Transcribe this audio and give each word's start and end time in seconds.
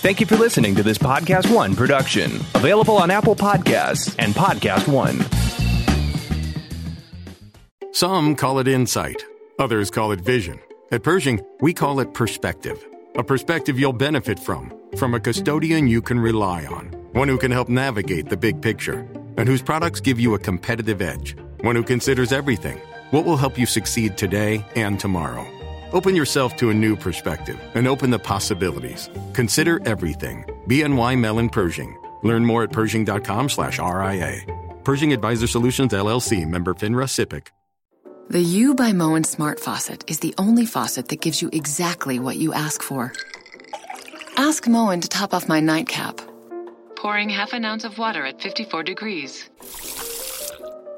Thank 0.00 0.18
you 0.18 0.24
for 0.24 0.36
listening 0.36 0.74
to 0.76 0.82
this 0.82 0.96
Podcast 0.96 1.54
One 1.54 1.76
production, 1.76 2.36
available 2.54 2.96
on 2.96 3.10
Apple 3.10 3.36
Podcasts 3.36 4.16
and 4.18 4.32
Podcast 4.32 4.88
One. 4.88 5.20
Some 7.92 8.34
call 8.34 8.60
it 8.60 8.66
insight, 8.66 9.22
others 9.58 9.90
call 9.90 10.12
it 10.12 10.22
vision. 10.22 10.58
At 10.90 11.02
Pershing, 11.02 11.44
we 11.60 11.74
call 11.74 12.00
it 12.00 12.14
perspective. 12.14 12.82
A 13.16 13.22
perspective 13.22 13.78
you'll 13.78 13.92
benefit 13.92 14.38
from, 14.38 14.72
from 14.96 15.12
a 15.12 15.20
custodian 15.20 15.86
you 15.86 16.00
can 16.00 16.18
rely 16.18 16.64
on, 16.64 16.86
one 17.12 17.28
who 17.28 17.36
can 17.36 17.50
help 17.50 17.68
navigate 17.68 18.30
the 18.30 18.38
big 18.38 18.62
picture, 18.62 19.06
and 19.36 19.46
whose 19.46 19.60
products 19.60 20.00
give 20.00 20.18
you 20.18 20.32
a 20.34 20.38
competitive 20.38 21.02
edge, 21.02 21.36
one 21.60 21.76
who 21.76 21.82
considers 21.82 22.32
everything 22.32 22.80
what 23.10 23.26
will 23.26 23.36
help 23.36 23.58
you 23.58 23.66
succeed 23.66 24.16
today 24.16 24.64
and 24.76 24.98
tomorrow. 24.98 25.46
Open 25.92 26.16
yourself 26.16 26.56
to 26.56 26.70
a 26.70 26.74
new 26.74 26.96
perspective 26.96 27.60
and 27.74 27.88
open 27.88 28.10
the 28.10 28.18
possibilities. 28.18 29.10
Consider 29.32 29.80
everything. 29.86 30.44
BNY 30.68 31.18
Mellon 31.18 31.48
Pershing. 31.48 31.96
Learn 32.22 32.44
more 32.44 32.64
at 32.64 32.72
Pershing.com 32.72 33.48
slash 33.48 33.78
RIA. 33.78 34.42
Pershing 34.84 35.12
Advisor 35.12 35.46
Solutions 35.46 35.92
LLC 35.92 36.48
member 36.48 36.74
FINRA 36.74 37.06
SIPC. 37.06 37.48
The 38.30 38.40
U 38.40 38.76
by 38.76 38.92
Moen 38.92 39.24
Smart 39.24 39.58
Faucet 39.58 40.04
is 40.08 40.20
the 40.20 40.32
only 40.38 40.64
faucet 40.64 41.08
that 41.08 41.20
gives 41.20 41.42
you 41.42 41.50
exactly 41.52 42.20
what 42.20 42.36
you 42.36 42.52
ask 42.52 42.80
for. 42.80 43.12
Ask 44.36 44.68
Moen 44.68 45.00
to 45.00 45.08
top 45.08 45.34
off 45.34 45.48
my 45.48 45.58
nightcap. 45.58 46.20
Pouring 46.94 47.28
half 47.28 47.52
an 47.52 47.64
ounce 47.64 47.82
of 47.82 47.98
water 47.98 48.24
at 48.24 48.40
54 48.40 48.84
degrees. 48.84 49.50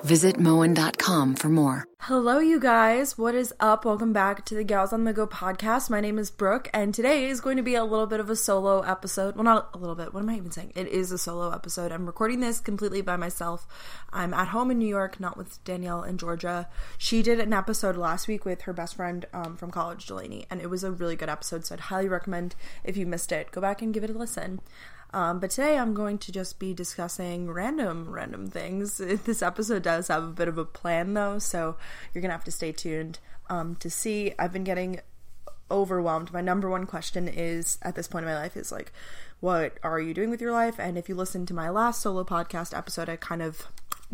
Visit 0.04 0.38
Moen.com 0.40 1.36
for 1.36 1.48
more. 1.48 1.84
Hello, 2.00 2.40
you 2.40 2.58
guys. 2.58 3.16
What 3.16 3.36
is 3.36 3.54
up? 3.60 3.84
Welcome 3.84 4.12
back 4.12 4.44
to 4.46 4.56
the 4.56 4.64
Gals 4.64 4.92
on 4.92 5.04
the 5.04 5.12
Go 5.12 5.28
podcast. 5.28 5.88
My 5.88 6.00
name 6.00 6.18
is 6.18 6.32
Brooke, 6.32 6.68
and 6.74 6.92
today 6.92 7.26
is 7.26 7.40
going 7.40 7.56
to 7.56 7.62
be 7.62 7.76
a 7.76 7.84
little 7.84 8.08
bit 8.08 8.18
of 8.18 8.28
a 8.28 8.34
solo 8.34 8.80
episode. 8.80 9.36
Well, 9.36 9.44
not 9.44 9.70
a 9.72 9.78
little 9.78 9.94
bit. 9.94 10.12
What 10.12 10.24
am 10.24 10.28
I 10.28 10.36
even 10.36 10.50
saying? 10.50 10.72
It 10.74 10.88
is 10.88 11.12
a 11.12 11.18
solo 11.18 11.52
episode. 11.52 11.92
I'm 11.92 12.06
recording 12.06 12.40
this 12.40 12.58
completely 12.58 13.02
by 13.02 13.14
myself. 13.14 13.68
I'm 14.12 14.34
at 14.34 14.48
home 14.48 14.72
in 14.72 14.80
New 14.80 14.88
York, 14.88 15.20
not 15.20 15.36
with 15.36 15.62
Danielle 15.62 16.02
in 16.02 16.18
Georgia. 16.18 16.68
She 16.98 17.22
did 17.22 17.38
an 17.38 17.52
episode 17.52 17.96
last 17.96 18.26
week 18.26 18.44
with 18.44 18.62
her 18.62 18.72
best 18.72 18.96
friend 18.96 19.24
um, 19.32 19.56
from 19.56 19.70
college, 19.70 20.06
Delaney, 20.06 20.46
and 20.50 20.60
it 20.60 20.68
was 20.68 20.82
a 20.82 20.90
really 20.90 21.14
good 21.14 21.28
episode. 21.28 21.64
So 21.64 21.76
I'd 21.76 21.80
highly 21.82 22.08
recommend 22.08 22.56
if 22.82 22.96
you 22.96 23.06
missed 23.06 23.30
it, 23.30 23.52
go 23.52 23.60
back 23.60 23.80
and 23.80 23.94
give 23.94 24.02
it 24.02 24.10
a 24.10 24.18
listen. 24.18 24.60
Um, 25.12 25.40
but 25.40 25.50
today 25.50 25.76
I'm 25.76 25.94
going 25.94 26.18
to 26.18 26.32
just 26.32 26.58
be 26.58 26.72
discussing 26.72 27.50
random, 27.50 28.10
random 28.10 28.48
things. 28.48 28.98
This 29.24 29.42
episode 29.42 29.82
does 29.82 30.08
have 30.08 30.24
a 30.24 30.28
bit 30.28 30.48
of 30.48 30.58
a 30.58 30.64
plan 30.64 31.14
though, 31.14 31.38
so 31.38 31.76
you're 32.12 32.22
gonna 32.22 32.32
have 32.32 32.44
to 32.44 32.50
stay 32.50 32.72
tuned 32.72 33.18
um, 33.50 33.76
to 33.76 33.90
see. 33.90 34.32
I've 34.38 34.52
been 34.52 34.64
getting 34.64 35.00
overwhelmed. 35.70 36.32
My 36.32 36.40
number 36.40 36.68
one 36.68 36.86
question 36.86 37.28
is 37.28 37.78
at 37.82 37.94
this 37.94 38.08
point 38.08 38.24
in 38.24 38.30
my 38.30 38.38
life 38.38 38.56
is 38.56 38.72
like, 38.72 38.92
what 39.40 39.78
are 39.82 40.00
you 40.00 40.14
doing 40.14 40.30
with 40.30 40.40
your 40.40 40.52
life? 40.52 40.78
And 40.78 40.96
if 40.96 41.08
you 41.08 41.14
listen 41.14 41.46
to 41.46 41.54
my 41.54 41.68
last 41.68 42.00
solo 42.00 42.24
podcast 42.24 42.76
episode, 42.76 43.08
I 43.08 43.16
kind 43.16 43.42
of 43.42 43.66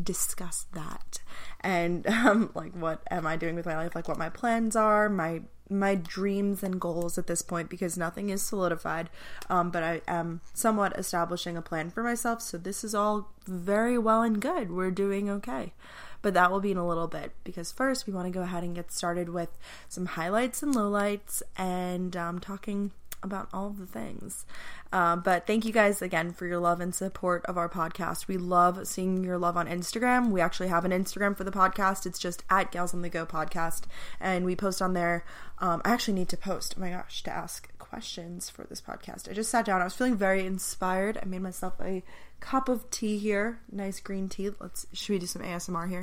discussed 0.02 0.72
that 0.74 1.18
and 1.60 2.06
um, 2.06 2.50
like 2.54 2.72
what 2.72 3.02
am 3.10 3.26
I 3.26 3.36
doing 3.36 3.54
with 3.54 3.66
my 3.66 3.76
life, 3.76 3.94
like 3.94 4.08
what 4.08 4.18
my 4.18 4.30
plans 4.30 4.76
are, 4.76 5.08
my 5.08 5.42
my 5.70 5.94
dreams 5.94 6.62
and 6.62 6.80
goals 6.80 7.18
at 7.18 7.26
this 7.26 7.42
point 7.42 7.68
because 7.68 7.96
nothing 7.96 8.30
is 8.30 8.42
solidified. 8.42 9.10
Um, 9.48 9.70
but 9.70 9.82
I 9.82 10.00
am 10.08 10.40
somewhat 10.54 10.98
establishing 10.98 11.56
a 11.56 11.62
plan 11.62 11.90
for 11.90 12.02
myself. 12.02 12.42
So 12.42 12.58
this 12.58 12.84
is 12.84 12.94
all 12.94 13.30
very 13.46 13.98
well 13.98 14.22
and 14.22 14.40
good. 14.40 14.70
We're 14.70 14.90
doing 14.90 15.28
okay. 15.30 15.72
But 16.20 16.34
that 16.34 16.50
will 16.50 16.60
be 16.60 16.72
in 16.72 16.76
a 16.76 16.86
little 16.86 17.06
bit 17.06 17.32
because 17.44 17.70
first 17.70 18.06
we 18.06 18.12
want 18.12 18.26
to 18.26 18.32
go 18.32 18.42
ahead 18.42 18.64
and 18.64 18.74
get 18.74 18.90
started 18.90 19.28
with 19.28 19.56
some 19.88 20.06
highlights 20.06 20.62
and 20.62 20.74
lowlights 20.74 21.42
and 21.56 22.16
um, 22.16 22.40
talking 22.40 22.90
about 23.22 23.48
all 23.52 23.70
the 23.70 23.86
things. 23.86 24.46
Um, 24.92 25.20
but 25.20 25.46
thank 25.46 25.64
you 25.64 25.72
guys 25.72 26.00
again 26.00 26.32
for 26.32 26.46
your 26.46 26.58
love 26.58 26.80
and 26.80 26.94
support 26.94 27.44
of 27.46 27.58
our 27.58 27.68
podcast. 27.68 28.28
We 28.28 28.36
love 28.36 28.86
seeing 28.86 29.24
your 29.24 29.38
love 29.38 29.56
on 29.56 29.66
Instagram. 29.66 30.30
We 30.30 30.40
actually 30.40 30.68
have 30.68 30.84
an 30.84 30.92
Instagram 30.92 31.36
for 31.36 31.44
the 31.44 31.50
podcast. 31.50 32.06
It's 32.06 32.18
just 32.18 32.44
at 32.48 32.72
Gals 32.72 32.94
on 32.94 33.02
the 33.02 33.08
Go 33.08 33.26
podcast, 33.26 33.82
and 34.20 34.44
we 34.44 34.56
post 34.56 34.80
on 34.80 34.94
there. 34.94 35.24
Um, 35.58 35.82
I 35.84 35.90
actually 35.90 36.14
need 36.14 36.28
to 36.30 36.36
post. 36.36 36.74
Oh 36.76 36.80
my 36.80 36.90
gosh, 36.90 37.22
to 37.24 37.30
ask 37.30 37.68
questions 37.78 38.50
for 38.50 38.64
this 38.64 38.80
podcast. 38.80 39.28
I 39.28 39.32
just 39.32 39.50
sat 39.50 39.64
down. 39.64 39.80
I 39.80 39.84
was 39.84 39.94
feeling 39.94 40.16
very 40.16 40.44
inspired. 40.46 41.18
I 41.20 41.24
made 41.24 41.42
myself 41.42 41.74
a 41.80 42.02
cup 42.40 42.68
of 42.68 42.88
tea 42.90 43.18
here, 43.18 43.60
nice 43.70 44.00
green 44.00 44.28
tea. 44.28 44.50
Let's 44.60 44.86
should 44.92 45.12
we 45.12 45.18
do 45.18 45.26
some 45.26 45.42
ASMR 45.42 45.88
here? 45.88 46.02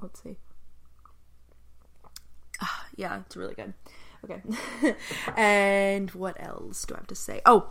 Let's 0.00 0.22
see. 0.22 0.36
Ah, 2.60 2.86
yeah, 2.96 3.20
it's 3.20 3.36
really 3.36 3.54
good. 3.54 3.74
Okay. 4.24 4.42
and 5.36 6.10
what 6.10 6.36
else 6.38 6.84
do 6.84 6.94
I 6.94 6.98
have 6.98 7.06
to 7.06 7.14
say? 7.14 7.40
Oh, 7.46 7.70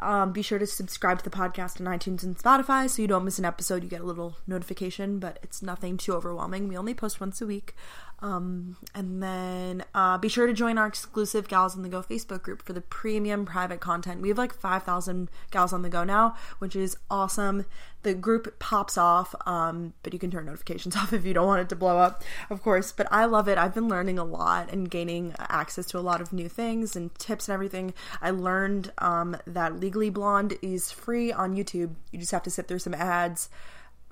um, 0.00 0.32
be 0.32 0.42
sure 0.42 0.58
to 0.58 0.66
subscribe 0.66 1.18
to 1.18 1.24
the 1.24 1.36
podcast 1.36 1.80
on 1.80 1.86
iTunes 1.86 2.22
and 2.22 2.36
Spotify 2.36 2.88
so 2.88 3.02
you 3.02 3.08
don't 3.08 3.24
miss 3.24 3.38
an 3.38 3.44
episode. 3.44 3.82
You 3.82 3.90
get 3.90 4.00
a 4.00 4.06
little 4.06 4.36
notification, 4.46 5.18
but 5.18 5.38
it's 5.42 5.62
nothing 5.62 5.96
too 5.96 6.14
overwhelming. 6.14 6.68
We 6.68 6.76
only 6.76 6.94
post 6.94 7.20
once 7.20 7.40
a 7.42 7.46
week. 7.46 7.74
Um, 8.22 8.76
and 8.94 9.20
then 9.20 9.84
uh, 9.96 10.16
be 10.16 10.28
sure 10.28 10.46
to 10.46 10.52
join 10.52 10.78
our 10.78 10.86
exclusive 10.86 11.48
Gals 11.48 11.74
on 11.74 11.82
the 11.82 11.88
Go 11.88 12.02
Facebook 12.02 12.42
group 12.42 12.62
for 12.62 12.72
the 12.72 12.80
premium 12.80 13.44
private 13.44 13.80
content. 13.80 14.22
We 14.22 14.28
have 14.28 14.38
like 14.38 14.54
5,000 14.54 15.28
Gals 15.50 15.72
on 15.72 15.82
the 15.82 15.88
Go 15.88 16.04
now, 16.04 16.36
which 16.60 16.76
is 16.76 16.96
awesome. 17.10 17.66
The 18.04 18.14
group 18.14 18.60
pops 18.60 18.96
off, 18.96 19.34
um, 19.44 19.94
but 20.04 20.12
you 20.12 20.20
can 20.20 20.30
turn 20.30 20.46
notifications 20.46 20.94
off 20.96 21.12
if 21.12 21.24
you 21.26 21.34
don't 21.34 21.48
want 21.48 21.62
it 21.62 21.68
to 21.70 21.76
blow 21.76 21.98
up, 21.98 22.22
of 22.48 22.62
course. 22.62 22.92
But 22.92 23.08
I 23.10 23.24
love 23.24 23.48
it. 23.48 23.58
I've 23.58 23.74
been 23.74 23.88
learning 23.88 24.20
a 24.20 24.24
lot 24.24 24.72
and 24.72 24.88
gaining 24.88 25.34
access 25.40 25.86
to 25.86 25.98
a 25.98 26.00
lot 26.00 26.20
of 26.20 26.32
new 26.32 26.48
things 26.48 26.94
and 26.94 27.12
tips 27.16 27.48
and 27.48 27.54
everything. 27.54 27.92
I 28.20 28.30
learned 28.30 28.92
um, 28.98 29.36
that 29.48 29.80
Legally 29.80 30.10
Blonde 30.10 30.58
is 30.62 30.92
free 30.92 31.32
on 31.32 31.56
YouTube. 31.56 31.96
You 32.12 32.20
just 32.20 32.30
have 32.30 32.44
to 32.44 32.50
sit 32.50 32.68
through 32.68 32.78
some 32.78 32.94
ads 32.94 33.48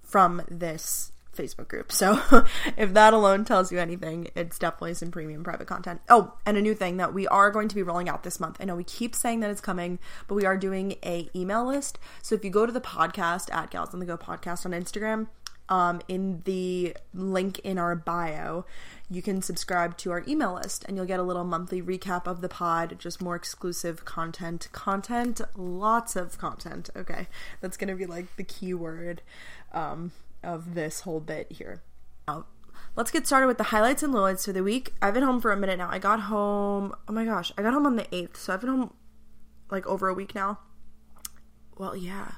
from 0.03 0.43
this 0.49 1.13
Facebook 1.37 1.69
group. 1.69 1.93
So 1.93 2.21
if 2.77 2.93
that 2.95 3.13
alone 3.13 3.45
tells 3.45 3.71
you 3.73 3.79
anything, 3.79 4.29
it's 4.35 4.59
definitely 4.59 4.95
some 4.95 5.11
premium 5.11 5.45
private 5.45 5.67
content. 5.67 6.01
Oh, 6.09 6.35
and 6.45 6.57
a 6.57 6.63
new 6.63 6.75
thing 6.75 6.97
that 6.99 7.15
we 7.15 7.27
are 7.29 7.51
going 7.51 7.69
to 7.69 7.75
be 7.75 7.83
rolling 7.83 8.09
out 8.09 8.23
this 8.23 8.41
month. 8.41 8.57
I 8.61 8.65
know 8.65 8.77
we 8.77 8.85
keep 8.85 9.15
saying 9.15 9.41
that 9.41 9.51
it's 9.51 9.61
coming, 9.61 9.99
but 10.29 10.35
we 10.35 10.45
are 10.45 10.57
doing 10.57 10.97
a 11.05 11.29
email 11.35 11.65
list. 11.67 11.99
So 12.23 12.35
if 12.35 12.45
you 12.45 12.51
go 12.51 12.67
to 12.67 12.73
the 12.73 12.81
podcast 12.81 13.53
at 13.55 13.71
Gals 13.71 13.95
on 13.95 14.01
the 14.01 14.07
Go 14.07 14.17
podcast 14.17 14.67
on 14.67 14.73
Instagram, 14.73 15.29
um, 15.71 16.01
in 16.09 16.43
the 16.45 16.97
link 17.15 17.61
in 17.61 17.79
our 17.79 17.95
bio, 17.95 18.67
you 19.09 19.23
can 19.23 19.41
subscribe 19.41 19.97
to 19.99 20.11
our 20.11 20.25
email 20.27 20.55
list 20.55 20.85
and 20.87 20.97
you'll 20.97 21.07
get 21.07 21.21
a 21.21 21.23
little 21.23 21.45
monthly 21.45 21.81
recap 21.81 22.27
of 22.27 22.41
the 22.41 22.49
pod, 22.49 22.97
just 22.99 23.23
more 23.23 23.37
exclusive 23.37 24.05
content. 24.05 24.69
Content, 24.73 25.41
lots 25.57 26.17
of 26.17 26.37
content. 26.39 26.91
Okay, 26.97 27.29
that's 27.61 27.77
gonna 27.77 27.95
be 27.95 28.07
like 28.07 28.35
the 28.37 28.43
key 28.43 28.75
word. 28.75 29.23
Um, 29.73 30.11
of 30.43 30.75
this 30.75 31.01
whole 31.01 31.21
bit 31.21 31.51
here. 31.51 31.83
Now, 32.27 32.47
let's 32.97 33.11
get 33.11 33.27
started 33.27 33.47
with 33.47 33.59
the 33.59 33.65
highlights 33.65 34.03
and 34.03 34.15
lowlights 34.15 34.45
for 34.45 34.53
the 34.53 34.63
week. 34.63 34.95
I've 35.01 35.15
been 35.15 35.23
home 35.23 35.41
for 35.41 35.53
a 35.53 35.57
minute 35.57 35.79
now. 35.79 35.89
I 35.91 35.99
got 35.99 36.21
home, 36.21 36.95
oh 37.09 37.13
my 37.13 37.25
gosh, 37.25 37.53
I 37.57 37.63
got 37.63 37.73
home 37.73 37.87
on 37.87 37.97
the 37.97 38.05
8th, 38.05 38.37
so 38.37 38.53
I've 38.53 38.61
been 38.61 38.71
home 38.71 38.95
like 39.71 39.87
over 39.87 40.09
a 40.09 40.15
week 40.15 40.35
now. 40.35 40.59
Well, 41.77 41.97
yeah. 41.97 42.33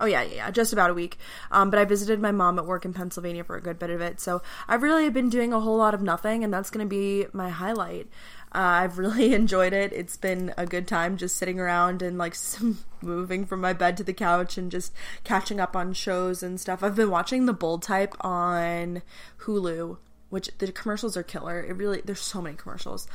Oh 0.00 0.06
yeah, 0.06 0.22
yeah, 0.22 0.34
yeah, 0.34 0.50
just 0.50 0.72
about 0.72 0.88
a 0.88 0.94
week. 0.94 1.18
Um, 1.50 1.68
but 1.68 1.78
I 1.78 1.84
visited 1.84 2.20
my 2.20 2.32
mom 2.32 2.58
at 2.58 2.64
work 2.64 2.86
in 2.86 2.94
Pennsylvania 2.94 3.44
for 3.44 3.56
a 3.56 3.60
good 3.60 3.78
bit 3.78 3.90
of 3.90 4.00
it, 4.00 4.18
so 4.18 4.40
I've 4.66 4.82
really 4.82 5.10
been 5.10 5.28
doing 5.28 5.52
a 5.52 5.60
whole 5.60 5.76
lot 5.76 5.92
of 5.92 6.00
nothing, 6.00 6.42
and 6.42 6.52
that's 6.52 6.70
going 6.70 6.84
to 6.84 6.88
be 6.88 7.26
my 7.34 7.50
highlight. 7.50 8.08
Uh, 8.52 8.58
I've 8.82 8.98
really 8.98 9.34
enjoyed 9.34 9.72
it. 9.72 9.92
It's 9.92 10.16
been 10.16 10.52
a 10.56 10.66
good 10.66 10.88
time 10.88 11.16
just 11.16 11.36
sitting 11.36 11.60
around 11.60 12.02
and 12.02 12.18
like 12.18 12.34
moving 13.02 13.46
from 13.46 13.60
my 13.60 13.72
bed 13.72 13.96
to 13.98 14.04
the 14.04 14.12
couch 14.12 14.58
and 14.58 14.70
just 14.70 14.92
catching 15.24 15.60
up 15.60 15.76
on 15.76 15.92
shows 15.92 16.42
and 16.42 16.60
stuff. 16.60 16.82
I've 16.82 16.96
been 16.96 17.10
watching 17.10 17.46
The 17.46 17.52
Bold 17.52 17.82
Type 17.82 18.14
on 18.20 19.02
Hulu, 19.42 19.98
which 20.30 20.50
the 20.58 20.72
commercials 20.72 21.16
are 21.16 21.22
killer. 21.22 21.62
It 21.62 21.76
really, 21.76 22.00
there's 22.04 22.20
so 22.20 22.42
many 22.42 22.56
commercials. 22.56 23.06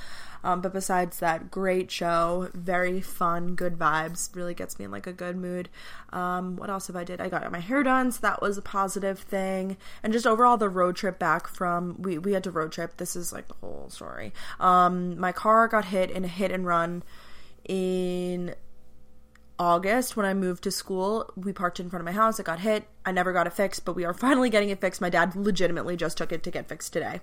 Um, 0.45 0.61
but 0.61 0.73
besides 0.73 1.17
that, 1.19 1.49
great 1.49 1.89
show, 1.89 2.49
very 2.53 3.01
fun, 3.01 3.55
good 3.55 3.79
vibes, 3.79 4.33
really 4.35 4.53
gets 4.53 4.77
me 4.77 4.85
in 4.85 4.91
like 4.91 5.07
a 5.07 5.11
good 5.11 5.35
mood. 5.35 5.69
Um, 6.13 6.55
what 6.55 6.69
else 6.69 6.85
have 6.85 6.95
I 6.95 7.03
did? 7.03 7.19
I 7.19 7.29
got 7.29 7.51
my 7.51 7.59
hair 7.59 7.81
done, 7.81 8.11
so 8.11 8.19
that 8.21 8.43
was 8.43 8.55
a 8.55 8.61
positive 8.61 9.19
thing. 9.19 9.75
And 10.03 10.13
just 10.13 10.27
overall, 10.27 10.57
the 10.57 10.69
road 10.69 10.95
trip 10.95 11.17
back 11.17 11.47
from 11.47 11.99
we 11.99 12.19
we 12.19 12.33
had 12.33 12.43
to 12.43 12.51
road 12.51 12.71
trip. 12.71 12.97
This 12.97 13.15
is 13.15 13.33
like 13.33 13.47
the 13.47 13.55
whole 13.55 13.89
story. 13.89 14.33
Um, 14.59 15.19
my 15.19 15.31
car 15.31 15.67
got 15.67 15.85
hit 15.85 16.11
in 16.11 16.23
a 16.23 16.27
hit 16.27 16.51
and 16.51 16.67
run 16.67 17.01
in 17.67 18.53
August 19.57 20.17
when 20.17 20.25
I 20.25 20.33
moved 20.33 20.63
to 20.63 20.71
school. 20.71 21.31
We 21.35 21.53
parked 21.53 21.79
in 21.79 21.89
front 21.89 22.01
of 22.01 22.05
my 22.05 22.11
house. 22.11 22.39
It 22.39 22.45
got 22.45 22.59
hit. 22.59 22.85
I 23.05 23.11
never 23.11 23.33
got 23.33 23.47
it 23.47 23.53
fixed, 23.53 23.85
but 23.85 23.95
we 23.95 24.05
are 24.05 24.13
finally 24.25 24.49
getting 24.49 24.69
it 24.69 24.81
fixed. 24.81 25.01
My 25.01 25.09
dad 25.09 25.35
legitimately 25.35 25.97
just 25.97 26.17
took 26.17 26.31
it 26.31 26.43
to 26.43 26.51
get 26.51 26.67
fixed 26.67 26.93
today. 26.93 27.21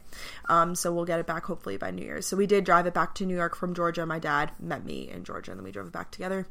Um, 0.49 0.75
so 0.75 0.93
we'll 0.93 1.05
get 1.05 1.21
it 1.21 1.27
back 1.27 1.45
hopefully 1.45 1.77
by 1.77 1.91
New 1.91 2.05
Year's. 2.05 2.27
So 2.27 2.37
we 2.37 2.47
did 2.47 2.65
drive 2.65 2.87
it 2.87 2.95
back 2.95 3.15
to 3.17 3.27
New 3.27 3.37
York 3.37 3.57
from 3.57 3.75
Georgia. 3.75 4.07
My 4.07 4.19
dad 4.19 4.53
met 4.59 4.85
me 4.85 5.09
in 5.11 5.25
Georgia 5.25 5.51
and 5.51 5.61
then 5.61 5.65
we 5.65 5.73
drove 5.73 5.87
it 5.87 5.93
back 5.93 6.11
together. 6.11 6.47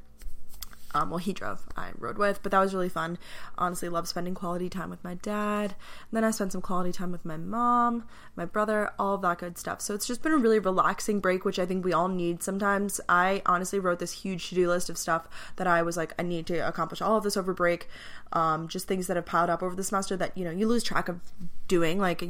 Um, 0.93 1.09
well, 1.09 1.19
he 1.19 1.33
drove, 1.33 1.67
I 1.77 1.91
rode 1.97 2.17
with, 2.17 2.43
but 2.43 2.51
that 2.51 2.59
was 2.59 2.73
really 2.73 2.89
fun. 2.89 3.17
Honestly, 3.57 3.87
love 3.89 4.07
spending 4.07 4.33
quality 4.33 4.69
time 4.69 4.89
with 4.89 5.03
my 5.03 5.15
dad. 5.15 5.75
And 6.09 6.11
then 6.11 6.23
I 6.23 6.31
spent 6.31 6.51
some 6.51 6.61
quality 6.61 6.91
time 6.91 7.11
with 7.11 7.23
my 7.23 7.37
mom, 7.37 8.03
my 8.35 8.45
brother, 8.45 8.91
all 8.99 9.15
of 9.15 9.21
that 9.21 9.39
good 9.39 9.57
stuff. 9.57 9.81
So 9.81 9.93
it's 9.93 10.05
just 10.05 10.21
been 10.21 10.33
a 10.33 10.37
really 10.37 10.59
relaxing 10.59 11.19
break, 11.19 11.45
which 11.45 11.59
I 11.59 11.65
think 11.65 11.85
we 11.85 11.93
all 11.93 12.09
need 12.09 12.43
sometimes. 12.43 12.99
I 13.07 13.41
honestly 13.45 13.79
wrote 13.79 13.99
this 13.99 14.11
huge 14.11 14.49
to 14.49 14.55
do 14.55 14.67
list 14.67 14.89
of 14.89 14.97
stuff 14.97 15.27
that 15.55 15.67
I 15.67 15.81
was 15.81 15.95
like, 15.95 16.13
I 16.19 16.23
need 16.23 16.45
to 16.47 16.57
accomplish 16.59 17.01
all 17.01 17.17
of 17.17 17.23
this 17.23 17.37
over 17.37 17.53
break. 17.53 17.87
Um, 18.33 18.67
just 18.67 18.87
things 18.87 19.07
that 19.07 19.15
have 19.17 19.25
piled 19.25 19.49
up 19.49 19.63
over 19.63 19.75
the 19.75 19.83
semester 19.83 20.17
that, 20.17 20.37
you 20.37 20.45
know, 20.45 20.51
you 20.51 20.67
lose 20.67 20.83
track 20.83 21.09
of 21.09 21.19
doing. 21.67 21.99
Like, 21.99 22.23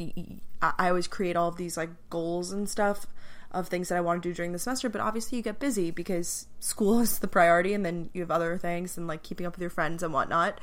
I 0.62 0.90
always 0.90 1.08
create 1.08 1.36
all 1.36 1.48
of 1.48 1.58
these 1.58 1.78
like 1.78 1.90
goals 2.10 2.52
and 2.52 2.70
stuff 2.70 3.08
of 3.52 3.68
things 3.68 3.90
that 3.90 3.98
I 3.98 4.02
want 4.02 4.22
to 4.24 4.30
do 4.30 4.34
during 4.34 4.52
the 4.52 4.60
semester, 4.60 4.90
but 4.90 5.02
obviously 5.02 5.38
you 5.38 5.44
get 5.44 5.60
busy 5.60 5.92
because 5.92 6.48
school 6.60 7.00
is 7.02 7.20
the 7.20 7.28
priority 7.28 7.74
and 7.74 7.86
then 7.86 8.10
you 8.14 8.22
have 8.22 8.32
other 8.32 8.58
things 8.58 8.98
and 8.98 9.08
like 9.08 9.24
keeping 9.24 9.46
up 9.46 9.54
with 9.54 9.62
your 9.62 9.70
friends 9.70 10.04
and 10.04 10.14
whatnot 10.14 10.60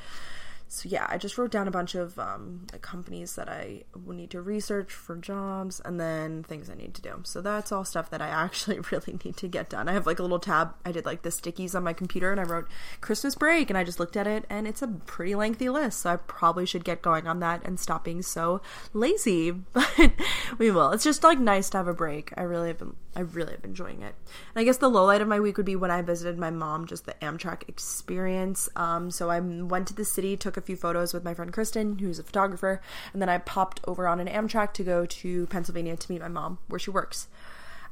so 0.71 0.87
yeah, 0.87 1.07
I 1.09 1.17
just 1.17 1.39
wrote 1.39 1.49
down 1.49 1.67
a 1.67 1.71
bunch 1.71 1.95
of 1.95 2.19
um, 2.19 2.67
companies 2.81 3.35
that 3.35 3.49
I 3.49 3.85
would 4.05 4.15
need 4.15 4.29
to 4.29 4.41
research 4.41 4.93
for 4.93 5.15
jobs, 5.15 5.81
and 5.83 5.99
then 5.99 6.43
things 6.43 6.69
I 6.69 6.75
need 6.75 6.93
to 6.93 7.01
do. 7.01 7.21
So 7.23 7.41
that's 7.41 7.71
all 7.71 7.83
stuff 7.83 8.11
that 8.11 8.21
I 8.21 8.27
actually 8.27 8.79
really 8.91 9.19
need 9.25 9.35
to 9.37 9.47
get 9.47 9.71
done. 9.71 9.89
I 9.89 9.93
have 9.93 10.05
like 10.05 10.19
a 10.19 10.21
little 10.21 10.39
tab. 10.39 10.75
I 10.85 10.91
did 10.91 11.07
like 11.07 11.23
the 11.23 11.29
stickies 11.29 11.73
on 11.73 11.83
my 11.83 11.93
computer, 11.93 12.31
and 12.31 12.39
I 12.39 12.43
wrote 12.43 12.67
Christmas 13.01 13.33
break, 13.33 13.71
and 13.71 13.77
I 13.79 13.83
just 13.83 13.99
looked 13.99 14.15
at 14.15 14.27
it, 14.27 14.45
and 14.47 14.67
it's 14.67 14.83
a 14.83 14.87
pretty 14.87 15.33
lengthy 15.33 15.69
list. 15.69 16.01
So 16.01 16.11
I 16.11 16.17
probably 16.17 16.67
should 16.67 16.83
get 16.83 17.01
going 17.01 17.25
on 17.25 17.39
that 17.39 17.65
and 17.65 17.79
stop 17.79 18.03
being 18.03 18.21
so 18.21 18.61
lazy. 18.93 19.53
But 19.79 20.11
we 20.57 20.71
will. 20.71 20.91
It's 20.91 21.03
just 21.03 21.23
like 21.23 21.39
nice 21.39 21.69
to 21.69 21.77
have 21.77 21.87
a 21.87 21.93
break. 21.93 22.31
I 22.37 22.41
really 22.41 22.67
have 22.67 22.77
been. 22.77 22.95
I 23.15 23.21
really 23.21 23.51
have 23.51 23.61
been 23.61 23.71
enjoying 23.71 24.01
it. 24.01 24.13
And 24.53 24.61
I 24.61 24.63
guess 24.63 24.77
the 24.77 24.89
low 24.89 25.05
light 25.05 25.21
of 25.21 25.27
my 25.27 25.39
week 25.39 25.57
would 25.57 25.65
be 25.65 25.75
when 25.75 25.89
I 25.89 26.01
visited 26.01 26.37
my 26.37 26.51
mom, 26.51 26.85
just 26.85 27.05
the 27.05 27.15
Amtrak 27.21 27.67
experience. 27.67 28.69
Um, 28.75 29.09
so 29.09 29.29
I 29.29 29.39
went 29.39 29.87
to 29.87 29.93
the 29.93 30.05
city, 30.05 30.37
took 30.37 30.57
a 30.59 30.61
few 30.61 30.75
photos 30.75 31.13
with 31.13 31.23
my 31.23 31.33
friend 31.33 31.51
Kristen, 31.51 31.97
who's 31.97 32.19
a 32.19 32.23
photographer, 32.23 32.81
and 33.13 33.21
then 33.21 33.29
I 33.29 33.39
popped 33.39 33.81
over 33.87 34.07
on 34.07 34.19
an 34.19 34.27
Amtrak 34.27 34.73
to 34.73 34.83
go 34.83 35.05
to 35.07 35.47
Pennsylvania 35.47 35.97
to 35.97 36.11
meet 36.11 36.21
my 36.21 36.27
mom, 36.27 36.59
where 36.67 36.79
she 36.79 36.91
works. 36.91 37.27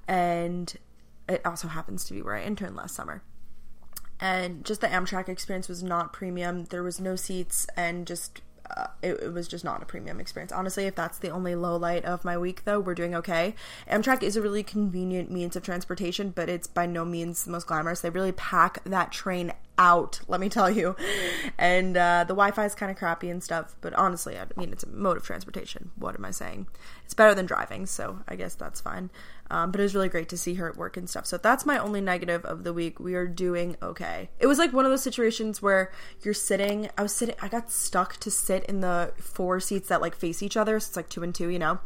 And 0.08 0.76
it 1.28 1.42
also 1.46 1.68
happens 1.68 2.06
to 2.06 2.14
be 2.14 2.22
where 2.22 2.36
I 2.36 2.44
interned 2.44 2.76
last 2.76 2.96
summer. 2.96 3.24
And 4.20 4.66
just 4.66 4.82
the 4.82 4.88
Amtrak 4.88 5.30
experience 5.30 5.68
was 5.68 5.84
not 5.84 6.14
premium. 6.14 6.66
There 6.66 6.84
was 6.84 7.00
no 7.00 7.16
seats 7.16 7.68
and 7.76 8.08
just 8.08 8.42
uh, 8.76 8.88
it, 9.02 9.20
it, 9.22 9.34
was 9.34 9.48
just 9.48 9.64
not 9.64 9.82
a 9.82 9.86
premium 9.86 10.20
experience. 10.20 10.52
Honestly, 10.52 10.86
if 10.86 10.96
that's 10.96 11.18
the 11.20 11.30
only 11.30 11.56
low 11.56 11.78
light 11.78 12.04
of 12.04 12.26
my 12.26 12.38
week, 12.38 12.66
though, 12.66 12.80
we're 12.80 12.96
doing 12.96 13.16
okay. 13.16 13.56
Amtrak 13.90 14.24
is 14.24 14.36
a 14.36 14.42
really 14.42 14.64
convenient 14.64 15.32
means 15.32 15.56
of 15.56 15.64
transportation, 15.64 16.32
but 16.32 16.50
it's 16.50 16.68
by 16.68 16.86
no 16.86 17.06
means 17.06 17.46
the 17.46 17.52
most 17.52 17.68
glamorous. 17.68 18.02
They 18.02 18.10
really 18.10 18.34
pack 18.34 18.84
that 18.84 19.12
train 19.12 19.54
out, 19.78 20.20
let 20.28 20.40
me 20.40 20.50
tell 20.50 20.70
you. 20.70 20.96
And 21.58 21.96
uh, 21.96 22.24
the 22.24 22.34
Wi 22.34 22.52
Fi 22.52 22.66
is 22.66 22.76
kind 22.76 22.92
of 22.92 22.98
crappy 22.98 23.30
and 23.30 23.44
stuff, 23.44 23.76
but 23.82 23.94
honestly, 23.94 24.38
I 24.38 24.46
mean, 24.56 24.72
it's 24.72 24.84
a 24.84 24.90
mode 24.90 25.18
of 25.18 25.24
transportation. 25.24 25.92
What 25.96 26.16
am 26.16 26.26
I 26.26 26.32
saying? 26.32 26.68
It's 27.06 27.14
better 27.14 27.34
than 27.34 27.46
driving, 27.46 27.86
so 27.86 28.20
I 28.28 28.36
guess 28.36 28.56
that's 28.56 28.82
fine. 28.82 29.10
Um, 29.50 29.72
but 29.72 29.80
it 29.80 29.84
was 29.84 29.96
really 29.96 30.10
great 30.10 30.28
to 30.30 30.38
see 30.38 30.56
her 30.56 30.68
at 30.68 30.76
work 30.76 30.98
and 30.98 31.10
stuff. 31.10 31.26
So 31.26 31.38
that's 31.38 31.66
my 31.66 31.78
only 31.78 32.02
negative 32.02 32.44
of 32.44 32.64
the 32.64 32.74
week. 32.74 33.00
We 33.00 33.16
are 33.16 33.28
doing 33.28 33.78
okay. 33.82 34.30
It 34.40 34.48
was 34.48 34.58
like 34.58 34.74
one 34.74 34.86
of 34.86 34.92
those 34.92 35.04
situations 35.04 35.62
where 35.62 35.92
you're 36.22 36.34
sitting, 36.34 36.90
I 36.98 37.02
was 37.02 37.14
sitting, 37.14 37.36
I 37.42 37.48
got 37.48 37.72
stuck 37.72 38.18
to 38.18 38.32
sit 38.32 38.66
in 38.66 38.82
the 38.82 39.14
four 39.18 39.60
seats 39.60 39.88
that 39.88 40.02
like 40.02 40.16
face 40.16 40.44
each 40.44 40.58
other. 40.58 40.80
So 40.80 40.90
it's 40.90 40.98
like 40.98 41.10
two 41.10 41.24
and 41.24 41.34
two, 41.34 41.50
you 41.50 41.60
know? 41.60 41.80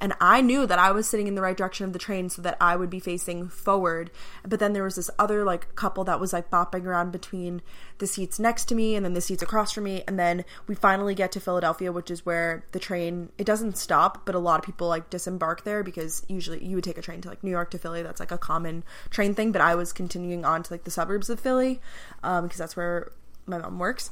And 0.00 0.12
I 0.20 0.42
knew 0.42 0.66
that 0.66 0.78
I 0.78 0.92
was 0.92 1.08
sitting 1.08 1.26
in 1.26 1.34
the 1.34 1.42
right 1.42 1.56
direction 1.56 1.86
of 1.86 1.92
the 1.92 1.98
train 1.98 2.28
so 2.28 2.42
that 2.42 2.56
I 2.60 2.76
would 2.76 2.90
be 2.90 3.00
facing 3.00 3.48
forward. 3.48 4.10
But 4.46 4.60
then 4.60 4.72
there 4.74 4.82
was 4.82 4.96
this 4.96 5.10
other 5.18 5.44
like 5.44 5.74
couple 5.74 6.04
that 6.04 6.20
was 6.20 6.32
like 6.32 6.50
bopping 6.50 6.84
around 6.84 7.12
between 7.12 7.62
the 7.98 8.06
seats 8.06 8.38
next 8.38 8.66
to 8.66 8.74
me 8.74 8.94
and 8.94 9.04
then 9.04 9.14
the 9.14 9.20
seats 9.20 9.42
across 9.42 9.72
from 9.72 9.84
me 9.84 10.04
and 10.06 10.18
then 10.18 10.44
we 10.66 10.74
finally 10.74 11.14
get 11.14 11.32
to 11.32 11.40
Philadelphia, 11.40 11.92
which 11.92 12.10
is 12.10 12.26
where 12.26 12.64
the 12.72 12.78
train 12.78 13.30
it 13.38 13.44
doesn't 13.44 13.78
stop, 13.78 14.26
but 14.26 14.34
a 14.34 14.38
lot 14.38 14.58
of 14.58 14.66
people 14.66 14.88
like 14.88 15.08
disembark 15.08 15.64
there 15.64 15.82
because 15.82 16.24
usually 16.28 16.62
you 16.64 16.74
would 16.76 16.84
take 16.84 16.98
a 16.98 17.02
train 17.02 17.22
to 17.22 17.28
like 17.28 17.42
New 17.42 17.50
York 17.50 17.70
to 17.70 17.78
Philly. 17.78 18.02
That's 18.02 18.20
like 18.20 18.32
a 18.32 18.38
common 18.38 18.84
train 19.08 19.34
thing, 19.34 19.50
but 19.50 19.62
I 19.62 19.74
was 19.74 19.92
continuing 19.92 20.44
on 20.44 20.62
to 20.62 20.72
like 20.74 20.84
the 20.84 20.90
suburbs 20.90 21.30
of 21.30 21.40
Philly 21.40 21.80
um, 22.22 22.44
because 22.44 22.58
that's 22.58 22.76
where 22.76 23.12
my 23.46 23.58
mom 23.58 23.78
works 23.78 24.10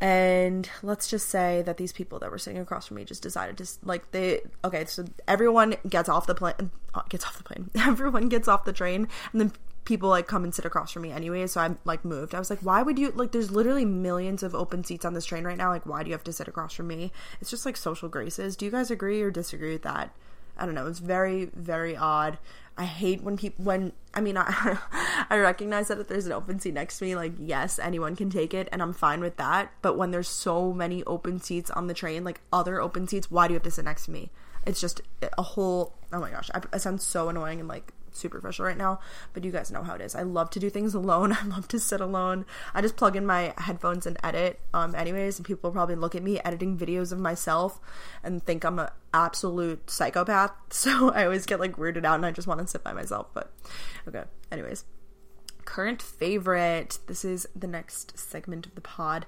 and 0.00 0.68
let's 0.82 1.08
just 1.08 1.28
say 1.28 1.62
that 1.62 1.78
these 1.78 1.92
people 1.92 2.18
that 2.18 2.30
were 2.30 2.38
sitting 2.38 2.60
across 2.60 2.86
from 2.86 2.96
me 2.96 3.04
just 3.04 3.22
decided 3.22 3.56
to 3.56 3.66
like 3.82 4.10
they 4.10 4.42
okay 4.62 4.84
so 4.84 5.04
everyone 5.26 5.74
gets 5.88 6.08
off 6.08 6.26
the 6.26 6.34
plane 6.34 6.70
uh, 6.94 7.02
gets 7.08 7.24
off 7.24 7.38
the 7.38 7.44
plane. 7.44 7.70
Everyone 7.76 8.28
gets 8.28 8.48
off 8.48 8.64
the 8.64 8.72
train 8.72 9.08
and 9.32 9.40
then 9.40 9.52
people 9.84 10.08
like 10.08 10.26
come 10.26 10.42
and 10.42 10.54
sit 10.54 10.64
across 10.64 10.92
from 10.92 11.02
me 11.02 11.12
anyway. 11.12 11.46
So 11.46 11.60
i'm 11.60 11.78
like 11.84 12.04
moved. 12.04 12.34
I 12.34 12.38
was 12.38 12.50
like 12.50 12.60
why 12.60 12.82
would 12.82 12.98
you 12.98 13.10
like 13.12 13.32
there's 13.32 13.50
literally 13.50 13.84
millions 13.84 14.42
of 14.42 14.54
open 14.54 14.84
seats 14.84 15.04
on 15.04 15.14
this 15.14 15.24
train 15.24 15.44
right 15.44 15.56
now. 15.56 15.70
Like 15.70 15.86
why 15.86 16.02
do 16.02 16.08
you 16.08 16.14
have 16.14 16.24
to 16.24 16.32
sit 16.32 16.48
across 16.48 16.74
from 16.74 16.88
me? 16.88 17.12
It's 17.40 17.50
just 17.50 17.64
like 17.64 17.76
social 17.76 18.08
graces. 18.08 18.56
Do 18.56 18.64
you 18.64 18.70
guys 18.70 18.90
agree 18.90 19.22
or 19.22 19.30
disagree 19.30 19.72
with 19.72 19.82
that? 19.82 20.10
I 20.58 20.66
don't 20.66 20.74
know. 20.74 20.86
It's 20.86 20.98
very 20.98 21.46
very 21.54 21.96
odd 21.96 22.38
I 22.78 22.84
hate 22.84 23.22
when 23.22 23.36
people 23.36 23.64
when 23.64 23.92
I 24.14 24.20
mean 24.20 24.36
I 24.38 24.78
I 25.30 25.38
recognize 25.38 25.88
that 25.88 25.98
if 25.98 26.08
there's 26.08 26.26
an 26.26 26.32
open 26.32 26.60
seat 26.60 26.74
next 26.74 26.98
to 26.98 27.04
me, 27.04 27.16
like 27.16 27.32
yes, 27.38 27.78
anyone 27.78 28.16
can 28.16 28.30
take 28.30 28.52
it 28.52 28.68
and 28.72 28.82
I'm 28.82 28.92
fine 28.92 29.20
with 29.20 29.36
that. 29.36 29.72
But 29.82 29.96
when 29.96 30.10
there's 30.10 30.28
so 30.28 30.72
many 30.72 31.02
open 31.04 31.40
seats 31.40 31.70
on 31.70 31.86
the 31.86 31.94
train, 31.94 32.24
like 32.24 32.40
other 32.52 32.80
open 32.80 33.08
seats, 33.08 33.30
why 33.30 33.48
do 33.48 33.54
you 33.54 33.56
have 33.56 33.64
to 33.64 33.70
sit 33.70 33.84
next 33.84 34.06
to 34.06 34.10
me? 34.10 34.30
It's 34.66 34.80
just 34.80 35.00
a 35.36 35.42
whole 35.42 35.94
oh 36.12 36.20
my 36.20 36.30
gosh, 36.30 36.50
I, 36.54 36.60
I 36.72 36.76
sound 36.78 37.00
so 37.00 37.28
annoying 37.28 37.60
and 37.60 37.68
like 37.68 37.92
superficial 38.16 38.64
right 38.64 38.76
now, 38.76 39.00
but 39.32 39.44
you 39.44 39.52
guys 39.52 39.70
know 39.70 39.82
how 39.82 39.94
it 39.94 40.00
is. 40.00 40.14
I 40.14 40.22
love 40.22 40.50
to 40.50 40.60
do 40.60 40.70
things 40.70 40.94
alone. 40.94 41.32
I 41.40 41.44
love 41.44 41.68
to 41.68 41.80
sit 41.80 42.00
alone. 42.00 42.46
I 42.74 42.82
just 42.82 42.96
plug 42.96 43.16
in 43.16 43.26
my 43.26 43.54
headphones 43.58 44.06
and 44.06 44.16
edit. 44.22 44.60
Um, 44.74 44.94
anyways, 44.94 45.38
and 45.38 45.46
people 45.46 45.70
probably 45.70 45.96
look 45.96 46.14
at 46.14 46.22
me 46.22 46.40
editing 46.44 46.76
videos 46.76 47.12
of 47.12 47.18
myself 47.18 47.80
and 48.22 48.44
think 48.44 48.64
I'm 48.64 48.78
an 48.78 48.88
absolute 49.14 49.90
psychopath. 49.90 50.52
So 50.70 51.10
I 51.10 51.24
always 51.24 51.46
get 51.46 51.58
like 51.58 51.76
weirded 51.76 52.04
out 52.04 52.16
and 52.16 52.26
I 52.26 52.30
just 52.30 52.46
want 52.46 52.60
to 52.60 52.66
sit 52.66 52.84
by 52.84 52.92
myself. 52.92 53.28
But 53.32 53.52
okay. 54.06 54.24
Anyways, 54.52 54.84
current 55.64 56.00
favorite. 56.00 56.98
This 57.06 57.24
is 57.24 57.48
the 57.56 57.66
next 57.66 58.18
segment 58.18 58.66
of 58.66 58.74
the 58.74 58.80
pod. 58.80 59.26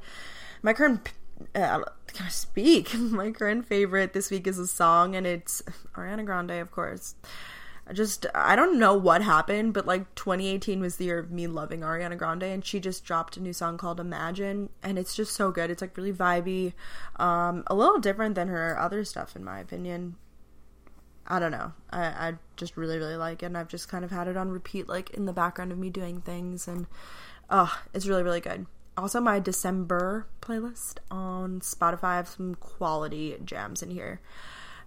My 0.62 0.72
current 0.72 1.12
uh, 1.54 1.80
can 2.06 2.26
I 2.26 2.30
speak? 2.30 2.94
My 2.98 3.30
current 3.30 3.66
favorite 3.66 4.12
this 4.12 4.30
week 4.30 4.46
is 4.46 4.58
a 4.58 4.66
song, 4.66 5.14
and 5.14 5.26
it's 5.26 5.62
Ariana 5.94 6.24
Grande, 6.24 6.52
of 6.52 6.70
course. 6.70 7.14
I 7.88 7.94
just 7.94 8.26
I 8.34 8.54
don't 8.54 8.78
know 8.78 8.92
what 8.92 9.22
happened, 9.22 9.72
but 9.72 9.86
like 9.86 10.14
2018 10.14 10.80
was 10.80 10.96
the 10.96 11.06
year 11.06 11.18
of 11.18 11.30
me 11.30 11.46
loving 11.46 11.80
Ariana 11.80 12.18
Grande, 12.18 12.42
and 12.42 12.64
she 12.64 12.80
just 12.80 13.02
dropped 13.04 13.38
a 13.38 13.40
new 13.40 13.54
song 13.54 13.78
called 13.78 13.98
Imagine, 13.98 14.68
and 14.82 14.98
it's 14.98 15.16
just 15.16 15.34
so 15.34 15.50
good. 15.50 15.70
It's 15.70 15.80
like 15.80 15.96
really 15.96 16.12
vibey, 16.12 16.74
um, 17.16 17.64
a 17.66 17.74
little 17.74 17.98
different 17.98 18.34
than 18.34 18.48
her 18.48 18.78
other 18.78 19.04
stuff 19.04 19.34
in 19.34 19.42
my 19.42 19.58
opinion. 19.58 20.16
I 21.26 21.38
don't 21.38 21.50
know. 21.50 21.72
I, 21.90 22.02
I 22.04 22.34
just 22.56 22.76
really 22.76 22.98
really 22.98 23.16
like 23.16 23.42
it, 23.42 23.46
and 23.46 23.56
I've 23.56 23.68
just 23.68 23.88
kind 23.88 24.04
of 24.04 24.10
had 24.10 24.28
it 24.28 24.36
on 24.36 24.50
repeat, 24.50 24.86
like 24.86 25.10
in 25.10 25.24
the 25.24 25.32
background 25.32 25.72
of 25.72 25.78
me 25.78 25.88
doing 25.88 26.20
things, 26.20 26.68
and 26.68 26.86
oh, 27.48 27.74
it's 27.94 28.06
really 28.06 28.22
really 28.22 28.40
good. 28.40 28.66
Also, 28.98 29.20
my 29.20 29.38
December 29.38 30.26
playlist 30.42 30.98
on 31.10 31.60
Spotify 31.60 32.04
I 32.04 32.16
have 32.16 32.28
some 32.28 32.54
quality 32.56 33.36
jams 33.44 33.82
in 33.82 33.90
here. 33.90 34.20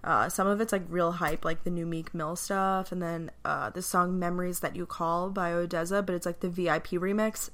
Uh, 0.04 0.30
some 0.30 0.48
of 0.48 0.60
it's 0.60 0.72
like 0.72 0.84
real 0.90 1.14
hype, 1.14 1.46
like 1.46 1.64
the 1.64 1.70
new 1.70 1.86
Meek 1.86 2.14
Mill 2.14 2.36
stuff, 2.36 2.92
and 2.92 3.02
then 3.02 3.32
uh, 3.46 3.70
the 3.70 3.82
song 3.82 4.18
"Memories 4.18 4.62
That 4.62 4.76
You 4.76 4.86
Call" 4.86 5.30
by 5.30 5.52
ODESZA, 5.52 6.06
but 6.06 6.16
it's 6.16 6.26
like 6.26 6.40
the 6.40 6.50
VIP 6.50 6.90
remix. 6.92 7.50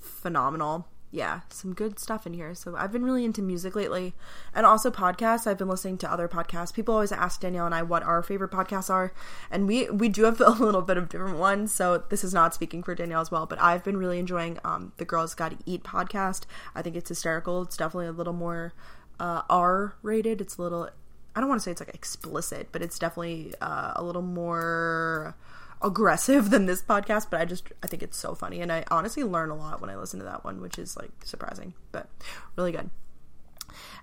Phenomenal. 0.00 0.88
Yeah, 1.14 1.40
some 1.50 1.74
good 1.74 1.98
stuff 1.98 2.26
in 2.26 2.32
here. 2.32 2.54
So 2.54 2.74
I've 2.74 2.90
been 2.90 3.04
really 3.04 3.26
into 3.26 3.42
music 3.42 3.76
lately, 3.76 4.14
and 4.54 4.64
also 4.64 4.90
podcasts. 4.90 5.46
I've 5.46 5.58
been 5.58 5.68
listening 5.68 5.98
to 5.98 6.10
other 6.10 6.26
podcasts. 6.26 6.72
People 6.72 6.94
always 6.94 7.12
ask 7.12 7.40
Danielle 7.40 7.66
and 7.66 7.74
I 7.74 7.82
what 7.82 8.02
our 8.02 8.22
favorite 8.22 8.50
podcasts 8.50 8.90
are, 8.90 9.12
and 9.50 9.68
we 9.68 9.88
we 9.90 10.08
do 10.08 10.24
have 10.24 10.40
a 10.44 10.50
little 10.50 10.82
bit 10.82 10.96
of 10.96 11.08
different 11.08 11.38
ones. 11.38 11.70
So 11.72 11.98
this 12.08 12.24
is 12.24 12.34
not 12.34 12.54
speaking 12.54 12.82
for 12.82 12.94
Danielle 12.94 13.20
as 13.20 13.30
well, 13.30 13.46
but 13.46 13.60
I've 13.60 13.84
been 13.84 13.98
really 13.98 14.18
enjoying 14.18 14.58
um, 14.64 14.92
the 14.96 15.04
Girls 15.04 15.34
Gotta 15.34 15.58
Eat 15.66 15.84
podcast. 15.84 16.46
I 16.74 16.82
think 16.82 16.96
it's 16.96 17.10
hysterical. 17.10 17.62
It's 17.62 17.76
definitely 17.76 18.06
a 18.06 18.12
little 18.12 18.32
more 18.32 18.72
uh, 19.20 19.42
R 19.50 19.94
rated. 20.02 20.40
It's 20.40 20.56
a 20.56 20.62
little 20.62 20.88
I 21.34 21.40
don't 21.40 21.48
want 21.48 21.60
to 21.60 21.64
say 21.64 21.70
it's 21.70 21.80
like 21.80 21.94
explicit, 21.94 22.68
but 22.72 22.82
it's 22.82 22.98
definitely 22.98 23.54
uh, 23.60 23.92
a 23.96 24.02
little 24.02 24.22
more 24.22 25.36
aggressive 25.80 26.50
than 26.50 26.66
this 26.66 26.82
podcast. 26.82 27.28
But 27.30 27.40
I 27.40 27.44
just 27.44 27.64
I 27.82 27.86
think 27.86 28.02
it's 28.02 28.16
so 28.16 28.34
funny, 28.34 28.60
and 28.60 28.72
I 28.72 28.84
honestly 28.90 29.24
learn 29.24 29.50
a 29.50 29.56
lot 29.56 29.80
when 29.80 29.90
I 29.90 29.96
listen 29.96 30.18
to 30.20 30.24
that 30.26 30.44
one, 30.44 30.60
which 30.60 30.78
is 30.78 30.96
like 30.96 31.10
surprising, 31.24 31.74
but 31.90 32.08
really 32.56 32.72
good. 32.72 32.90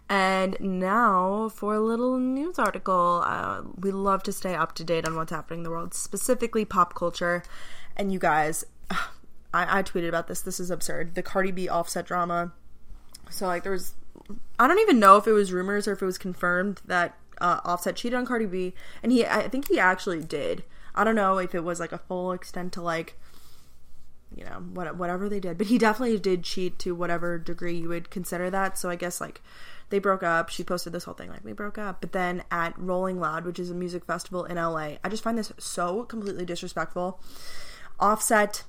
And 0.09 0.57
now 0.59 1.49
for 1.49 1.75
a 1.75 1.79
little 1.79 2.17
news 2.17 2.57
article. 2.57 3.23
Uh, 3.25 3.61
we 3.77 3.91
love 3.91 4.23
to 4.23 4.31
stay 4.31 4.55
up 4.55 4.73
to 4.75 4.83
date 4.83 5.07
on 5.07 5.15
what's 5.15 5.31
happening 5.31 5.59
in 5.59 5.63
the 5.63 5.69
world, 5.69 5.93
specifically 5.93 6.65
pop 6.65 6.95
culture. 6.95 7.43
And 7.95 8.11
you 8.11 8.17
guys, 8.17 8.65
I, 9.53 9.79
I 9.79 9.83
tweeted 9.83 10.09
about 10.09 10.27
this. 10.27 10.41
This 10.41 10.59
is 10.59 10.71
absurd. 10.71 11.13
The 11.13 11.21
Cardi 11.21 11.51
B 11.51 11.69
offset 11.69 12.07
drama. 12.07 12.53
So 13.29 13.45
like 13.45 13.61
there 13.61 13.71
was 13.71 13.93
I 14.57 14.67
don't 14.67 14.79
even 14.79 14.99
know 14.99 15.17
if 15.17 15.27
it 15.27 15.31
was 15.31 15.51
rumors 15.51 15.87
or 15.87 15.93
if 15.93 16.01
it 16.01 16.05
was 16.05 16.17
confirmed 16.17 16.81
that 16.85 17.17
uh, 17.39 17.59
Offset 17.63 17.95
cheated 17.95 18.17
on 18.17 18.25
Cardi 18.25 18.45
B, 18.45 18.73
and 19.01 19.11
he 19.11 19.25
I 19.25 19.47
think 19.47 19.67
he 19.67 19.79
actually 19.79 20.21
did. 20.21 20.63
I 20.95 21.03
don't 21.03 21.15
know 21.15 21.37
if 21.37 21.55
it 21.55 21.63
was 21.63 21.79
like 21.79 21.91
a 21.91 21.97
full 21.97 22.31
extent 22.31 22.73
to 22.73 22.81
like 22.81 23.15
you 24.35 24.43
know, 24.43 24.63
what, 24.73 24.95
whatever 24.95 25.27
they 25.27 25.39
did. 25.39 25.57
But 25.57 25.67
he 25.67 25.77
definitely 25.77 26.19
did 26.19 26.43
cheat 26.43 26.79
to 26.79 26.93
whatever 26.93 27.37
degree 27.37 27.77
you 27.77 27.89
would 27.89 28.09
consider 28.09 28.49
that. 28.49 28.77
So 28.77 28.89
I 28.89 28.95
guess 28.95 29.19
like 29.19 29.41
they 29.89 29.99
broke 29.99 30.23
up. 30.23 30.49
She 30.49 30.63
posted 30.63 30.93
this 30.93 31.03
whole 31.03 31.13
thing 31.13 31.29
like 31.29 31.43
we 31.43 31.53
broke 31.53 31.77
up. 31.77 32.01
But 32.01 32.11
then 32.11 32.43
at 32.51 32.77
Rolling 32.77 33.19
Loud, 33.19 33.45
which 33.45 33.59
is 33.59 33.69
a 33.69 33.75
music 33.75 34.05
festival 34.05 34.45
in 34.45 34.57
LA, 34.57 34.97
I 35.03 35.09
just 35.09 35.23
find 35.23 35.37
this 35.37 35.51
so 35.57 36.03
completely 36.03 36.45
disrespectful. 36.45 37.19
Offset 37.99 38.63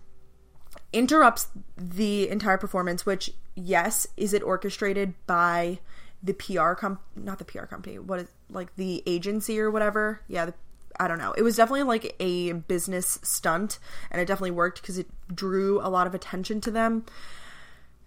interrupts 0.92 1.48
the 1.76 2.28
entire 2.28 2.58
performance, 2.58 3.06
which 3.06 3.32
yes, 3.54 4.06
is 4.16 4.32
it 4.32 4.42
orchestrated 4.42 5.14
by 5.26 5.78
the 6.22 6.34
PR 6.34 6.72
comp 6.72 7.00
not 7.16 7.38
the 7.38 7.44
PR 7.44 7.64
company, 7.64 7.98
what 7.98 8.20
is 8.20 8.28
like 8.50 8.74
the 8.76 9.02
agency 9.06 9.58
or 9.60 9.70
whatever. 9.70 10.20
Yeah, 10.28 10.46
the, 10.46 10.54
I 10.98 11.08
don't 11.08 11.18
know. 11.18 11.32
It 11.32 11.42
was 11.42 11.56
definitely 11.56 11.84
like 11.84 12.14
a 12.20 12.52
business 12.52 13.18
stunt 13.22 13.78
and 14.10 14.20
it 14.20 14.26
definitely 14.26 14.50
worked 14.50 14.82
because 14.82 14.98
it 14.98 15.06
drew 15.34 15.80
a 15.80 15.88
lot 15.88 16.06
of 16.06 16.14
attention 16.14 16.60
to 16.62 16.70
them. 16.70 17.06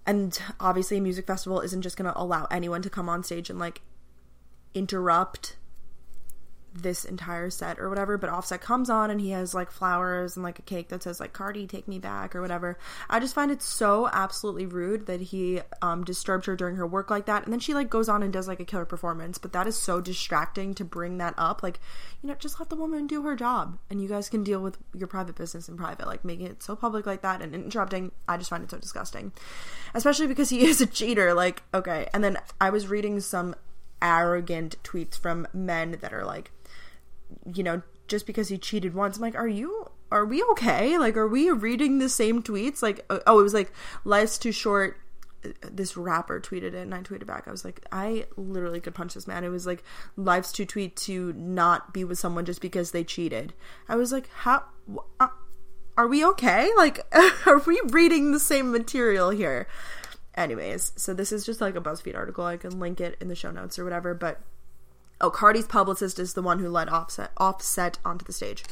And 0.06 0.38
obviously 0.60 0.98
a 0.98 1.02
music 1.02 1.25
festival 1.25 1.62
isn't 1.62 1.82
just 1.82 1.98
going 1.98 2.12
to 2.12 2.20
allow 2.20 2.46
anyone 2.52 2.82
to 2.82 2.90
come 2.90 3.10
on 3.10 3.24
stage 3.24 3.50
and 3.50 3.58
like 3.58 3.82
interrupt 4.74 5.56
this 6.74 7.06
entire 7.06 7.50
set 7.50 7.80
or 7.80 7.89
whatever, 7.89 8.18
but 8.18 8.30
Offset 8.30 8.62
comes 8.62 8.89
on 8.89 9.12
and 9.12 9.22
he 9.22 9.32
has 9.32 9.53
like 9.53 9.72
flowers 9.72 10.36
and 10.36 10.44
like 10.44 10.60
a 10.60 10.63
cake 10.63 10.89
that 10.89 11.03
says 11.03 11.20
like 11.20 11.34
Cardi 11.34 11.68
take 11.68 11.88
me 11.88 12.00
back 12.00 12.36
or 12.36 12.42
whatever. 12.42 12.77
I 13.10 13.20
just 13.20 13.36
find 13.36 13.51
it 13.51 13.62
so 13.62 14.10
absolutely 14.12 14.65
rude 14.65 15.06
that 15.06 15.22
he 15.22 15.62
um 15.82 16.03
disturbed 16.03 16.46
her 16.46 16.56
during 16.56 16.75
her 16.77 16.88
work 16.88 17.10
like 17.10 17.25
that 17.27 17.44
and 17.44 17.53
then 17.53 17.60
she 17.60 17.74
like 17.74 17.89
goes 17.89 18.10
on 18.10 18.24
and 18.24 18.34
does 18.34 18.48
like 18.48 18.60
a 18.60 18.65
killer 18.65 18.86
performance, 18.86 19.38
but 19.38 19.53
that 19.53 19.68
is 19.68 19.77
so 19.77 20.01
distracting 20.01 20.74
to 20.75 20.84
bring 20.84 21.18
that 21.20 21.36
up. 21.38 21.62
Like, 21.62 21.80
you 22.22 22.30
know, 22.30 22.36
just 22.36 22.60
let 22.60 22.70
the 22.70 22.75
woman 22.75 23.08
do 23.08 23.22
her 23.24 23.36
job 23.36 23.77
and 23.89 24.01
you 24.01 24.08
guys 24.08 24.30
can 24.30 24.44
deal 24.44 24.62
with 24.62 24.77
your 24.94 25.08
private 25.08 25.36
business 25.36 25.70
in 25.70 25.77
private. 25.77 26.08
Like 26.08 26.25
making 26.25 26.48
it 26.48 26.63
so 26.63 26.75
public 26.75 27.06
like 27.06 27.22
that 27.22 27.42
and 27.42 27.53
interrupting, 27.53 28.12
I 28.27 28.38
just 28.38 28.50
find 28.50 28.63
it 28.63 28.72
so 28.72 28.77
disgusting. 28.77 29.32
Especially 29.94 30.27
because 30.27 30.50
he 30.50 30.65
is 30.65 30.82
a 30.82 30.86
cheater, 30.86 31.34
like, 31.34 31.63
okay. 31.74 32.10
And 32.13 32.24
then 32.24 32.38
I 32.60 32.72
was 32.72 32.88
reading 32.88 33.20
some 33.20 33.56
arrogant 34.03 34.75
tweets 34.84 35.18
from 35.18 35.48
men 35.53 35.98
that 36.01 36.13
are 36.13 36.25
like 36.25 36.51
you 37.51 37.63
know, 37.63 37.81
just 38.07 38.25
because 38.25 38.50
he 38.50 38.57
cheated 38.57 38.93
once. 38.93 39.17
I'm 39.17 39.21
like, 39.21 39.35
are 39.35 39.47
you, 39.47 39.89
are 40.12 40.25
we 40.25 40.43
okay? 40.51 40.97
Like, 40.97 41.17
are 41.17 41.27
we 41.27 41.50
reading 41.50 42.00
the 42.00 42.09
same 42.09 42.43
tweets? 42.43 42.81
Like, 42.81 43.05
uh, 43.09 43.19
oh, 43.27 43.39
it 43.39 43.43
was 43.43 43.53
like, 43.53 43.71
life's 44.03 44.38
too 44.38 44.51
short. 44.51 44.97
This 45.62 45.97
rapper 45.97 46.39
tweeted 46.39 46.73
it 46.73 46.75
and 46.75 46.95
I 46.95 47.00
tweeted 47.01 47.25
back. 47.25 47.47
I 47.47 47.51
was 47.51 47.65
like, 47.65 47.85
I 47.91 48.25
literally 48.38 48.79
could 48.79 48.95
punch 48.95 49.13
this 49.13 49.27
man. 49.27 49.43
It 49.43 49.50
was 49.50 49.67
like, 49.67 49.83
life's 50.15 50.51
too 50.51 50.65
tweet 50.65 50.95
to 50.97 51.33
not 51.33 51.93
be 51.93 52.03
with 52.03 52.17
someone 52.17 52.45
just 52.45 52.62
because 52.62 52.91
they 52.91 53.03
cheated. 53.03 53.53
I 53.89 53.95
was 53.95 54.13
like, 54.13 54.29
how, 54.29 54.63
uh, 55.19 55.27
are 55.97 56.07
we 56.07 56.25
okay? 56.25 56.69
Like, 56.77 57.05
are 57.45 57.59
we 57.59 57.81
reading 57.89 58.31
the 58.31 58.39
same 58.39 58.71
material 58.71 59.31
here? 59.31 59.67
Anyways, 60.35 60.93
so 60.95 61.13
this 61.13 61.31
is 61.31 61.45
just 61.45 61.62
like 61.62 61.75
a 61.75 61.81
BuzzFeed 61.81 62.15
article. 62.15 62.45
I 62.45 62.57
can 62.57 62.79
link 62.79 63.00
it 63.01 63.17
in 63.19 63.27
the 63.27 63.35
show 63.35 63.51
notes 63.51 63.77
or 63.77 63.83
whatever, 63.83 64.13
but 64.13 64.39
Oh, 65.24 65.32
Cardi's 65.32 65.65
publicist 65.65 66.20
is 66.20 66.34
the 66.34 66.42
one 66.42 66.60
who 66.60 66.68
led 66.68 66.89
Offset 66.89 67.32
Offset 67.38 67.98
onto 68.03 68.25
the 68.25 68.34
stage. 68.34 68.65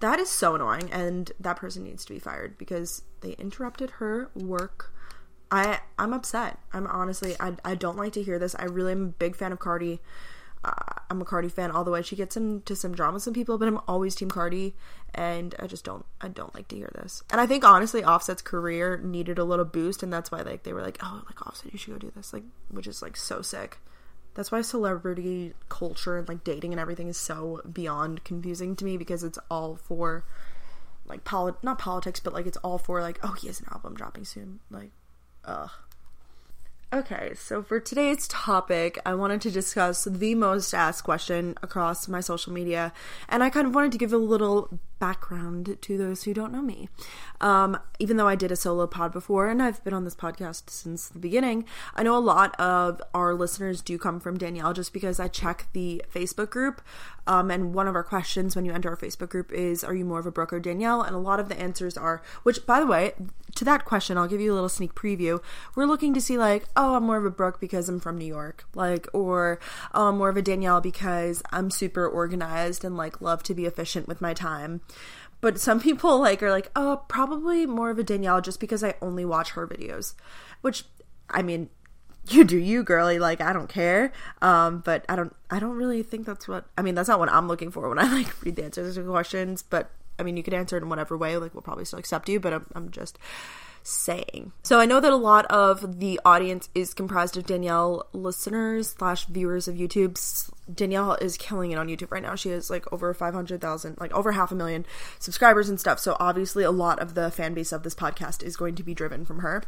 That 0.00 0.18
is 0.18 0.30
so 0.30 0.54
annoying, 0.54 0.90
and 0.90 1.30
that 1.38 1.56
person 1.56 1.84
needs 1.84 2.06
to 2.06 2.14
be 2.14 2.18
fired 2.18 2.56
because 2.56 3.02
they 3.20 3.32
interrupted 3.32 3.90
her 3.90 4.30
work. 4.34 4.94
I 5.50 5.80
I'm 5.98 6.14
upset. 6.14 6.58
I'm 6.72 6.86
honestly 6.86 7.36
I 7.38 7.52
I 7.66 7.74
don't 7.74 7.98
like 7.98 8.14
to 8.14 8.22
hear 8.22 8.38
this. 8.38 8.56
I 8.58 8.64
really 8.64 8.92
am 8.92 9.02
a 9.02 9.08
big 9.08 9.36
fan 9.36 9.52
of 9.52 9.58
Cardi. 9.58 10.00
Uh, 10.64 10.72
I'm 11.10 11.20
a 11.20 11.26
Cardi 11.26 11.50
fan 11.50 11.70
all 11.70 11.84
the 11.84 11.90
way. 11.90 12.00
She 12.00 12.16
gets 12.16 12.38
into 12.38 12.74
some 12.74 12.94
drama 12.94 13.16
with 13.16 13.22
some 13.24 13.34
people, 13.34 13.58
but 13.58 13.68
I'm 13.68 13.80
always 13.86 14.14
Team 14.14 14.30
Cardi, 14.30 14.74
and 15.14 15.54
I 15.58 15.66
just 15.66 15.84
don't 15.84 16.06
I 16.22 16.28
don't 16.28 16.54
like 16.54 16.68
to 16.68 16.76
hear 16.76 16.90
this. 16.94 17.22
And 17.30 17.42
I 17.42 17.46
think 17.46 17.62
honestly, 17.62 18.02
Offset's 18.02 18.40
career 18.40 18.96
needed 19.04 19.38
a 19.38 19.44
little 19.44 19.66
boost, 19.66 20.02
and 20.02 20.10
that's 20.10 20.32
why 20.32 20.40
like 20.40 20.62
they 20.62 20.72
were 20.72 20.82
like, 20.82 20.96
oh, 21.02 21.22
like 21.26 21.46
Offset, 21.46 21.74
you 21.74 21.78
should 21.78 21.92
go 21.92 21.98
do 21.98 22.12
this, 22.16 22.32
like, 22.32 22.44
which 22.70 22.86
is 22.86 23.02
like 23.02 23.18
so 23.18 23.42
sick. 23.42 23.80
That's 24.34 24.50
why 24.50 24.62
celebrity 24.62 25.54
culture 25.68 26.18
and 26.18 26.28
like 26.28 26.44
dating 26.44 26.72
and 26.72 26.80
everything 26.80 27.08
is 27.08 27.16
so 27.16 27.60
beyond 27.70 28.24
confusing 28.24 28.76
to 28.76 28.84
me 28.84 28.96
because 28.96 29.22
it's 29.22 29.38
all 29.50 29.76
for 29.76 30.24
like 31.06 31.22
polit 31.22 31.54
not 31.62 31.78
politics 31.78 32.18
but 32.18 32.32
like 32.32 32.46
it's 32.46 32.56
all 32.58 32.78
for 32.78 33.00
like 33.02 33.18
oh 33.22 33.32
he 33.32 33.46
has 33.46 33.60
an 33.60 33.66
album 33.72 33.94
dropping 33.94 34.24
soon. 34.24 34.60
Like 34.70 34.90
ugh. 35.44 35.70
Okay, 36.92 37.32
so 37.34 37.60
for 37.60 37.80
today's 37.80 38.28
topic, 38.28 39.00
I 39.04 39.14
wanted 39.14 39.40
to 39.40 39.50
discuss 39.50 40.04
the 40.04 40.36
most 40.36 40.72
asked 40.72 41.02
question 41.02 41.58
across 41.60 42.06
my 42.06 42.20
social 42.20 42.52
media, 42.52 42.92
and 43.28 43.42
I 43.42 43.50
kind 43.50 43.66
of 43.66 43.74
wanted 43.74 43.90
to 43.92 43.98
give 43.98 44.12
a 44.12 44.16
little 44.16 44.78
background 44.98 45.76
to 45.80 45.98
those 45.98 46.24
who 46.24 46.34
don't 46.34 46.52
know 46.52 46.62
me. 46.62 46.88
Um, 47.40 47.78
even 47.98 48.16
though 48.16 48.28
I 48.28 48.36
did 48.36 48.50
a 48.50 48.56
solo 48.56 48.86
pod 48.86 49.12
before 49.12 49.48
and 49.48 49.62
I've 49.62 49.82
been 49.84 49.94
on 49.94 50.04
this 50.04 50.14
podcast 50.14 50.70
since 50.70 51.08
the 51.08 51.18
beginning, 51.18 51.64
I 51.94 52.02
know 52.02 52.16
a 52.16 52.18
lot 52.18 52.58
of 52.60 53.02
our 53.12 53.34
listeners 53.34 53.82
do 53.82 53.98
come 53.98 54.20
from 54.20 54.38
Danielle 54.38 54.72
just 54.72 54.92
because 54.92 55.20
I 55.20 55.28
check 55.28 55.68
the 55.72 56.02
Facebook 56.12 56.50
group. 56.50 56.80
Um, 57.26 57.50
and 57.50 57.72
one 57.72 57.88
of 57.88 57.94
our 57.94 58.02
questions 58.02 58.54
when 58.54 58.64
you 58.64 58.72
enter 58.72 58.90
our 58.90 58.96
Facebook 58.96 59.30
group 59.30 59.50
is, 59.50 59.82
Are 59.82 59.94
you 59.94 60.04
more 60.04 60.18
of 60.18 60.26
a 60.26 60.30
Brooke 60.30 60.52
or 60.52 60.60
Danielle? 60.60 61.02
And 61.02 61.14
a 61.14 61.18
lot 61.18 61.40
of 61.40 61.48
the 61.48 61.58
answers 61.58 61.96
are, 61.96 62.22
which 62.42 62.66
by 62.66 62.80
the 62.80 62.86
way, 62.86 63.12
to 63.54 63.64
that 63.64 63.84
question, 63.84 64.18
I'll 64.18 64.28
give 64.28 64.40
you 64.40 64.52
a 64.52 64.54
little 64.54 64.68
sneak 64.68 64.94
preview. 64.94 65.42
We're 65.74 65.86
looking 65.86 66.12
to 66.14 66.20
see, 66.20 66.36
like, 66.36 66.64
oh, 66.76 66.96
I'm 66.96 67.04
more 67.04 67.16
of 67.16 67.24
a 67.24 67.30
Brooke 67.30 67.60
because 67.60 67.88
I'm 67.88 68.00
from 68.00 68.18
New 68.18 68.26
York, 68.26 68.66
like, 68.74 69.06
or 69.12 69.58
oh, 69.94 70.08
I'm 70.08 70.18
more 70.18 70.28
of 70.28 70.36
a 70.36 70.42
Danielle 70.42 70.80
because 70.80 71.42
I'm 71.50 71.70
super 71.70 72.06
organized 72.06 72.84
and 72.84 72.96
like 72.96 73.20
love 73.20 73.42
to 73.44 73.54
be 73.54 73.66
efficient 73.66 74.08
with 74.08 74.20
my 74.20 74.34
time. 74.34 74.80
But 75.40 75.60
some 75.60 75.80
people 75.80 76.18
like 76.20 76.42
are 76.42 76.50
like, 76.50 76.70
oh, 76.74 77.02
probably 77.08 77.66
more 77.66 77.90
of 77.90 77.98
a 77.98 78.02
Danielle 78.02 78.40
just 78.40 78.60
because 78.60 78.82
I 78.82 78.94
only 79.02 79.24
watch 79.24 79.50
her 79.50 79.66
videos, 79.66 80.14
which 80.62 80.84
I 81.28 81.42
mean, 81.42 81.70
you 82.28 82.42
do 82.42 82.56
you 82.56 82.82
girly 82.82 83.18
like 83.18 83.42
i 83.42 83.52
don't 83.52 83.68
care 83.68 84.10
um 84.40 84.78
but 84.78 85.04
i 85.10 85.14
don't 85.14 85.36
i 85.50 85.58
don't 85.58 85.76
really 85.76 86.02
think 86.02 86.24
that's 86.24 86.48
what 86.48 86.64
i 86.78 86.80
mean 86.80 86.94
that's 86.94 87.06
not 87.06 87.18
what 87.18 87.28
i'm 87.28 87.48
looking 87.48 87.70
for 87.70 87.86
when 87.86 87.98
i 87.98 88.10
like 88.10 88.42
read 88.42 88.56
the 88.56 88.64
answers 88.64 88.94
to 88.94 89.02
questions 89.02 89.62
but 89.62 89.90
I 90.18 90.22
mean, 90.22 90.36
you 90.36 90.42
could 90.42 90.54
answer 90.54 90.76
it 90.76 90.82
in 90.82 90.88
whatever 90.88 91.16
way. 91.16 91.36
Like, 91.36 91.54
we'll 91.54 91.62
probably 91.62 91.84
still 91.84 91.98
accept 91.98 92.28
you, 92.28 92.38
but 92.40 92.52
I'm, 92.52 92.66
I'm 92.74 92.90
just 92.90 93.18
saying. 93.84 94.52
So 94.62 94.80
I 94.80 94.86
know 94.86 94.98
that 94.98 95.12
a 95.12 95.16
lot 95.16 95.44
of 95.46 96.00
the 96.00 96.18
audience 96.24 96.70
is 96.74 96.94
comprised 96.94 97.36
of 97.36 97.46
Danielle 97.46 98.08
listeners 98.14 98.94
slash 98.98 99.26
viewers 99.26 99.68
of 99.68 99.76
YouTube. 99.76 100.18
Danielle 100.74 101.14
is 101.16 101.36
killing 101.36 101.70
it 101.70 101.78
on 101.78 101.88
YouTube 101.88 102.10
right 102.10 102.22
now. 102.22 102.34
She 102.34 102.48
has 102.48 102.70
like 102.70 102.90
over 102.90 103.12
500,000, 103.12 104.00
like 104.00 104.12
over 104.12 104.32
half 104.32 104.50
a 104.50 104.54
million 104.54 104.86
subscribers 105.18 105.68
and 105.68 105.78
stuff. 105.78 105.98
So 106.00 106.16
obviously 106.18 106.64
a 106.64 106.70
lot 106.70 106.98
of 106.98 107.14
the 107.14 107.30
fan 107.30 107.52
base 107.52 107.72
of 107.72 107.82
this 107.82 107.94
podcast 107.94 108.42
is 108.42 108.56
going 108.56 108.74
to 108.76 108.82
be 108.82 108.94
driven 108.94 109.26
from 109.26 109.40
her. 109.40 109.62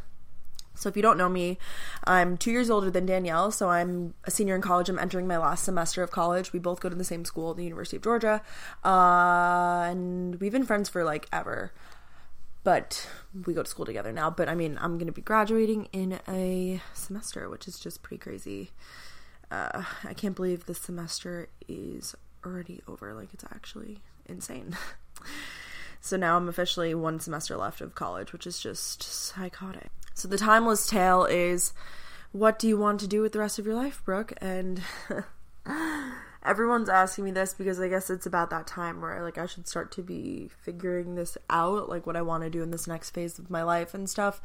So, 0.79 0.91
if 0.91 0.97
you 0.97 1.01
don't 1.01 1.17
know 1.17 1.31
me, 1.31 1.59
I'm 2.05 2.37
two 2.37 2.51
years 2.51 2.69
older 2.69 2.91
than 2.91 3.07
Danielle. 3.07 3.51
So, 3.51 3.71
I'm 3.71 4.13
a 4.25 4.31
senior 4.31 4.55
in 4.55 4.61
college. 4.61 4.91
I'm 4.91 4.99
entering 4.99 5.27
my 5.27 5.39
last 5.39 5.65
semester 5.65 6.03
of 6.03 6.11
college. 6.11 6.53
We 6.53 6.59
both 6.59 6.81
go 6.81 6.91
to 6.91 6.95
the 6.95 7.03
same 7.03 7.25
school, 7.25 7.55
the 7.55 7.65
University 7.65 7.97
of 7.97 8.03
Georgia. 8.03 8.43
Uh, 8.85 9.87
and 9.89 10.39
we've 10.39 10.53
been 10.53 10.67
friends 10.67 10.91
for 10.91 11.03
like 11.03 11.29
ever. 11.33 11.73
But 12.67 13.09
we 13.47 13.55
go 13.55 13.63
to 13.63 13.71
school 13.71 13.87
together 13.87 14.11
now. 14.11 14.29
But 14.29 14.49
I 14.49 14.57
mean, 14.57 14.77
I'm 14.81 14.99
going 14.99 15.07
to 15.07 15.13
be 15.13 15.23
graduating 15.23 15.85
in 15.93 16.19
a 16.27 16.83
semester, 16.95 17.49
which 17.49 17.69
is 17.69 17.79
just 17.79 18.03
pretty 18.03 18.19
crazy. 18.19 18.73
Uh, 19.53 19.85
I 20.03 20.15
can't 20.15 20.35
believe 20.35 20.67
the 20.67 20.75
semester 20.75 21.49
is 21.69 22.17
already 22.45 22.83
over. 22.89 23.15
Like, 23.15 23.29
it's 23.33 23.45
actually 23.45 24.01
insane. 24.29 24.77
so 26.01 26.17
now 26.17 26.37
I'm 26.37 26.49
officially 26.49 26.93
one 26.93 27.21
semester 27.21 27.57
left 27.57 27.81
of 27.81 27.95
college, 27.95 28.33
which 28.33 28.49
is 28.49 28.59
just 28.59 29.01
psychotic. 29.01 29.91
So 30.15 30.27
the 30.27 30.37
timeless 30.37 30.89
tale 30.89 31.25
is 31.25 31.73
what 32.33 32.59
do 32.59 32.67
you 32.67 32.77
want 32.77 32.99
to 32.99 33.07
do 33.07 33.23
with 33.23 33.31
the 33.31 33.39
rest 33.39 33.61
of 33.61 33.67
your 33.67 33.77
life, 33.77 34.03
Brooke? 34.05 34.33
And 34.39 34.83
everyone's 36.47 36.89
asking 36.89 37.25
me 37.25 37.31
this 37.31 37.55
because 37.55 37.81
I 37.81 37.89
guess 37.89 38.11
it's 38.11 38.27
about 38.27 38.51
that 38.51 38.67
time 38.67 39.01
where 39.01 39.23
like 39.23 39.39
I 39.39 39.47
should 39.47 39.67
start 39.67 39.91
to 39.93 40.03
be 40.03 40.51
figuring 40.63 41.15
this 41.15 41.37
out, 41.51 41.89
like 41.89 42.07
what 42.07 42.17
I 42.17 42.23
want 42.23 42.45
to 42.45 42.51
do 42.51 42.63
in 42.63 42.71
this 42.71 42.87
next 42.87 43.11
phase 43.11 43.39
of 43.39 43.51
my 43.51 43.63
life 43.63 43.95
and 43.95 44.09
stuff 44.09 44.41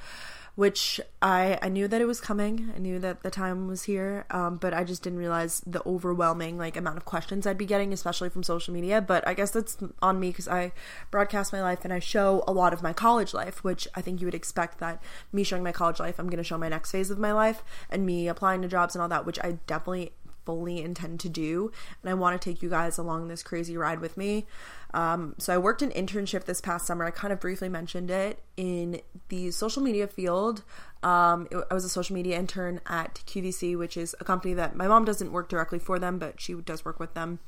which 0.56 1.00
I 1.22 1.58
I 1.62 1.70
knew 1.70 1.88
that 1.88 2.02
it 2.02 2.06
was 2.06 2.20
coming. 2.20 2.72
I 2.76 2.80
knew 2.80 3.00
that 3.00 3.24
the 3.24 3.32
time 3.32 3.68
was 3.68 3.84
here, 3.84 4.26
um, 4.30 4.58
but 4.58 4.74
I 4.74 4.84
just 4.84 5.02
didn't 5.02 5.20
realize 5.20 5.62
the 5.66 5.82
overwhelming 5.86 6.58
like 6.58 6.76
amount 6.76 6.98
of 6.98 7.06
questions 7.06 7.48
I'd 7.48 7.58
be 7.58 7.66
getting, 7.66 7.94
especially 7.94 8.30
from 8.30 8.44
social 8.44 8.74
media. 8.74 9.02
But 9.02 9.28
I 9.28 9.34
guess 9.34 9.52
that's 9.52 9.78
on 10.02 10.20
me 10.20 10.30
because 10.30 10.48
I 10.48 10.74
broadcast 11.10 11.54
my 11.54 11.62
life 11.62 11.80
and 11.84 11.94
I 11.94 12.00
show 12.00 12.44
a 12.48 12.54
lot 12.54 12.74
of 12.74 12.84
my 12.84 12.94
college 12.94 13.34
life, 13.34 13.64
which 13.64 13.88
I 13.96 14.02
think 14.02 14.20
you 14.20 14.28
would 14.28 14.36
expect 14.36 14.80
that 14.80 15.02
me 15.32 15.44
showing 15.44 15.64
my 15.64 15.72
college 15.72 16.00
life, 16.00 16.20
I'm 16.20 16.28
going 16.28 16.38
to 16.38 16.44
show 16.44 16.58
my 16.58 16.70
next 16.70 16.92
phase 16.92 17.10
of 17.10 17.18
my 17.18 17.32
life 17.32 17.64
and 17.90 18.06
me 18.06 18.28
applying 18.28 18.62
to 18.64 18.68
jobs 18.68 18.96
and 18.96 19.02
all 19.02 19.10
that, 19.10 19.26
which 19.26 19.40
I 19.40 19.58
definitely 19.68 20.12
fully 20.46 20.82
intend 20.82 21.20
to 21.22 21.30
do. 21.30 21.72
And 22.02 22.10
I 22.10 22.14
want 22.14 22.40
to 22.40 22.50
take 22.50 22.62
you 22.62 22.70
guys 22.70 22.98
along 22.98 23.28
this 23.28 23.44
crazy 23.44 23.78
ride 23.78 24.00
with 24.00 24.18
me. 24.18 24.46
Um, 24.94 25.36
so 25.38 25.54
I 25.54 25.58
worked 25.58 25.82
an 25.82 25.92
internship 25.92 26.46
this 26.46 26.62
past 26.62 26.86
summer. 26.86 27.06
I 27.06 27.12
kind 27.12 27.32
of 27.32 27.40
briefly 27.40 27.70
mentioned 27.70 28.12
it 28.12 28.40
in 28.58 29.02
the 29.30 29.52
social 29.52 29.82
media 29.82 30.08
field. 30.08 30.64
Um, 31.04 31.48
it, 31.50 31.64
I 31.70 31.74
was 31.74 31.86
a 31.86 31.90
social 31.90 32.14
media 32.14 32.38
intern 32.38 32.82
at 32.86 33.22
QVC, 33.26 33.78
which 33.78 33.98
is 33.98 34.16
a 34.20 34.24
company 34.24 34.54
that 34.56 34.76
my 34.76 34.88
mom 34.88 35.06
doesn't 35.06 35.32
work 35.32 35.50
directly 35.50 35.80
for 35.80 35.98
them, 35.98 36.20
but 36.20 36.42
she 36.42 36.54
does 36.54 36.84
work 36.84 37.00
with 37.00 37.14
them. 37.14 37.40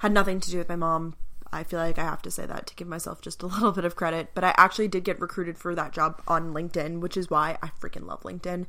Had 0.00 0.12
nothing 0.12 0.40
to 0.40 0.50
do 0.50 0.58
with 0.58 0.68
my 0.68 0.76
mom. 0.76 1.16
I 1.52 1.64
feel 1.64 1.80
like 1.80 1.98
I 1.98 2.04
have 2.04 2.22
to 2.22 2.30
say 2.30 2.46
that 2.46 2.68
to 2.68 2.74
give 2.76 2.86
myself 2.86 3.20
just 3.20 3.42
a 3.42 3.46
little 3.48 3.72
bit 3.72 3.84
of 3.84 3.96
credit. 3.96 4.30
But 4.34 4.44
I 4.44 4.54
actually 4.56 4.88
did 4.88 5.04
get 5.04 5.20
recruited 5.20 5.58
for 5.58 5.74
that 5.74 5.92
job 5.92 6.22
on 6.28 6.52
LinkedIn, 6.52 7.00
which 7.00 7.16
is 7.16 7.30
why 7.30 7.58
I 7.62 7.68
freaking 7.80 8.06
love 8.06 8.22
LinkedIn 8.22 8.66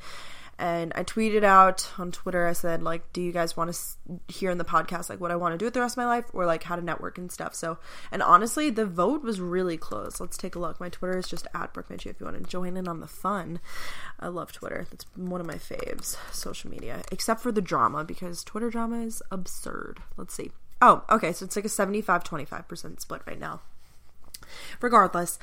and 0.61 0.93
I 0.95 1.03
tweeted 1.03 1.43
out 1.43 1.91
on 1.97 2.11
Twitter. 2.11 2.47
I 2.47 2.53
said 2.53 2.83
like, 2.83 3.11
"Do 3.13 3.21
you 3.21 3.31
guys 3.31 3.57
want 3.57 3.73
to 3.73 4.19
hear 4.31 4.51
in 4.51 4.59
the 4.59 4.63
podcast 4.63 5.09
like 5.09 5.19
what 5.19 5.31
I 5.31 5.35
want 5.35 5.53
to 5.53 5.57
do 5.57 5.65
with 5.65 5.73
the 5.73 5.81
rest 5.81 5.93
of 5.93 5.97
my 5.97 6.05
life, 6.05 6.25
or 6.33 6.45
like 6.45 6.63
how 6.63 6.75
to 6.75 6.81
network 6.83 7.17
and 7.17 7.31
stuff?" 7.31 7.55
So, 7.55 7.79
and 8.11 8.21
honestly, 8.21 8.69
the 8.69 8.85
vote 8.85 9.23
was 9.23 9.41
really 9.41 9.75
close. 9.75 10.21
Let's 10.21 10.37
take 10.37 10.55
a 10.55 10.59
look. 10.59 10.79
My 10.79 10.89
Twitter 10.89 11.17
is 11.17 11.27
just 11.27 11.47
at 11.55 11.73
Brooke 11.73 11.89
Miccio 11.89 12.11
if 12.11 12.19
you 12.19 12.27
want 12.27 12.37
to 12.37 12.49
join 12.49 12.77
in 12.77 12.87
on 12.87 12.99
the 12.99 13.07
fun. 13.07 13.59
I 14.19 14.27
love 14.27 14.51
Twitter. 14.51 14.85
That's 14.91 15.05
one 15.15 15.41
of 15.41 15.47
my 15.47 15.55
faves 15.55 16.15
social 16.31 16.69
media, 16.69 17.01
except 17.11 17.41
for 17.41 17.51
the 17.51 17.61
drama 17.61 18.03
because 18.03 18.43
Twitter 18.43 18.69
drama 18.69 19.01
is 19.01 19.23
absurd. 19.31 20.03
Let's 20.15 20.35
see. 20.35 20.51
Oh, 20.79 21.03
okay. 21.09 21.33
So 21.33 21.45
it's 21.45 21.55
like 21.55 21.65
a 21.65 21.69
75 21.69 22.23
25% 22.23 23.01
split 23.01 23.21
right 23.25 23.39
now. 23.39 23.61
Regardless, 24.79 25.39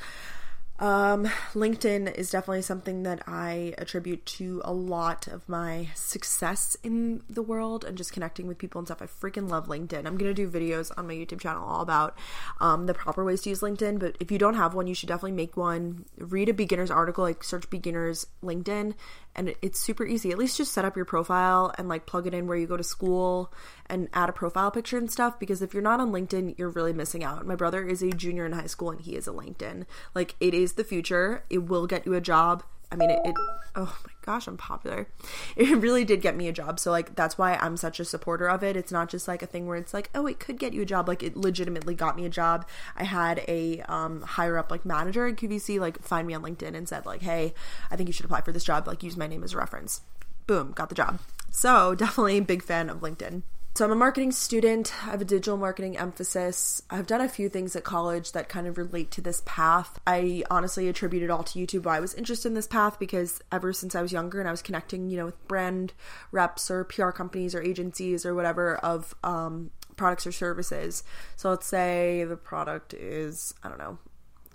um, 0.78 1.24
LinkedIn 1.54 2.14
is 2.14 2.30
definitely 2.30 2.62
something 2.62 3.02
that 3.02 3.22
I 3.26 3.74
attribute 3.78 4.24
to 4.26 4.62
a 4.64 4.72
lot 4.72 5.26
of 5.26 5.48
my 5.48 5.88
success 5.94 6.76
in 6.82 7.22
the 7.28 7.42
world 7.42 7.84
and 7.84 7.96
just 7.96 8.12
connecting 8.12 8.46
with 8.46 8.58
people 8.58 8.78
and 8.78 8.86
stuff. 8.86 9.02
I 9.02 9.06
freaking 9.06 9.48
love 9.48 9.66
LinkedIn. 9.66 10.06
I'm 10.06 10.16
gonna 10.16 10.34
do 10.34 10.48
videos 10.48 10.92
on 10.96 11.08
my 11.08 11.14
YouTube 11.14 11.40
channel 11.40 11.66
all 11.66 11.80
about 11.80 12.16
um, 12.60 12.86
the 12.86 12.94
proper 12.94 13.24
ways 13.24 13.42
to 13.42 13.50
use 13.50 13.60
LinkedIn. 13.60 13.98
But 13.98 14.16
if 14.20 14.30
you 14.30 14.38
don't 14.38 14.54
have 14.54 14.74
one, 14.74 14.86
you 14.86 14.94
should 14.94 15.08
definitely 15.08 15.32
make 15.32 15.56
one. 15.56 16.04
Read 16.16 16.48
a 16.48 16.54
beginner's 16.54 16.90
article, 16.90 17.24
like 17.24 17.42
search 17.42 17.68
beginners 17.70 18.26
LinkedIn, 18.42 18.94
and 19.38 19.54
it's 19.62 19.78
super 19.78 20.04
easy. 20.04 20.32
At 20.32 20.38
least 20.38 20.56
just 20.56 20.72
set 20.72 20.84
up 20.84 20.96
your 20.96 21.04
profile 21.04 21.72
and 21.78 21.88
like 21.88 22.06
plug 22.06 22.26
it 22.26 22.34
in 22.34 22.48
where 22.48 22.56
you 22.56 22.66
go 22.66 22.76
to 22.76 22.82
school 22.82 23.52
and 23.86 24.08
add 24.12 24.28
a 24.28 24.32
profile 24.32 24.72
picture 24.72 24.98
and 24.98 25.10
stuff 25.10 25.38
because 25.38 25.62
if 25.62 25.72
you're 25.72 25.82
not 25.82 26.00
on 26.00 26.10
LinkedIn, 26.10 26.58
you're 26.58 26.70
really 26.70 26.92
missing 26.92 27.22
out. 27.22 27.46
My 27.46 27.54
brother 27.54 27.86
is 27.86 28.02
a 28.02 28.10
junior 28.10 28.44
in 28.44 28.52
high 28.52 28.66
school 28.66 28.90
and 28.90 29.00
he 29.00 29.14
is 29.14 29.28
a 29.28 29.30
LinkedIn. 29.30 29.86
Like 30.12 30.34
it 30.40 30.54
is 30.54 30.72
the 30.72 30.82
future. 30.82 31.44
It 31.48 31.68
will 31.68 31.86
get 31.86 32.04
you 32.04 32.14
a 32.14 32.20
job. 32.20 32.64
I 32.90 32.96
mean, 32.96 33.10
it, 33.10 33.20
it, 33.24 33.34
oh 33.76 33.98
my 34.04 34.12
gosh, 34.22 34.46
I'm 34.46 34.56
popular. 34.56 35.08
It 35.56 35.76
really 35.78 36.04
did 36.04 36.20
get 36.20 36.36
me 36.36 36.46
a 36.48 36.52
job. 36.52 36.78
So, 36.78 36.90
like, 36.90 37.16
that's 37.16 37.36
why 37.36 37.54
I'm 37.56 37.76
such 37.76 37.98
a 37.98 38.04
supporter 38.04 38.48
of 38.48 38.62
it. 38.62 38.76
It's 38.76 38.92
not 38.92 39.08
just 39.08 39.26
like 39.26 39.42
a 39.42 39.46
thing 39.46 39.66
where 39.66 39.76
it's 39.76 39.92
like, 39.92 40.08
oh, 40.14 40.26
it 40.26 40.38
could 40.38 40.58
get 40.58 40.72
you 40.72 40.82
a 40.82 40.86
job. 40.86 41.08
Like, 41.08 41.22
it 41.22 41.36
legitimately 41.36 41.94
got 41.94 42.16
me 42.16 42.24
a 42.24 42.28
job. 42.28 42.66
I 42.96 43.04
had 43.04 43.44
a 43.48 43.80
um, 43.88 44.22
higher 44.22 44.56
up, 44.56 44.70
like, 44.70 44.84
manager 44.84 45.26
at 45.26 45.36
QVC, 45.36 45.80
like, 45.80 46.00
find 46.00 46.26
me 46.26 46.34
on 46.34 46.42
LinkedIn 46.42 46.74
and 46.74 46.88
said, 46.88 47.06
like, 47.06 47.22
hey, 47.22 47.54
I 47.90 47.96
think 47.96 48.08
you 48.08 48.12
should 48.12 48.24
apply 48.24 48.42
for 48.42 48.52
this 48.52 48.64
job. 48.64 48.86
Like, 48.86 49.02
use 49.02 49.16
my 49.16 49.26
name 49.26 49.42
as 49.42 49.52
a 49.52 49.58
reference. 49.58 50.02
Boom, 50.46 50.72
got 50.72 50.88
the 50.88 50.94
job. 50.94 51.18
So, 51.50 51.94
definitely 51.96 52.38
a 52.38 52.42
big 52.42 52.62
fan 52.62 52.88
of 52.88 53.00
LinkedIn. 53.00 53.42
So 53.78 53.84
I'm 53.84 53.92
a 53.92 53.94
marketing 53.94 54.32
student. 54.32 54.92
I 55.06 55.10
have 55.12 55.20
a 55.20 55.24
digital 55.24 55.56
marketing 55.56 55.96
emphasis. 55.96 56.82
I've 56.90 57.06
done 57.06 57.20
a 57.20 57.28
few 57.28 57.48
things 57.48 57.76
at 57.76 57.84
college 57.84 58.32
that 58.32 58.48
kind 58.48 58.66
of 58.66 58.76
relate 58.76 59.12
to 59.12 59.20
this 59.20 59.40
path. 59.46 60.00
I 60.04 60.42
honestly 60.50 60.88
attribute 60.88 61.22
it 61.22 61.30
all 61.30 61.44
to 61.44 61.58
YouTube. 61.60 61.86
I 61.86 62.00
was 62.00 62.12
interested 62.12 62.48
in 62.48 62.54
this 62.54 62.66
path 62.66 62.98
because 62.98 63.40
ever 63.52 63.72
since 63.72 63.94
I 63.94 64.02
was 64.02 64.10
younger 64.10 64.40
and 64.40 64.48
I 64.48 64.50
was 64.50 64.62
connecting, 64.62 65.10
you 65.10 65.16
know, 65.16 65.26
with 65.26 65.46
brand 65.46 65.92
reps 66.32 66.72
or 66.72 66.82
PR 66.82 67.10
companies 67.10 67.54
or 67.54 67.62
agencies 67.62 68.26
or 68.26 68.34
whatever 68.34 68.78
of 68.78 69.14
um, 69.22 69.70
products 69.94 70.26
or 70.26 70.32
services. 70.32 71.04
So 71.36 71.50
let's 71.50 71.68
say 71.68 72.24
the 72.24 72.36
product 72.36 72.94
is, 72.94 73.54
I 73.62 73.68
don't 73.68 73.78
know, 73.78 73.98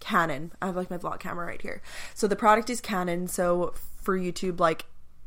Canon. 0.01 0.51
I 0.61 0.65
have 0.65 0.75
like 0.75 0.89
my 0.89 0.97
vlog 0.97 1.21
camera 1.21 1.45
right 1.45 1.61
here. 1.61 1.81
So 2.13 2.27
the 2.27 2.35
product 2.35 2.69
is 2.69 2.81
Canon. 2.81 3.29
So 3.29 3.73
for 4.01 4.19
YouTube, 4.19 4.59
like 4.59 4.83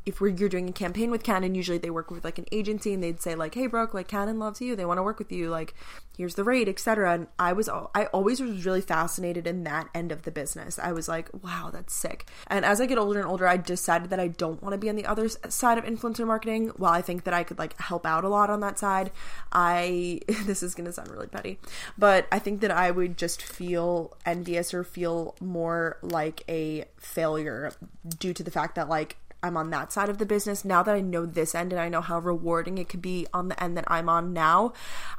if 0.07 0.21
we're, 0.21 0.29
you're 0.29 0.49
doing 0.49 0.69
a 0.69 0.73
campaign 0.73 1.11
with 1.11 1.25
Canon, 1.25 1.57
usually 1.57 1.79
they 1.79 1.91
work 1.91 2.13
with 2.13 2.25
like 2.25 2.39
an 2.39 2.47
agency 2.53 2.95
and 2.95 3.03
they'd 3.03 3.21
say 3.21 3.35
like, 3.35 3.55
"Hey, 3.55 3.67
Brooke, 3.67 3.93
like 3.93 4.07
Canon 4.07 4.39
loves 4.39 4.61
you. 4.61 4.77
They 4.77 4.85
want 4.85 4.99
to 4.99 5.03
work 5.03 5.19
with 5.19 5.33
you. 5.33 5.51
Like, 5.51 5.75
here's 6.17 6.37
the 6.37 6.45
rate, 6.45 6.69
etc." 6.69 7.13
And 7.13 7.27
I 7.41 7.53
was, 7.53 7.69
all, 7.69 7.91
I 7.93 8.07
always 8.07 8.41
was 8.41 8.65
really 8.65 8.81
fascinated 8.81 9.49
in 9.49 9.65
that 9.65 9.89
end 9.97 10.13
of 10.13 10.23
the 10.23 10.31
business. 10.31 10.79
I 10.79 10.93
was 10.93 11.09
like, 11.09 11.29
"Wow, 11.43 11.71
that's 11.73 11.93
sick." 11.93 12.31
And 12.47 12.65
as 12.65 12.81
I 12.81 12.87
get 12.87 12.99
older 12.99 13.19
and 13.19 13.29
older, 13.29 13.49
I 13.49 13.57
decided 13.57 14.11
that 14.11 14.21
I 14.21 14.29
don't 14.29 14.63
want 14.63 14.75
to 14.75 14.79
be 14.79 14.89
on 14.89 14.95
the 14.95 15.07
other 15.07 15.29
side 15.29 15.77
of 15.77 15.85
influencer 15.85 16.25
marketing. 16.25 16.69
While 16.77 16.93
I 16.93 17.03
think 17.03 17.25
that 17.25 17.35
I 17.35 17.43
could 17.43 17.59
like 17.59 17.77
help 17.81 18.07
out 18.07 18.23
a 18.23 18.29
lot 18.29 18.49
on 18.49 18.61
that 18.61 18.79
side, 18.79 19.11
I 19.51 20.21
this 20.45 20.63
is 20.63 20.77
gonna 20.77 20.93
sound 20.93 21.09
really 21.11 21.27
petty, 21.27 21.59
but 21.99 22.29
I 22.31 22.39
think 22.39 22.61
that 22.61 22.71
I 22.71 22.93
would 22.93 23.19
just 23.19 23.43
feel 23.43 24.17
envious 24.25 24.73
or 24.73 24.85
feel 24.85 25.35
more 25.41 25.99
like 26.01 26.45
a 26.49 26.85
failure 26.97 27.73
due 28.21 28.33
to 28.33 28.45
the 28.45 28.53
fact 28.53 28.77
that 28.77 28.89
like 28.89 29.17
I'm 29.43 29.57
on 29.57 29.71
that 29.71 29.93
side 29.93 30.09
of 30.09 30.19
the 30.19 30.27
business. 30.27 30.65
Now 30.65 30.83
that 30.83 30.95
I 30.95 31.01
know 31.01 31.27
this 31.27 31.55
end 31.55 31.73
and 31.73 31.81
I 31.81 31.89
know 31.89 32.01
how 32.01 32.19
rewarding 32.19 32.79
it 32.79 32.89
could 32.89 33.03
be 33.03 33.27
on 33.33 33.49
the 33.49 33.63
end 33.63 33.77
that 33.77 33.85
I'm 33.87 34.09
on 34.09 34.33
now, 34.33 34.73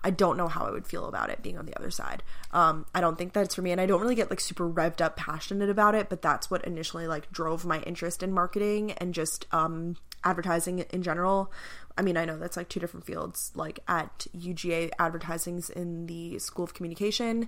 I 0.03 0.09
don't 0.09 0.37
know 0.37 0.47
how 0.47 0.65
I 0.65 0.71
would 0.71 0.87
feel 0.87 1.05
about 1.05 1.29
it 1.29 1.43
being 1.43 1.57
on 1.57 1.65
the 1.65 1.77
other 1.77 1.91
side. 1.91 2.23
Um, 2.51 2.85
I 2.93 3.01
don't 3.01 3.17
think 3.17 3.33
that's 3.33 3.55
for 3.55 3.61
me, 3.61 3.71
and 3.71 3.79
I 3.79 3.85
don't 3.85 4.01
really 4.01 4.15
get 4.15 4.29
like 4.29 4.39
super 4.39 4.69
revved 4.69 5.01
up, 5.01 5.15
passionate 5.17 5.69
about 5.69 5.95
it. 5.95 6.09
But 6.09 6.21
that's 6.21 6.49
what 6.49 6.65
initially 6.65 7.07
like 7.07 7.31
drove 7.31 7.65
my 7.65 7.79
interest 7.81 8.23
in 8.23 8.31
marketing 8.33 8.93
and 8.93 9.13
just 9.13 9.45
um, 9.53 9.97
advertising 10.23 10.79
in 10.79 11.03
general. 11.03 11.51
I 11.97 12.03
mean, 12.03 12.15
I 12.15 12.25
know 12.25 12.37
that's 12.37 12.57
like 12.57 12.69
two 12.69 12.79
different 12.79 13.05
fields. 13.05 13.51
Like 13.55 13.79
at 13.87 14.27
UGA, 14.37 14.91
advertising's 14.99 15.69
in 15.69 16.05
the 16.05 16.37
School 16.37 16.63
of 16.63 16.73
Communication, 16.73 17.47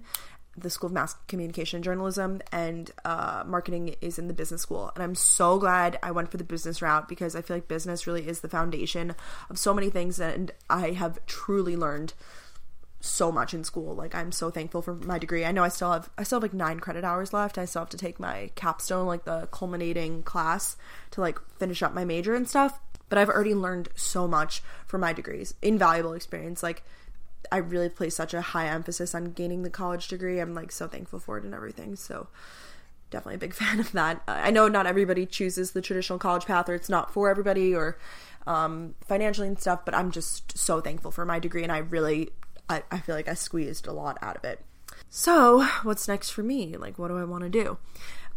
the 0.58 0.70
School 0.70 0.88
of 0.88 0.94
Mass 0.94 1.16
Communication 1.28 1.78
and 1.78 1.84
Journalism, 1.84 2.42
and 2.52 2.92
uh, 3.06 3.44
marketing 3.46 3.96
is 4.02 4.20
in 4.20 4.28
the 4.28 4.34
business 4.34 4.62
school. 4.62 4.92
And 4.96 5.04
I'm 5.04 5.16
so 5.16 5.58
glad 5.58 5.98
I 6.04 6.12
went 6.12 6.32
for 6.32 6.38
the 6.38 6.44
business 6.44 6.82
route 6.82 7.08
because 7.08 7.36
I 7.36 7.42
feel 7.42 7.58
like 7.58 7.68
business 7.68 8.08
really 8.08 8.28
is 8.28 8.42
the 8.42 8.50
foundation 8.50 9.16
of 9.50 9.58
so 9.58 9.74
many 9.74 9.90
things, 9.90 10.20
and 10.20 10.52
I 10.70 10.92
have 10.92 11.26
truly 11.26 11.76
learned 11.76 12.14
so 13.02 13.32
much 13.32 13.54
in 13.54 13.64
school. 13.64 13.96
Like 13.96 14.14
I'm 14.14 14.32
so 14.32 14.50
thankful 14.50 14.82
for 14.82 14.94
my 14.94 15.18
degree. 15.18 15.46
I 15.46 15.52
know 15.52 15.64
I 15.64 15.70
still 15.70 15.92
have 15.92 16.10
I 16.18 16.24
still 16.24 16.38
have 16.38 16.44
like 16.44 16.54
9 16.54 16.80
credit 16.80 17.04
hours 17.04 17.34
left. 17.34 17.58
I 17.58 17.66
still 17.66 17.82
have 17.82 17.90
to 17.90 17.98
take 17.98 18.20
my 18.20 18.52
capstone 18.56 19.08
like 19.08 19.26
the 19.26 19.48
culminating 19.52 20.24
class 20.24 20.76
to 21.12 21.22
like 21.22 21.40
finish 21.58 21.82
up 21.82 21.94
my 21.94 22.06
major 22.06 22.36
and 22.36 22.48
stuff. 22.48 22.80
But 23.08 23.18
I've 23.18 23.30
already 23.30 23.56
learned 23.56 23.90
so 23.96 24.28
much 24.28 24.62
from 24.86 25.02
my 25.02 25.14
degrees. 25.14 25.54
Invaluable 25.62 26.14
experience 26.14 26.62
like 26.62 26.84
I 27.52 27.58
really 27.58 27.90
place 27.90 28.16
such 28.16 28.34
a 28.34 28.42
high 28.42 28.68
emphasis 28.68 29.16
on 29.16 29.32
gaining 29.32 29.64
the 29.64 29.70
college 29.70 30.08
degree. 30.08 30.40
I'm 30.40 30.54
like 30.54 30.72
so 30.72 30.88
thankful 30.88 31.20
for 31.20 31.38
it 31.38 31.44
and 31.44 31.54
everything. 31.54 31.96
So 31.96 32.28
definitely 33.10 33.36
a 33.36 33.40
big 33.40 33.54
fan 33.56 33.80
of 33.80 33.92
that. 33.94 34.22
I 34.28 34.52
know 34.52 34.68
not 34.68 34.86
everybody 34.86 35.26
chooses 35.26 35.72
the 35.72 35.82
traditional 35.82 36.20
college 36.20 36.46
path 36.46 36.70
or 36.70 36.76
it's 36.76 36.90
not 36.90 37.14
for 37.14 37.30
everybody 37.30 37.74
or 37.74 37.98
um, 38.48 38.96
financially 39.06 39.48
and 39.48 39.60
stuff, 39.60 39.86
but 39.86 39.94
I'm 39.94 40.12
just 40.12 40.58
so 40.58 40.82
thankful 40.82 41.12
for 41.12 41.26
my 41.26 41.40
degree 41.40 41.64
and 41.64 41.72
I 41.72 41.80
really 41.80 42.32
I, 42.70 42.84
I 42.92 43.00
feel 43.00 43.16
like 43.16 43.28
I 43.28 43.34
squeezed 43.34 43.88
a 43.88 43.94
lot 43.94 44.18
out 44.22 44.38
of 44.38 44.44
it. 44.44 44.64
So, 45.10 45.64
what's 45.84 46.08
next 46.08 46.30
for 46.30 46.44
me? 46.44 46.78
Like, 46.78 47.00
what 47.00 47.08
do 47.08 47.18
I 47.18 47.24
want 47.24 47.44
to 47.44 47.50
do? 47.50 47.78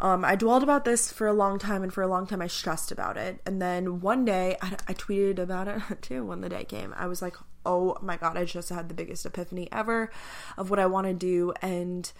Um, 0.00 0.24
I 0.24 0.36
dwelled 0.36 0.62
about 0.62 0.84
this 0.84 1.12
for 1.12 1.26
a 1.26 1.32
long 1.32 1.58
time, 1.58 1.82
and 1.82 1.92
for 1.92 2.02
a 2.02 2.08
long 2.08 2.26
time 2.26 2.42
I 2.42 2.46
stressed 2.46 2.90
about 2.90 3.16
it. 3.16 3.40
And 3.44 3.60
then 3.60 4.00
one 4.00 4.24
day 4.24 4.56
I, 4.62 4.76
I 4.88 4.94
tweeted 4.94 5.38
about 5.38 5.68
it 5.68 5.82
too 6.02 6.24
when 6.24 6.40
the 6.40 6.48
day 6.48 6.64
came. 6.64 6.94
I 6.96 7.06
was 7.06 7.20
like, 7.20 7.36
oh 7.64 7.96
my 8.00 8.16
god, 8.16 8.36
I 8.36 8.44
just 8.44 8.68
had 8.68 8.88
the 8.88 8.94
biggest 8.94 9.26
epiphany 9.26 9.68
ever 9.72 10.10
of 10.56 10.70
what 10.70 10.78
I 10.78 10.86
want 10.86 11.06
to 11.06 11.14
do. 11.14 11.52
And 11.62 12.10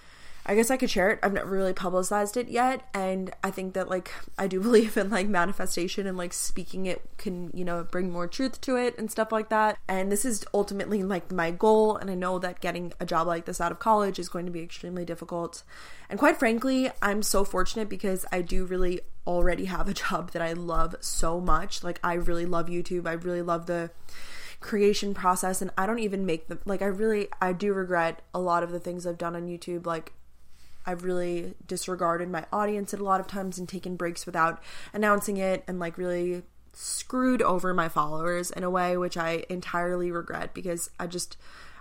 I 0.44 0.57
guess 0.57 0.72
I 0.72 0.76
could 0.76 0.90
share 0.90 1.11
it. 1.11 1.20
I've 1.22 1.33
never 1.33 1.48
really 1.48 1.72
publicized 1.72 2.37
it 2.37 2.48
yet. 2.48 2.88
And 2.92 3.33
I 3.44 3.52
think 3.52 3.74
that, 3.74 3.88
like, 3.88 4.11
I 4.37 4.48
do 4.48 4.61
believe 4.62 4.96
in, 4.96 5.09
like, 5.09 5.28
manifestation 5.28 6.07
and, 6.07 6.18
like, 6.18 6.33
speaking 6.33 6.87
it 6.87 7.00
can, 7.16 7.50
you 7.55 7.64
know, 7.64 7.85
bring 7.85 8.11
more 8.11 8.26
truth 8.26 8.61
to 8.62 8.76
it 8.76 8.98
and 8.98 9.11
stuff 9.11 9.31
like 9.31 9.50
that. 9.50 9.78
And 9.87 10.11
this 10.11 10.24
is 10.24 10.44
ultimately, 10.52 11.05
like, 11.05 11.31
my 11.31 11.52
goal. 11.52 11.96
And 11.96 12.11
I 12.11 12.14
know 12.14 12.40
that 12.40 12.61
getting 12.61 12.92
a 12.98 13.07
job 13.07 13.28
like 13.28 13.44
this 13.44 13.61
out 13.61 13.70
of 13.70 13.78
college 13.78 14.18
is 14.18 14.28
going 14.28 14.46
to 14.46 14.52
be 14.52 14.62
extremely 14.62 15.05
difficult. 15.05 15.62
And 16.11 16.18
quite 16.18 16.38
frankly, 16.38 16.90
I'm 17.00 17.22
so 17.22 17.44
fortunate 17.44 17.88
because 17.88 18.26
I 18.33 18.42
do 18.42 18.64
really 18.64 19.00
already 19.26 19.66
have 19.66 19.88
a 19.88 19.94
job 19.94 20.33
that 20.33 20.42
I 20.42 20.55
love 20.55 20.96
so 21.00 21.40
much. 21.40 21.85
Like, 21.85 22.00
I 22.02 22.14
really 22.14 22.46
love 22.46 22.66
YouTube. 22.66 23.07
I 23.07 23.12
really 23.12 23.42
love 23.42 23.66
the 23.66 23.90
creation 24.62 25.14
process 25.14 25.61
and 25.61 25.70
I 25.77 25.87
don't 25.87 25.98
even 25.98 26.25
make 26.25 26.48
them 26.48 26.61
like 26.64 26.83
I 26.83 26.87
really 26.87 27.29
I 27.40 27.53
do 27.53 27.72
regret 27.72 28.22
a 28.33 28.40
lot 28.40 28.62
of 28.62 28.70
the 28.70 28.81
things 28.81 29.07
I've 29.07 29.18
done 29.18 29.37
on 29.37 29.46
YouTube 29.46 29.87
like 29.87 30.12
I've 30.87 31.05
really 31.05 31.55
disregarded 31.66 32.29
my 32.29 32.44
audience 32.53 32.92
at 32.92 33.01
a 33.01 33.05
lot 33.05 33.20
of 33.20 33.27
times 33.27 33.59
and 33.59 33.68
taken 33.68 33.96
breaks 33.96 34.27
without 34.27 34.62
announcing 34.92 35.37
it 35.37 35.62
and 35.68 35.79
like 35.79 35.98
really 35.98 36.42
screwed 36.72 37.42
over 37.42 37.75
my 37.75 37.88
followers 37.88 38.51
in 38.51 38.64
a 38.64 38.70
way 38.70 38.96
which 38.96 39.16
I 39.16 39.44
entirely 39.48 40.11
regret 40.11 40.55
because 40.55 40.90
I 40.98 41.07
just 41.07 41.37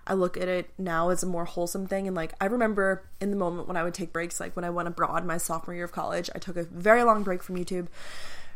I 0.05 0.13
look 0.13 0.35
at 0.35 0.47
it 0.47 0.69
now 0.77 1.09
as 1.09 1.21
a 1.21 1.27
more 1.27 1.45
wholesome 1.45 1.87
thing. 1.87 2.07
And 2.07 2.15
like 2.15 2.33
I 2.41 2.45
remember 2.45 3.03
in 3.19 3.29
the 3.29 3.37
moment 3.37 3.67
when 3.67 3.77
I 3.77 3.83
would 3.83 3.93
take 3.93 4.11
breaks 4.11 4.39
like 4.39 4.55
when 4.55 4.65
I 4.65 4.69
went 4.69 4.87
abroad 4.87 5.25
my 5.25 5.37
sophomore 5.37 5.75
year 5.75 5.85
of 5.85 5.91
college 5.91 6.29
I 6.33 6.39
took 6.39 6.57
a 6.57 6.63
very 6.63 7.03
long 7.03 7.23
break 7.23 7.43
from 7.43 7.55
YouTube 7.55 7.87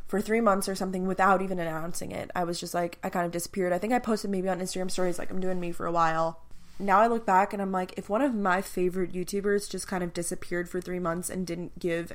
for 0.08 0.22
three 0.22 0.42
months 0.42 0.70
or 0.70 0.76
something 0.76 1.08
without 1.08 1.42
even 1.42 1.60
announcing 1.60 2.12
it. 2.12 2.32
I 2.36 2.44
was 2.44 2.60
just 2.60 2.74
like, 2.74 3.00
I 3.04 3.10
kind 3.10 3.26
of 3.26 3.32
disappeared. 3.32 3.74
I 3.74 3.78
think 3.78 3.94
I 3.94 4.00
posted 4.00 4.30
maybe 4.30 4.50
on 4.50 4.60
Instagram 4.60 4.92
stories, 4.92 5.18
like, 5.18 5.32
I'm 5.32 5.40
doing 5.40 5.60
me 5.60 5.72
for 5.72 5.86
a 5.86 5.92
while 5.92 6.42
now 6.80 7.00
I 7.00 7.08
look 7.08 7.26
back 7.26 7.54
and 7.54 7.62
I'm 7.62 7.72
like, 7.72 7.94
if 7.98 8.10
one 8.10 8.22
of 8.22 8.34
my 8.34 8.62
favorite 8.62 9.14
YouTubers 9.14 9.70
just 9.70 9.88
kind 9.88 10.04
of 10.04 10.14
disappeared 10.14 10.70
for 10.70 10.82
three 10.82 11.00
months 11.00 11.30
and 11.30 11.48
didn't 11.48 11.80
give 11.80 12.12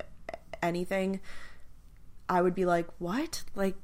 anything, 0.62 1.20
I 2.28 2.42
would 2.42 2.54
be 2.54 2.66
like, 2.66 2.86
what? 2.98 3.44
Like, 3.54 3.76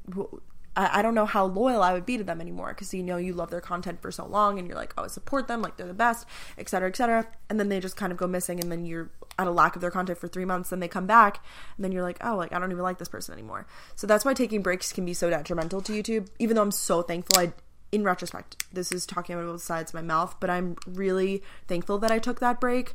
I, 0.76 0.98
I 0.98 1.02
don't 1.02 1.14
know 1.14 1.26
how 1.26 1.46
loyal 1.46 1.82
I 1.82 1.92
would 1.92 2.06
be 2.06 2.18
to 2.18 2.24
them 2.24 2.40
anymore 2.40 2.68
because 2.68 2.92
you 2.94 3.02
know 3.02 3.16
you 3.16 3.32
love 3.32 3.50
their 3.50 3.60
content 3.60 4.00
for 4.00 4.12
so 4.12 4.26
long 4.26 4.58
and 4.58 4.68
you're 4.68 4.76
like, 4.76 4.94
oh, 4.96 5.04
I 5.04 5.08
support 5.08 5.48
them, 5.48 5.62
like 5.62 5.76
they're 5.76 5.86
the 5.86 5.94
best, 5.94 6.26
etc., 6.58 6.68
cetera, 6.68 6.88
et 6.88 6.96
cetera. 6.96 7.26
And 7.48 7.58
then 7.58 7.68
they 7.68 7.80
just 7.80 7.96
kind 7.96 8.12
of 8.12 8.18
go 8.18 8.26
missing 8.26 8.60
and 8.60 8.70
then 8.70 8.84
you're 8.84 9.10
at 9.38 9.46
a 9.46 9.50
lack 9.50 9.74
of 9.76 9.82
their 9.82 9.90
content 9.90 10.18
for 10.18 10.28
three 10.28 10.44
months, 10.44 10.70
then 10.70 10.80
they 10.80 10.88
come 10.88 11.06
back 11.06 11.40
and 11.76 11.84
then 11.84 11.92
you're 11.92 12.02
like, 12.02 12.18
oh, 12.22 12.36
like 12.36 12.52
I 12.52 12.58
don't 12.58 12.70
even 12.70 12.82
like 12.82 12.98
this 12.98 13.08
person 13.08 13.32
anymore. 13.32 13.66
So 13.94 14.06
that's 14.06 14.24
why 14.24 14.34
taking 14.34 14.62
breaks 14.62 14.92
can 14.92 15.04
be 15.04 15.14
so 15.14 15.30
detrimental 15.30 15.80
to 15.82 15.92
YouTube, 15.92 16.28
even 16.38 16.56
though 16.56 16.62
I'm 16.62 16.70
so 16.70 17.02
thankful 17.02 17.38
I 17.38 17.52
in 17.92 18.02
retrospect, 18.02 18.64
this 18.72 18.90
is 18.90 19.06
talking 19.06 19.34
about 19.34 19.46
both 19.46 19.62
sides 19.62 19.90
of 19.90 19.94
my 19.94 20.02
mouth, 20.02 20.36
but 20.40 20.50
I'm 20.50 20.76
really 20.86 21.42
thankful 21.68 21.98
that 21.98 22.10
I 22.10 22.18
took 22.18 22.40
that 22.40 22.60
break 22.60 22.94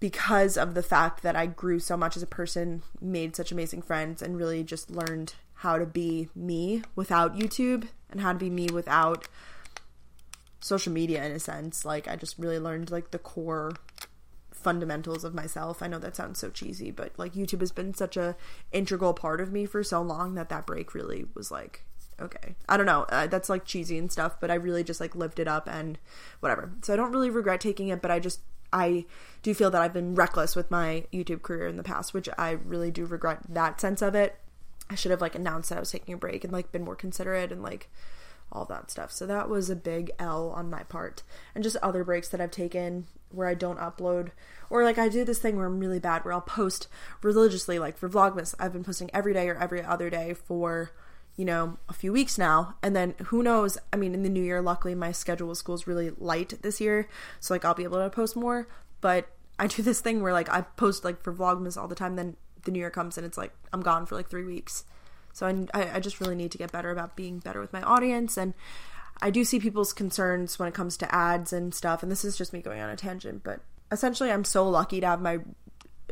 because 0.00 0.56
of 0.56 0.74
the 0.74 0.82
fact 0.82 1.22
that 1.22 1.34
I 1.34 1.46
grew 1.46 1.78
so 1.78 1.96
much 1.96 2.16
as 2.16 2.22
a 2.22 2.26
person, 2.26 2.82
made 3.00 3.34
such 3.34 3.52
amazing 3.52 3.82
friends, 3.82 4.20
and 4.20 4.36
really 4.36 4.64
just 4.64 4.90
learned 4.90 5.34
how 5.62 5.78
to 5.78 5.86
be 5.86 6.28
me 6.34 6.82
without 6.96 7.36
YouTube 7.36 7.86
and 8.10 8.20
how 8.20 8.32
to 8.32 8.38
be 8.38 8.50
me 8.50 8.66
without 8.66 9.28
social 10.60 10.92
media 10.92 11.24
in 11.24 11.30
a 11.30 11.38
sense. 11.38 11.84
Like 11.84 12.08
I 12.08 12.16
just 12.16 12.36
really 12.36 12.58
learned 12.58 12.90
like 12.90 13.12
the 13.12 13.18
core 13.18 13.72
fundamentals 14.50 15.22
of 15.22 15.34
myself. 15.34 15.80
I 15.80 15.86
know 15.86 16.00
that 16.00 16.16
sounds 16.16 16.40
so 16.40 16.50
cheesy, 16.50 16.90
but 16.90 17.12
like 17.16 17.34
YouTube 17.34 17.60
has 17.60 17.70
been 17.70 17.94
such 17.94 18.16
a 18.16 18.34
integral 18.72 19.14
part 19.14 19.40
of 19.40 19.52
me 19.52 19.64
for 19.64 19.84
so 19.84 20.02
long 20.02 20.34
that 20.34 20.48
that 20.48 20.66
break 20.66 20.94
really 20.94 21.26
was 21.34 21.52
like 21.52 21.84
okay. 22.20 22.56
I 22.68 22.76
don't 22.76 22.86
know. 22.86 23.02
Uh, 23.08 23.28
that's 23.28 23.48
like 23.48 23.64
cheesy 23.64 23.98
and 23.98 24.10
stuff, 24.10 24.40
but 24.40 24.50
I 24.50 24.54
really 24.54 24.82
just 24.82 25.00
like 25.00 25.14
lived 25.14 25.38
it 25.38 25.48
up 25.48 25.68
and 25.68 25.96
whatever. 26.40 26.72
So 26.82 26.92
I 26.92 26.96
don't 26.96 27.12
really 27.12 27.30
regret 27.30 27.60
taking 27.60 27.88
it, 27.88 28.02
but 28.02 28.10
I 28.10 28.18
just 28.18 28.40
I 28.72 29.06
do 29.42 29.54
feel 29.54 29.70
that 29.70 29.82
I've 29.82 29.92
been 29.92 30.16
reckless 30.16 30.56
with 30.56 30.72
my 30.72 31.04
YouTube 31.12 31.42
career 31.42 31.68
in 31.68 31.76
the 31.76 31.82
past, 31.84 32.14
which 32.14 32.28
I 32.36 32.50
really 32.50 32.90
do 32.90 33.06
regret 33.06 33.42
that 33.48 33.80
sense 33.80 34.02
of 34.02 34.16
it. 34.16 34.36
I 34.92 34.94
should 34.94 35.10
have 35.10 35.20
like 35.20 35.34
announced 35.34 35.70
that 35.70 35.76
I 35.76 35.80
was 35.80 35.90
taking 35.90 36.14
a 36.14 36.18
break 36.18 36.44
and 36.44 36.52
like 36.52 36.70
been 36.70 36.84
more 36.84 36.94
considerate 36.94 37.50
and 37.50 37.62
like 37.62 37.88
all 38.52 38.66
that 38.66 38.90
stuff. 38.90 39.10
So 39.10 39.26
that 39.26 39.48
was 39.48 39.70
a 39.70 39.76
big 39.76 40.10
L 40.18 40.50
on 40.50 40.68
my 40.68 40.82
part. 40.82 41.22
And 41.54 41.64
just 41.64 41.76
other 41.76 42.04
breaks 42.04 42.28
that 42.28 42.40
I've 42.40 42.50
taken 42.50 43.06
where 43.30 43.48
I 43.48 43.54
don't 43.54 43.78
upload 43.78 44.32
or 44.68 44.84
like 44.84 44.98
I 44.98 45.08
do 45.08 45.24
this 45.24 45.38
thing 45.38 45.56
where 45.56 45.66
I'm 45.66 45.80
really 45.80 45.98
bad 45.98 46.24
where 46.24 46.34
I'll 46.34 46.42
post 46.42 46.88
religiously 47.22 47.78
like 47.78 47.96
for 47.96 48.08
Vlogmas. 48.08 48.54
I've 48.58 48.74
been 48.74 48.84
posting 48.84 49.10
every 49.14 49.32
day 49.32 49.48
or 49.48 49.56
every 49.56 49.82
other 49.82 50.10
day 50.10 50.34
for 50.34 50.92
you 51.34 51.46
know, 51.46 51.78
a 51.88 51.94
few 51.94 52.12
weeks 52.12 52.36
now. 52.36 52.74
And 52.82 52.94
then 52.94 53.14
who 53.26 53.42
knows? 53.42 53.78
I 53.90 53.96
mean, 53.96 54.12
in 54.12 54.22
the 54.22 54.28
new 54.28 54.42
year, 54.42 54.60
luckily 54.60 54.94
my 54.94 55.12
schedule 55.12 55.48
with 55.48 55.56
school 55.58 55.74
is 55.74 55.86
really 55.86 56.10
light 56.10 56.60
this 56.60 56.78
year. 56.80 57.08
So 57.40 57.54
like 57.54 57.64
I'll 57.64 57.74
be 57.74 57.84
able 57.84 58.02
to 58.02 58.10
post 58.10 58.36
more. 58.36 58.68
But 59.00 59.28
I 59.58 59.66
do 59.66 59.82
this 59.82 60.00
thing 60.00 60.20
where 60.20 60.34
like 60.34 60.50
I 60.50 60.60
post 60.60 61.04
like 61.04 61.22
for 61.22 61.32
Vlogmas 61.32 61.80
all 61.80 61.88
the 61.88 61.94
time. 61.94 62.16
Then 62.16 62.36
the 62.64 62.70
new 62.70 62.78
year 62.78 62.90
comes 62.90 63.16
and 63.16 63.26
it's 63.26 63.38
like 63.38 63.52
I'm 63.72 63.82
gone 63.82 64.06
for 64.06 64.14
like 64.14 64.28
three 64.28 64.44
weeks. 64.44 64.84
So 65.32 65.46
I, 65.72 65.96
I 65.96 66.00
just 66.00 66.20
really 66.20 66.34
need 66.34 66.52
to 66.52 66.58
get 66.58 66.72
better 66.72 66.90
about 66.90 67.16
being 67.16 67.38
better 67.38 67.60
with 67.60 67.72
my 67.72 67.80
audience. 67.82 68.36
And 68.36 68.52
I 69.20 69.30
do 69.30 69.44
see 69.44 69.58
people's 69.58 69.92
concerns 69.92 70.58
when 70.58 70.68
it 70.68 70.74
comes 70.74 70.96
to 70.98 71.14
ads 71.14 71.52
and 71.52 71.74
stuff. 71.74 72.02
And 72.02 72.12
this 72.12 72.24
is 72.24 72.36
just 72.36 72.52
me 72.52 72.60
going 72.60 72.80
on 72.80 72.90
a 72.90 72.96
tangent. 72.96 73.42
But 73.42 73.60
essentially, 73.90 74.30
I'm 74.30 74.44
so 74.44 74.68
lucky 74.68 75.00
to 75.00 75.06
have 75.06 75.22
my 75.22 75.38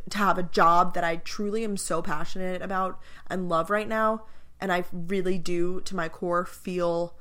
to 0.08 0.18
have 0.18 0.38
a 0.38 0.42
job 0.42 0.94
that 0.94 1.04
I 1.04 1.16
truly 1.16 1.64
am 1.64 1.76
so 1.76 2.02
passionate 2.02 2.62
about 2.62 2.98
and 3.28 3.48
love 3.48 3.70
right 3.70 3.88
now 3.88 4.24
and 4.60 4.72
I 4.72 4.84
really 4.92 5.38
do 5.38 5.80
to 5.82 5.96
my 5.96 6.08
core 6.08 6.44
feel 6.44 7.14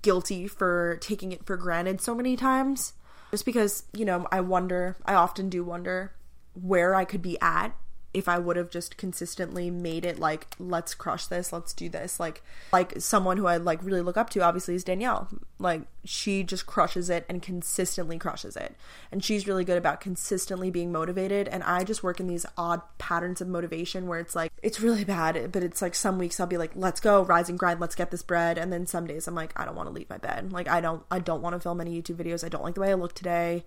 guilty 0.00 0.46
for 0.48 0.98
taking 1.00 1.32
it 1.32 1.44
for 1.44 1.56
granted 1.56 2.00
so 2.00 2.14
many 2.14 2.36
times 2.36 2.94
just 3.30 3.44
because 3.44 3.84
you 3.92 4.04
know 4.04 4.26
I 4.32 4.40
wonder 4.40 4.96
I 5.04 5.14
often 5.14 5.48
do 5.48 5.64
wonder 5.64 6.12
where 6.54 6.94
I 6.94 7.04
could 7.04 7.22
be 7.22 7.38
at 7.40 7.74
if 8.14 8.28
I 8.28 8.38
would 8.38 8.56
have 8.56 8.70
just 8.70 8.96
consistently 8.96 9.70
made 9.70 10.04
it 10.04 10.18
like 10.18 10.46
let's 10.58 10.94
crush 10.94 11.26
this, 11.26 11.52
let's 11.52 11.72
do 11.72 11.88
this. 11.88 12.20
Like 12.20 12.42
like 12.72 13.00
someone 13.00 13.38
who 13.38 13.46
I 13.46 13.56
like 13.56 13.82
really 13.82 14.02
look 14.02 14.16
up 14.16 14.30
to 14.30 14.40
obviously 14.40 14.74
is 14.74 14.84
Danielle. 14.84 15.28
Like 15.58 15.82
she 16.04 16.42
just 16.42 16.66
crushes 16.66 17.08
it 17.08 17.24
and 17.28 17.40
consistently 17.40 18.18
crushes 18.18 18.56
it. 18.56 18.76
And 19.10 19.24
she's 19.24 19.46
really 19.46 19.64
good 19.64 19.78
about 19.78 20.00
consistently 20.00 20.70
being 20.70 20.92
motivated 20.92 21.48
and 21.48 21.62
I 21.62 21.84
just 21.84 22.02
work 22.02 22.20
in 22.20 22.26
these 22.26 22.44
odd 22.58 22.82
patterns 22.98 23.40
of 23.40 23.48
motivation 23.48 24.06
where 24.06 24.20
it's 24.20 24.36
like 24.36 24.52
it's 24.62 24.80
really 24.80 25.04
bad, 25.04 25.50
but 25.50 25.62
it's 25.62 25.80
like 25.80 25.94
some 25.94 26.18
weeks 26.18 26.38
I'll 26.38 26.46
be 26.46 26.58
like 26.58 26.72
let's 26.74 27.00
go, 27.00 27.22
rise 27.22 27.48
and 27.48 27.58
grind, 27.58 27.80
let's 27.80 27.94
get 27.94 28.10
this 28.10 28.22
bread 28.22 28.58
and 28.58 28.72
then 28.72 28.86
some 28.86 29.06
days 29.06 29.26
I'm 29.26 29.34
like 29.34 29.58
I 29.58 29.64
don't 29.64 29.76
want 29.76 29.88
to 29.88 29.94
leave 29.94 30.10
my 30.10 30.18
bed. 30.18 30.52
Like 30.52 30.68
I 30.68 30.80
don't 30.82 31.02
I 31.10 31.18
don't 31.18 31.40
want 31.40 31.54
to 31.54 31.60
film 31.60 31.80
any 31.80 32.00
YouTube 32.00 32.16
videos. 32.16 32.44
I 32.44 32.48
don't 32.50 32.62
like 32.62 32.74
the 32.74 32.82
way 32.82 32.90
I 32.90 32.94
look 32.94 33.14
today. 33.14 33.64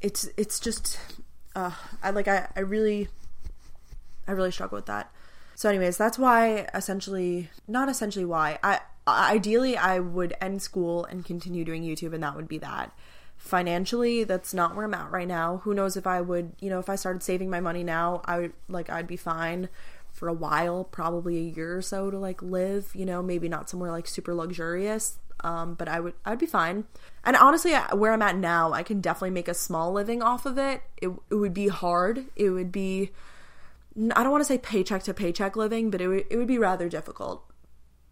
It's 0.00 0.28
it's 0.36 0.58
just 0.58 0.98
uh 1.54 1.70
I 2.02 2.10
like 2.10 2.26
I 2.26 2.48
I 2.56 2.60
really 2.60 3.08
I 4.26 4.32
really 4.32 4.50
struggle 4.50 4.76
with 4.76 4.86
that. 4.86 5.12
So, 5.54 5.70
anyways, 5.70 5.96
that's 5.96 6.18
why 6.18 6.68
essentially, 6.74 7.48
not 7.66 7.88
essentially 7.88 8.26
why. 8.26 8.58
I 8.62 8.80
ideally 9.08 9.76
I 9.76 10.00
would 10.00 10.34
end 10.40 10.60
school 10.62 11.04
and 11.06 11.24
continue 11.24 11.64
doing 11.64 11.82
YouTube, 11.82 12.12
and 12.12 12.22
that 12.22 12.36
would 12.36 12.48
be 12.48 12.58
that. 12.58 12.92
Financially, 13.38 14.24
that's 14.24 14.52
not 14.52 14.74
where 14.74 14.84
I'm 14.84 14.94
at 14.94 15.10
right 15.10 15.28
now. 15.28 15.58
Who 15.58 15.74
knows 15.74 15.96
if 15.96 16.06
I 16.06 16.20
would, 16.20 16.52
you 16.60 16.68
know, 16.68 16.78
if 16.78 16.88
I 16.88 16.96
started 16.96 17.22
saving 17.22 17.50
my 17.50 17.60
money 17.60 17.84
now, 17.84 18.22
I 18.24 18.38
would 18.38 18.52
like 18.68 18.90
I'd 18.90 19.06
be 19.06 19.16
fine 19.16 19.68
for 20.12 20.28
a 20.28 20.32
while, 20.32 20.84
probably 20.84 21.36
a 21.38 21.52
year 21.54 21.76
or 21.76 21.82
so 21.82 22.10
to 22.10 22.18
like 22.18 22.42
live. 22.42 22.90
You 22.94 23.06
know, 23.06 23.22
maybe 23.22 23.48
not 23.48 23.70
somewhere 23.70 23.90
like 23.90 24.06
super 24.06 24.34
luxurious, 24.34 25.18
um, 25.40 25.74
but 25.74 25.88
I 25.88 26.00
would 26.00 26.14
I'd 26.24 26.38
be 26.38 26.46
fine. 26.46 26.84
And 27.24 27.36
honestly, 27.36 27.72
where 27.72 28.12
I'm 28.12 28.22
at 28.22 28.36
now, 28.36 28.72
I 28.72 28.82
can 28.82 29.00
definitely 29.00 29.30
make 29.30 29.48
a 29.48 29.54
small 29.54 29.92
living 29.92 30.22
off 30.22 30.44
of 30.44 30.58
it. 30.58 30.82
It 31.00 31.10
it 31.30 31.36
would 31.36 31.54
be 31.54 31.68
hard. 31.68 32.26
It 32.36 32.50
would 32.50 32.72
be 32.72 33.12
I 33.96 34.22
don't 34.22 34.30
want 34.30 34.42
to 34.42 34.46
say 34.46 34.58
paycheck 34.58 35.02
to 35.04 35.14
paycheck 35.14 35.56
living, 35.56 35.90
but 35.90 36.00
it, 36.00 36.04
w- 36.04 36.24
it 36.28 36.36
would 36.36 36.46
be 36.46 36.58
rather 36.58 36.88
difficult. 36.88 37.50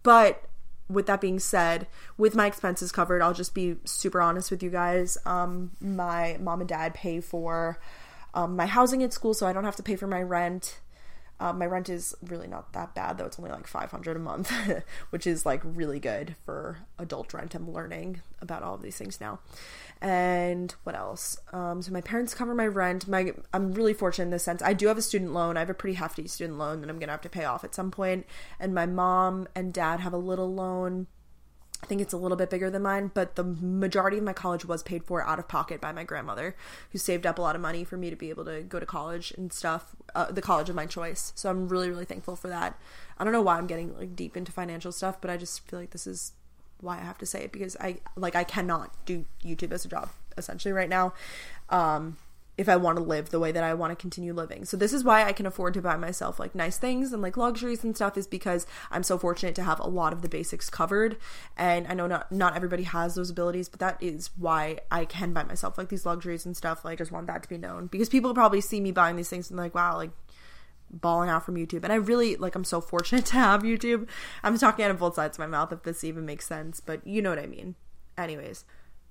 But 0.03 0.44
with 0.88 1.07
that 1.07 1.20
being 1.20 1.38
said, 1.38 1.87
with 2.16 2.35
my 2.35 2.47
expenses 2.47 2.92
covered, 2.92 3.23
I'll 3.23 3.35
just 3.35 3.55
be 3.55 3.77
super 3.85 4.20
honest 4.20 4.51
with 4.51 4.62
you 4.62 4.70
guys. 4.70 5.18
Um, 5.27 5.73
my 5.81 6.38
mom 6.40 6.61
and 6.61 6.68
dad 6.68 6.94
pay 6.94 7.20
for 7.20 7.79
um, 8.35 8.57
my 8.57 8.66
housing 8.66 9.03
at 9.03 9.12
school, 9.12 9.35
so 9.35 9.47
I 9.47 9.53
don't 9.53 9.64
have 9.64 9.77
to 9.77 9.83
pay 9.83 9.97
for 9.97 10.07
my 10.07 10.23
rent. 10.23 10.81
Uh, 11.40 11.53
my 11.53 11.66
rent 11.66 11.88
is 11.88 12.14
really 12.23 12.47
not 12.47 12.73
that 12.75 12.94
bad 12.94 13.18
though; 13.18 13.25
it's 13.27 13.38
only 13.38 13.51
like 13.51 13.66
five 13.66 13.90
hundred 13.90 14.16
a 14.16 14.20
month, 14.20 14.53
which 15.11 15.27
is 15.27 15.44
like 15.44 15.61
really 15.64 15.99
good 15.99 16.37
for 16.44 16.79
adult 16.99 17.35
rent. 17.35 17.55
I'm 17.55 17.70
learning 17.70 18.23
about 18.40 18.62
all 18.62 18.75
of 18.75 18.83
these 18.83 18.97
things 18.97 19.20
now 19.20 19.40
and 20.05 20.75
what 20.83 20.95
else? 20.95 21.38
Um, 21.55 21.81
so 21.81 21.90
my 21.90 22.03
parents 22.03 22.35
cover 22.35 22.55
my 22.55 22.67
rent. 22.67 23.09
My 23.09 23.33
I'm 23.55 23.73
really 23.73 23.95
fortunate 23.95 24.27
in 24.27 24.31
this 24.31 24.45
sense. 24.45 24.61
I 24.61 24.75
do 24.75 24.88
have 24.88 24.99
a 24.99 25.03
student 25.03 25.33
loan. 25.33 25.57
I 25.57 25.61
have 25.61 25.71
a 25.71 25.75
pretty 25.75 25.95
hefty 25.95 26.29
student 26.29 26.59
loan 26.59 26.83
that 26.83 26.90
I'm 26.90 26.99
gonna 26.99 27.12
have 27.12 27.23
to 27.23 27.31
pay 27.31 27.45
off 27.45 27.64
at 27.64 27.75
some 27.75 27.90
point. 27.90 28.27
And 28.61 28.75
my 28.75 28.85
mom 28.85 29.49
and 29.55 29.73
dad 29.73 30.01
have 30.01 30.12
a 30.12 30.19
little 30.19 30.53
loan. 30.53 31.07
I 31.83 31.87
think 31.87 32.03
it's 32.03 32.12
a 32.12 32.19
little 32.19 32.37
bit 32.37 32.51
bigger 32.51 32.69
than 32.69 32.83
mine, 32.83 33.12
but 33.14 33.37
the 33.37 33.45
majority 33.45 34.19
of 34.19 34.25
my 34.25 34.35
college 34.35 34.67
was 34.67 34.83
paid 34.83 35.05
for 35.05 35.27
out 35.27 35.38
of 35.38 35.49
pocket 35.49 35.81
by 35.81 35.93
my 35.93 36.05
grandmother, 36.05 36.55
who 36.90 36.99
saved 36.99 37.27
up 37.27 37.38
a 37.38 37.43
lot 37.43 37.57
of 37.57 37.62
money 37.62 37.83
for 37.83 37.97
me 37.97 38.11
to 38.11 38.17
be 38.17 38.29
able 38.29 38.45
to 38.45 38.62
go 38.62 38.79
to 38.79 38.87
college 38.87 39.33
and 39.38 39.55
stuff, 39.55 39.97
uh, 40.14 40.31
the 40.31 40.43
college 40.43 40.69
of 40.69 40.77
my 40.77 40.87
choice. 40.87 41.33
So 41.35 41.49
I'm 41.49 41.69
really, 41.69 41.88
really 41.88 42.05
thankful 42.07 42.37
for 42.37 42.49
that. 42.49 42.79
I 43.17 43.25
don't 43.25 43.33
know 43.33 43.43
why 43.43 43.57
I'm 43.57 43.67
getting 43.67 43.97
like 43.99 44.14
deep 44.14 44.37
into 44.37 44.53
financial 44.53 44.93
stuff, 44.93 45.21
but 45.21 45.31
I 45.31 45.38
just 45.38 45.67
feel 45.67 45.79
like 45.79 45.90
this 45.90 46.07
is 46.07 46.33
why 46.85 46.99
I 46.99 47.03
have 47.03 47.18
to 47.18 47.27
say 47.27 47.44
it 47.44 47.53
because 47.53 47.77
I 47.81 47.99
like 48.16 48.37
I 48.37 48.44
cannot 48.44 48.92
do 49.07 49.25
YouTube 49.44 49.73
as 49.73 49.85
a 49.85 49.88
job 49.88 50.11
essentially 50.37 50.73
right 50.73 50.88
now. 50.88 51.14
Um 51.70 52.16
if 52.57 52.68
I 52.68 52.77
want 52.77 52.99
to 52.99 53.03
live 53.03 53.31
the 53.31 53.40
way 53.40 53.51
that 53.51 53.64
I 53.64 53.75
want 53.75 53.90
to 53.90 53.97
continue 53.97 54.33
living. 54.33 54.64
So 54.64 54.77
this 54.77 54.92
is 54.92 55.03
why 55.03 55.25
I 55.25 55.33
can 55.33 55.47
afford 55.47 55.75
to 55.75 55.83
buy 55.83 55.97
myself 55.97 56.38
like 56.38 56.55
nice 56.55 56.79
things 56.79 57.12
and 57.12 57.20
like 57.20 57.37
luxuries 57.37 57.83
and 57.83 57.97
stuff 57.97 58.16
is 58.16 58.27
because 58.27 58.66
I'm 58.90 59.03
so 59.03 59.18
fortunate 59.18 59.57
to 59.57 59.64
have 59.64 59.81
a 59.81 59.88
lot 59.88 60.12
of 60.12 60.23
the 60.23 60.29
basics 60.29 60.70
covered. 60.70 61.16
And 61.57 61.87
I 61.88 61.94
know 61.94 62.07
not 62.07 62.31
not 62.31 62.55
everybody 62.55 62.85
has 62.85 63.16
those 63.16 63.31
abilities, 63.31 63.68
but 63.68 63.81
that 63.81 64.01
is 64.01 64.31
why 64.38 64.79
I 64.90 65.05
can 65.05 65.33
buy 65.33 65.42
myself 65.42 65.79
like 65.79 65.88
these 65.88 66.07
luxuries 66.07 66.47
and 66.47 66.57
stuff. 66.57 66.85
Like 66.85 66.92
I 66.92 66.97
just 66.97 67.12
want 67.12 67.27
that 67.27 67.42
to 67.42 67.49
be 67.49 67.59
known 67.59 67.88
because 67.88 68.09
people 68.09 68.33
probably 68.35 68.61
see 68.61 68.81
me 68.81 68.92
buying 68.92 69.16
these 69.16 69.29
things 69.29 69.51
and 69.51 69.59
like, 69.59 69.75
wow, 69.75 69.97
like 69.97 70.11
balling 71.00 71.28
out 71.28 71.44
from 71.44 71.57
YouTube. 71.57 71.85
And 71.85 71.92
I 71.92 71.96
really 71.96 72.37
like 72.37 72.54
I'm 72.54 72.64
so 72.64 72.80
fortunate 72.80 73.26
to 73.26 73.35
have 73.35 73.62
YouTube. 73.62 74.09
I'm 74.42 74.59
talking 74.59 74.85
out 74.85 74.90
of 74.90 74.98
both 74.98 75.14
sides 75.14 75.37
of 75.37 75.40
my 75.40 75.46
mouth 75.46 75.72
if 75.72 75.83
this 75.83 76.04
even 76.04 76.24
makes 76.24 76.46
sense, 76.46 76.80
but 76.80 77.07
you 77.07 77.20
know 77.22 77.30
what 77.30 77.38
I 77.38 77.46
mean. 77.46 77.74
Anyways. 78.16 78.64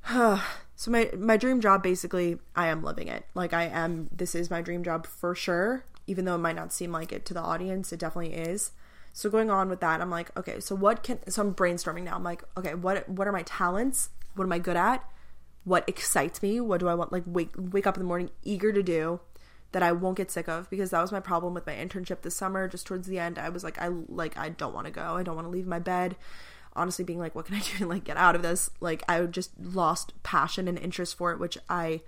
so 0.07 0.91
my 0.91 1.09
my 1.17 1.37
dream 1.37 1.61
job 1.61 1.81
basically 1.81 2.37
I 2.55 2.67
am 2.67 2.83
living 2.83 3.07
it. 3.07 3.25
Like 3.33 3.53
I 3.53 3.63
am 3.63 4.09
this 4.11 4.35
is 4.35 4.49
my 4.49 4.61
dream 4.61 4.83
job 4.83 5.05
for 5.07 5.35
sure. 5.35 5.85
Even 6.05 6.25
though 6.25 6.35
it 6.35 6.39
might 6.39 6.55
not 6.55 6.73
seem 6.73 6.91
like 6.91 7.13
it 7.13 7.25
to 7.27 7.33
the 7.33 7.41
audience, 7.41 7.93
it 7.93 7.99
definitely 7.99 8.33
is. 8.33 8.71
So 9.13 9.29
going 9.29 9.49
on 9.49 9.69
with 9.69 9.79
that, 9.81 10.01
I'm 10.01 10.09
like, 10.09 10.35
okay, 10.37 10.59
so 10.59 10.75
what 10.75 11.03
can 11.03 11.19
so 11.29 11.41
I'm 11.41 11.53
brainstorming 11.53 12.03
now. 12.03 12.15
I'm 12.15 12.23
like, 12.23 12.43
okay, 12.57 12.73
what 12.73 13.07
what 13.07 13.27
are 13.27 13.31
my 13.31 13.43
talents? 13.43 14.09
What 14.35 14.45
am 14.45 14.51
I 14.51 14.59
good 14.59 14.75
at? 14.75 15.07
What 15.63 15.87
excites 15.87 16.41
me? 16.41 16.59
What 16.59 16.79
do 16.79 16.89
I 16.89 16.95
want 16.95 17.11
like 17.13 17.23
wake 17.25 17.51
wake 17.55 17.87
up 17.87 17.95
in 17.95 18.01
the 18.01 18.07
morning 18.07 18.31
eager 18.43 18.73
to 18.73 18.83
do? 18.83 19.21
That 19.73 19.83
I 19.83 19.91
won't 19.91 20.17
get 20.17 20.31
sick 20.31 20.47
of 20.47 20.69
because 20.69 20.91
that 20.91 21.01
was 21.01 21.11
my 21.11 21.19
problem 21.19 21.53
with 21.53 21.65
my 21.65 21.73
internship 21.73 22.21
this 22.21 22.35
summer. 22.35 22.67
Just 22.67 22.87
towards 22.87 23.07
the 23.07 23.19
end, 23.19 23.37
I 23.37 23.49
was 23.49 23.63
like, 23.63 23.79
I 23.79 23.89
like 23.89 24.37
I 24.37 24.49
don't 24.49 24.73
want 24.73 24.85
to 24.85 24.91
go. 24.91 25.17
I 25.17 25.23
don't 25.23 25.35
want 25.35 25.45
to 25.45 25.51
leave 25.51 25.67
my 25.67 25.79
bed. 25.79 26.15
Honestly, 26.75 27.05
being 27.05 27.19
like, 27.19 27.35
what 27.35 27.45
can 27.45 27.55
I 27.55 27.59
do 27.71 27.79
to 27.79 27.87
like 27.87 28.05
get 28.05 28.17
out 28.17 28.35
of 28.35 28.41
this? 28.41 28.69
Like 28.79 29.03
I 29.09 29.21
just 29.25 29.51
lost 29.59 30.13
passion 30.23 30.67
and 30.67 30.79
interest 30.79 31.17
for 31.17 31.31
it, 31.31 31.39
which 31.39 31.57
I 31.69 32.01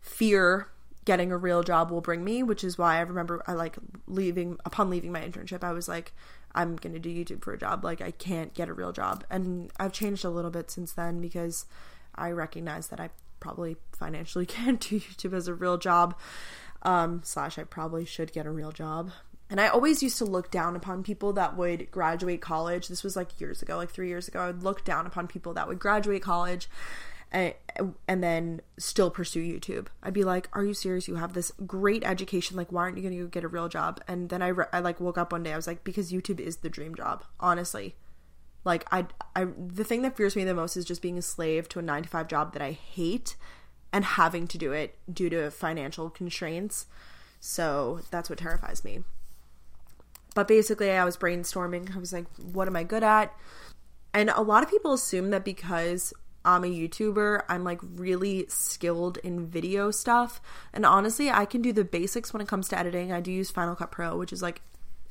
fear 0.00 0.68
getting 1.04 1.30
a 1.30 1.36
real 1.36 1.62
job 1.62 1.90
will 1.90 2.00
bring 2.00 2.24
me, 2.24 2.42
which 2.42 2.64
is 2.64 2.78
why 2.78 2.96
I 2.96 3.00
remember 3.00 3.42
I 3.46 3.52
like 3.52 3.76
leaving 4.06 4.58
upon 4.64 4.90
leaving 4.90 5.12
my 5.12 5.20
internship, 5.20 5.62
I 5.62 5.72
was 5.72 5.88
like, 5.88 6.12
I'm 6.54 6.76
gonna 6.76 6.98
do 6.98 7.10
YouTube 7.10 7.42
for 7.42 7.52
a 7.52 7.58
job. 7.58 7.84
Like 7.84 8.00
I 8.00 8.10
can't 8.10 8.54
get 8.54 8.68
a 8.68 8.72
real 8.72 8.92
job. 8.92 9.24
And 9.30 9.70
I've 9.78 9.92
changed 9.92 10.24
a 10.24 10.30
little 10.30 10.50
bit 10.50 10.70
since 10.70 10.92
then 10.92 11.20
because 11.20 11.66
I 12.14 12.30
recognize 12.30 12.88
that 12.88 13.00
I 13.00 13.10
probably 13.40 13.76
financially 13.92 14.46
can't 14.46 14.80
do 14.80 14.98
YouTube 15.00 15.34
as 15.34 15.48
a 15.48 15.54
real 15.54 15.78
job. 15.78 16.16
Um, 16.84 17.22
slash 17.24 17.58
I 17.58 17.64
probably 17.64 18.04
should 18.04 18.32
get 18.32 18.46
a 18.46 18.50
real 18.50 18.72
job. 18.72 19.10
And 19.50 19.60
I 19.60 19.68
always 19.68 20.02
used 20.02 20.18
to 20.18 20.24
look 20.24 20.50
down 20.50 20.74
upon 20.74 21.02
people 21.02 21.34
that 21.34 21.56
would 21.56 21.90
graduate 21.90 22.40
college. 22.40 22.88
This 22.88 23.04
was 23.04 23.16
like 23.16 23.40
years 23.40 23.62
ago, 23.62 23.76
like 23.76 23.90
three 23.90 24.08
years 24.08 24.26
ago. 24.28 24.40
I 24.40 24.46
would 24.48 24.62
look 24.62 24.84
down 24.84 25.06
upon 25.06 25.28
people 25.28 25.54
that 25.54 25.68
would 25.68 25.78
graduate 25.78 26.22
college 26.22 26.68
and, 27.30 27.54
and 28.08 28.22
then 28.22 28.60
still 28.78 29.10
pursue 29.10 29.42
YouTube. 29.42 29.88
I'd 30.02 30.14
be 30.14 30.24
like, 30.24 30.48
"Are 30.52 30.64
you 30.64 30.72
serious? 30.72 31.08
You 31.08 31.16
have 31.16 31.34
this 31.34 31.52
great 31.66 32.04
education. 32.04 32.56
Like, 32.56 32.72
why 32.72 32.82
aren't 32.82 32.96
you 32.96 33.02
going 33.02 33.16
to 33.16 33.24
go 33.24 33.28
get 33.28 33.44
a 33.44 33.48
real 33.48 33.68
job?" 33.68 34.00
And 34.08 34.28
then 34.28 34.40
I, 34.40 34.48
re- 34.48 34.66
I 34.72 34.80
like 34.80 35.00
woke 35.00 35.18
up 35.18 35.32
one 35.32 35.42
day. 35.42 35.52
I 35.52 35.56
was 35.56 35.66
like, 35.66 35.84
"Because 35.84 36.12
YouTube 36.12 36.40
is 36.40 36.58
the 36.58 36.70
dream 36.70 36.94
job, 36.94 37.24
honestly." 37.38 37.96
Like, 38.64 38.86
I, 38.90 39.06
I, 39.36 39.44
the 39.44 39.84
thing 39.84 40.02
that 40.02 40.16
fears 40.16 40.36
me 40.36 40.44
the 40.44 40.54
most 40.54 40.76
is 40.76 40.86
just 40.86 41.02
being 41.02 41.18
a 41.18 41.22
slave 41.22 41.68
to 41.70 41.80
a 41.80 41.82
nine 41.82 42.04
to 42.04 42.08
five 42.08 42.28
job 42.28 42.54
that 42.54 42.62
I 42.62 42.70
hate, 42.70 43.36
and 43.94 44.04
having 44.04 44.48
to 44.48 44.58
do 44.58 44.72
it 44.72 44.98
due 45.10 45.30
to 45.30 45.52
financial 45.52 46.10
constraints. 46.10 46.86
So 47.38 48.00
that's 48.10 48.28
what 48.28 48.40
terrifies 48.40 48.84
me. 48.84 49.04
But 50.34 50.48
basically, 50.48 50.90
I 50.90 51.04
was 51.04 51.16
brainstorming. 51.16 51.94
I 51.94 52.00
was 52.00 52.12
like, 52.12 52.26
"What 52.36 52.66
am 52.66 52.74
I 52.74 52.82
good 52.82 53.04
at?" 53.04 53.32
And 54.12 54.30
a 54.30 54.42
lot 54.42 54.64
of 54.64 54.68
people 54.68 54.92
assume 54.92 55.30
that 55.30 55.44
because 55.44 56.12
I'm 56.44 56.64
a 56.64 56.66
YouTuber. 56.66 57.44
I'm 57.48 57.62
like 57.62 57.80
really 57.82 58.46
skilled 58.48 59.18
in 59.18 59.46
video 59.46 59.92
stuff. 59.92 60.40
And 60.72 60.84
honestly, 60.84 61.30
I 61.30 61.44
can 61.44 61.62
do 61.62 61.72
the 61.72 61.84
basics 61.84 62.32
when 62.32 62.42
it 62.42 62.48
comes 62.48 62.68
to 62.68 62.78
editing. 62.78 63.12
I 63.12 63.20
do 63.20 63.30
use 63.30 63.50
Final 63.50 63.76
Cut 63.76 63.92
Pro, 63.92 64.18
which 64.18 64.32
is 64.32 64.42
like 64.42 64.60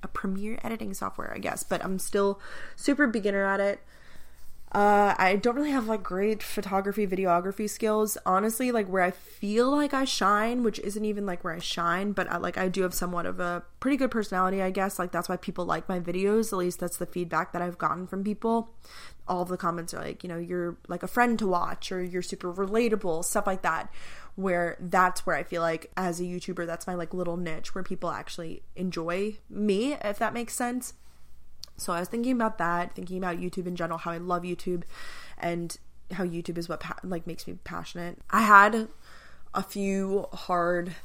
a 0.03 0.09
premiere 0.09 0.59
editing 0.61 0.93
software, 0.93 1.33
I 1.33 1.39
guess, 1.39 1.63
but 1.63 1.83
I'm 1.83 1.99
still 1.99 2.41
super 2.75 3.07
beginner 3.07 3.45
at 3.45 3.61
it. 3.61 3.79
Uh, 4.73 5.13
I 5.19 5.35
don't 5.35 5.55
really 5.55 5.69
have 5.69 5.85
like 5.85 6.01
great 6.01 6.41
photography, 6.41 7.05
videography 7.05 7.69
skills. 7.69 8.17
Honestly, 8.25 8.71
like 8.71 8.87
where 8.87 9.03
I 9.03 9.11
feel 9.11 9.69
like 9.69 9.93
I 9.93 10.03
shine, 10.03 10.63
which 10.63 10.79
isn't 10.79 11.05
even 11.05 11.27
like 11.27 11.43
where 11.43 11.53
I 11.53 11.59
shine, 11.59 12.11
but 12.11 12.27
I, 12.27 12.37
like 12.37 12.57
I 12.57 12.69
do 12.69 12.81
have 12.81 12.93
somewhat 12.95 13.27
of 13.27 13.39
a 13.39 13.63
pretty 13.79 13.97
good 13.97 14.09
personality, 14.09 14.63
I 14.63 14.71
guess. 14.71 14.97
Like 14.97 15.11
that's 15.11 15.29
why 15.29 15.37
people 15.37 15.65
like 15.65 15.87
my 15.87 15.99
videos. 15.99 16.51
At 16.51 16.57
least 16.57 16.79
that's 16.79 16.97
the 16.97 17.05
feedback 17.05 17.53
that 17.53 17.61
I've 17.61 17.77
gotten 17.77 18.07
from 18.07 18.23
people. 18.23 18.71
All 19.27 19.43
of 19.43 19.49
the 19.49 19.57
comments 19.57 19.93
are 19.93 20.01
like, 20.01 20.23
you 20.23 20.27
know, 20.27 20.39
you're 20.39 20.75
like 20.87 21.03
a 21.03 21.07
friend 21.07 21.37
to 21.37 21.47
watch, 21.47 21.91
or 21.91 22.03
you're 22.03 22.23
super 22.23 22.51
relatable, 22.51 23.25
stuff 23.25 23.45
like 23.45 23.61
that. 23.61 23.93
Where 24.35 24.77
that's 24.79 25.23
where 25.23 25.35
I 25.35 25.43
feel 25.43 25.61
like 25.61 25.91
as 25.95 26.19
a 26.19 26.23
YouTuber, 26.23 26.65
that's 26.65 26.87
my 26.87 26.95
like 26.95 27.13
little 27.13 27.37
niche 27.37 27.75
where 27.75 27.83
people 27.83 28.09
actually 28.09 28.63
enjoy 28.75 29.37
me, 29.51 29.93
if 30.03 30.17
that 30.17 30.33
makes 30.33 30.55
sense. 30.55 30.95
So 31.77 31.93
I 31.93 31.99
was 31.99 32.09
thinking 32.09 32.33
about 32.33 32.57
that, 32.59 32.95
thinking 32.95 33.17
about 33.17 33.37
YouTube 33.37 33.67
in 33.67 33.75
general, 33.75 33.97
how 33.97 34.11
I 34.11 34.17
love 34.17 34.43
YouTube, 34.43 34.83
and 35.37 35.75
how 36.11 36.23
YouTube 36.23 36.57
is 36.57 36.69
what 36.69 36.79
pa- 36.79 36.99
like 37.03 37.27
makes 37.27 37.47
me 37.47 37.57
passionate. 37.63 38.19
I 38.29 38.41
had 38.41 38.87
a 39.53 39.63
few 39.63 40.27
hard 40.33 40.95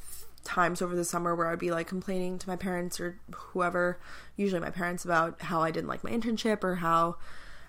times 0.45 0.81
over 0.81 0.97
the 0.97 1.05
summer 1.05 1.35
where 1.35 1.49
I'd 1.49 1.59
be 1.59 1.71
like 1.71 1.87
complaining 1.87 2.39
to 2.39 2.49
my 2.49 2.57
parents 2.57 3.01
or 3.01 3.19
whoever, 3.33 3.99
usually 4.37 4.61
my 4.61 4.71
parents, 4.71 5.05
about 5.05 5.43
how 5.43 5.63
I 5.63 5.71
didn't 5.71 5.89
like 5.89 6.05
my 6.05 6.11
internship 6.11 6.65
or 6.65 6.77
how 6.77 7.17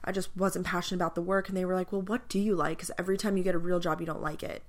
I 0.04 0.12
just 0.12 0.36
wasn't 0.36 0.66
passionate 0.66 0.98
about 0.98 1.16
the 1.16 1.22
work. 1.22 1.50
And 1.50 1.58
they 1.58 1.66
were 1.66 1.76
like, 1.76 1.92
Well, 1.92 2.02
what 2.02 2.28
do 2.30 2.40
you 2.40 2.56
like? 2.56 2.78
Because 2.78 2.92
every 2.98 3.18
time 3.18 3.38
you 3.38 3.44
get 3.44 3.56
a 3.56 3.60
real 3.60 3.80
job, 3.80 4.00
you 4.00 4.06
don't 4.06 4.22
like 4.22 4.44
it. 4.44 4.64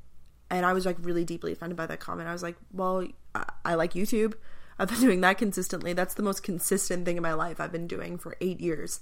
And 0.50 0.66
I 0.66 0.72
was 0.72 0.84
like 0.84 0.96
really 1.00 1.24
deeply 1.24 1.52
offended 1.52 1.76
by 1.76 1.86
that 1.86 2.00
comment. 2.00 2.28
I 2.28 2.32
was 2.32 2.42
like, 2.42 2.56
Well, 2.72 3.06
I, 3.34 3.44
I 3.64 3.74
like 3.74 3.92
YouTube. 3.92 4.34
I've 4.80 4.88
been 4.88 5.00
doing 5.00 5.20
that 5.20 5.36
consistently. 5.36 5.92
That's 5.92 6.14
the 6.14 6.22
most 6.22 6.42
consistent 6.42 7.04
thing 7.04 7.18
in 7.18 7.22
my 7.22 7.34
life 7.34 7.60
I've 7.60 7.70
been 7.70 7.86
doing 7.86 8.16
for 8.16 8.34
eight 8.40 8.60
years. 8.60 9.00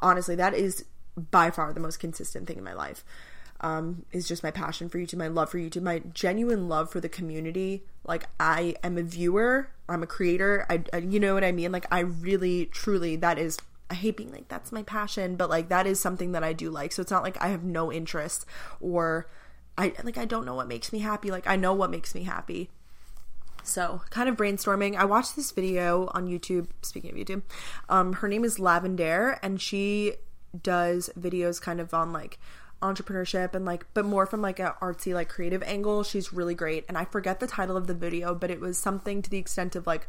Honestly, 0.00 0.34
that 0.34 0.52
is 0.52 0.84
by 1.16 1.50
far 1.50 1.72
the 1.72 1.80
most 1.80 1.98
consistent 1.98 2.46
thing 2.46 2.58
in 2.58 2.64
my 2.64 2.74
life. 2.74 3.02
Um, 3.60 4.04
is 4.12 4.28
just 4.28 4.42
my 4.42 4.50
passion 4.50 4.90
for 4.90 4.98
YouTube, 4.98 5.16
my 5.16 5.28
love 5.28 5.48
for 5.48 5.58
YouTube, 5.58 5.80
my 5.80 6.02
genuine 6.12 6.68
love 6.68 6.90
for 6.90 7.00
the 7.00 7.08
community. 7.08 7.84
Like 8.04 8.26
I 8.38 8.74
am 8.84 8.98
a 8.98 9.02
viewer, 9.02 9.70
I'm 9.88 10.02
a 10.02 10.06
creator. 10.06 10.66
I, 10.68 10.82
I, 10.92 10.98
you 10.98 11.18
know 11.18 11.32
what 11.32 11.44
I 11.44 11.52
mean? 11.52 11.72
Like 11.72 11.86
I 11.90 12.00
really, 12.00 12.66
truly, 12.66 13.16
that 13.16 13.38
is. 13.38 13.58
I 13.90 13.94
hate 13.94 14.16
being 14.16 14.32
like 14.32 14.48
that's 14.48 14.72
my 14.72 14.82
passion, 14.82 15.36
but 15.36 15.48
like 15.48 15.68
that 15.68 15.86
is 15.86 16.00
something 16.00 16.32
that 16.32 16.42
I 16.42 16.52
do 16.52 16.70
like. 16.70 16.92
So 16.92 17.00
it's 17.00 17.10
not 17.10 17.22
like 17.22 17.40
I 17.40 17.48
have 17.48 17.64
no 17.64 17.92
interest 17.92 18.44
or 18.80 19.28
I 19.76 19.92
like 20.02 20.18
I 20.18 20.24
don't 20.24 20.46
know 20.46 20.54
what 20.54 20.68
makes 20.68 20.92
me 20.92 21.00
happy. 21.00 21.30
Like 21.30 21.46
I 21.46 21.56
know 21.56 21.74
what 21.74 21.90
makes 21.90 22.14
me 22.14 22.24
happy. 22.24 22.70
So, 23.64 24.02
kind 24.10 24.28
of 24.28 24.36
brainstorming. 24.36 24.94
I 24.94 25.06
watched 25.06 25.36
this 25.36 25.50
video 25.50 26.10
on 26.12 26.28
YouTube. 26.28 26.68
Speaking 26.82 27.10
of 27.10 27.16
YouTube, 27.16 27.42
um, 27.88 28.12
her 28.14 28.28
name 28.28 28.44
is 28.44 28.58
Lavendaire, 28.58 29.38
and 29.42 29.60
she 29.60 30.14
does 30.62 31.10
videos 31.18 31.60
kind 31.60 31.80
of 31.80 31.92
on 31.94 32.12
like 32.12 32.38
entrepreneurship 32.82 33.54
and 33.54 33.64
like, 33.64 33.86
but 33.94 34.04
more 34.04 34.26
from 34.26 34.42
like 34.42 34.60
a 34.60 34.76
artsy, 34.82 35.14
like 35.14 35.30
creative 35.30 35.62
angle. 35.62 36.02
She's 36.04 36.32
really 36.32 36.54
great, 36.54 36.84
and 36.88 36.98
I 36.98 37.06
forget 37.06 37.40
the 37.40 37.46
title 37.46 37.76
of 37.76 37.86
the 37.86 37.94
video, 37.94 38.34
but 38.34 38.50
it 38.50 38.60
was 38.60 38.76
something 38.76 39.22
to 39.22 39.30
the 39.30 39.38
extent 39.38 39.74
of 39.74 39.86
like 39.86 40.06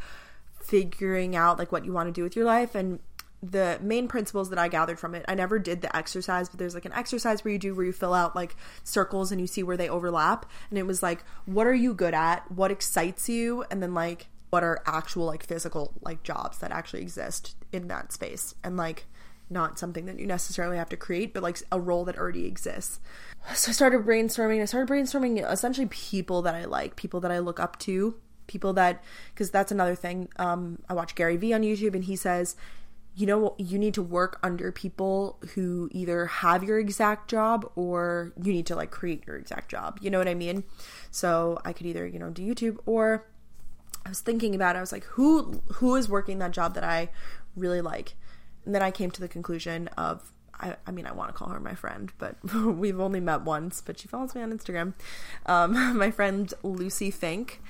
figuring 0.59 1.35
out 1.35 1.57
like 1.57 1.71
what 1.71 1.85
you 1.85 1.93
want 1.93 2.07
to 2.07 2.13
do 2.13 2.23
with 2.23 2.35
your 2.35 2.45
life 2.45 2.75
and 2.75 2.99
the 3.43 3.77
main 3.81 4.07
principles 4.07 4.49
that 4.49 4.59
I 4.59 4.67
gathered 4.67 4.99
from 4.99 5.13
it. 5.13 5.25
I 5.27 5.35
never 5.35 5.59
did 5.59 5.81
the 5.81 5.95
exercise, 5.95 6.49
but 6.49 6.59
there's 6.59 6.73
like 6.73 6.85
an 6.85 6.93
exercise 6.93 7.43
where 7.43 7.51
you 7.51 7.59
do 7.59 7.75
where 7.75 7.85
you 7.85 7.93
fill 7.93 8.13
out 8.13 8.35
like 8.35 8.55
circles 8.83 9.31
and 9.31 9.39
you 9.39 9.47
see 9.47 9.63
where 9.63 9.77
they 9.77 9.89
overlap. 9.89 10.45
And 10.69 10.79
it 10.79 10.87
was 10.87 11.03
like, 11.03 11.23
what 11.45 11.67
are 11.67 11.73
you 11.73 11.93
good 11.93 12.13
at? 12.13 12.51
What 12.51 12.71
excites 12.71 13.29
you? 13.29 13.63
And 13.69 13.83
then 13.83 13.93
like, 13.93 14.27
what 14.49 14.63
are 14.63 14.81
actual 14.85 15.25
like 15.25 15.45
physical 15.45 15.93
like 16.01 16.23
jobs 16.23 16.59
that 16.59 16.71
actually 16.71 17.01
exist 17.01 17.55
in 17.71 17.87
that 17.89 18.11
space? 18.11 18.55
And 18.63 18.77
like, 18.77 19.05
not 19.49 19.77
something 19.77 20.05
that 20.05 20.19
you 20.19 20.25
necessarily 20.25 20.77
have 20.77 20.89
to 20.89 20.97
create, 20.97 21.33
but 21.33 21.43
like 21.43 21.61
a 21.71 21.79
role 21.79 22.05
that 22.05 22.17
already 22.17 22.45
exists. 22.45 22.99
So 23.53 23.69
I 23.69 23.73
started 23.73 24.01
brainstorming. 24.05 24.61
I 24.61 24.65
started 24.65 24.91
brainstorming 24.91 25.51
essentially 25.51 25.85
people 25.87 26.41
that 26.43 26.55
I 26.55 26.65
like, 26.65 26.95
people 26.95 27.19
that 27.19 27.31
I 27.31 27.39
look 27.39 27.59
up 27.59 27.77
to, 27.79 28.15
people 28.47 28.73
that, 28.73 29.03
because 29.33 29.51
that's 29.51 29.71
another 29.71 29.93
thing. 29.93 30.29
Um, 30.37 30.79
I 30.89 30.95
watch 30.95 31.13
Gary 31.13 31.37
Vee 31.37 31.53
on 31.53 31.61
YouTube 31.61 31.93
and 31.93 32.05
he 32.05 32.15
says, 32.15 32.55
you 33.15 33.25
know 33.25 33.55
you 33.57 33.79
need 33.79 33.93
to 33.93 34.03
work 34.03 34.39
under 34.43 34.71
people 34.71 35.39
who 35.53 35.89
either 35.91 36.25
have 36.25 36.63
your 36.63 36.77
exact 36.77 37.29
job 37.29 37.69
or 37.75 38.33
you 38.41 38.51
need 38.51 38.65
to 38.65 38.75
like 38.75 38.91
create 38.91 39.25
your 39.25 39.37
exact 39.37 39.69
job 39.69 39.97
you 40.01 40.09
know 40.09 40.17
what 40.17 40.27
i 40.27 40.33
mean 40.33 40.63
so 41.11 41.59
i 41.63 41.71
could 41.71 41.85
either 41.85 42.05
you 42.05 42.19
know 42.19 42.29
do 42.29 42.43
youtube 42.43 42.77
or 42.85 43.25
i 44.05 44.09
was 44.09 44.19
thinking 44.19 44.53
about 44.53 44.75
it 44.75 44.79
i 44.79 44.81
was 44.81 44.91
like 44.91 45.05
who 45.05 45.61
who 45.73 45.95
is 45.95 46.09
working 46.09 46.39
that 46.39 46.51
job 46.51 46.75
that 46.75 46.83
i 46.83 47.09
really 47.55 47.81
like 47.81 48.15
and 48.65 48.75
then 48.75 48.81
i 48.81 48.91
came 48.91 49.09
to 49.09 49.21
the 49.21 49.29
conclusion 49.29 49.87
of 49.97 50.31
I, 50.57 50.77
I 50.87 50.91
mean, 50.91 51.05
I 51.05 51.11
want 51.11 51.27
to 51.27 51.33
call 51.33 51.49
her 51.49 51.59
my 51.59 51.75
friend, 51.75 52.13
but 52.17 52.37
we've 52.53 53.01
only 53.01 53.19
met 53.19 53.41
once. 53.41 53.81
But 53.81 53.99
she 53.99 54.07
follows 54.07 54.33
me 54.33 54.41
on 54.41 54.57
Instagram. 54.57 54.93
Um, 55.47 55.97
my 55.97 56.11
friend 56.11 56.53
Lucy 56.63 57.11
Fink. 57.11 57.61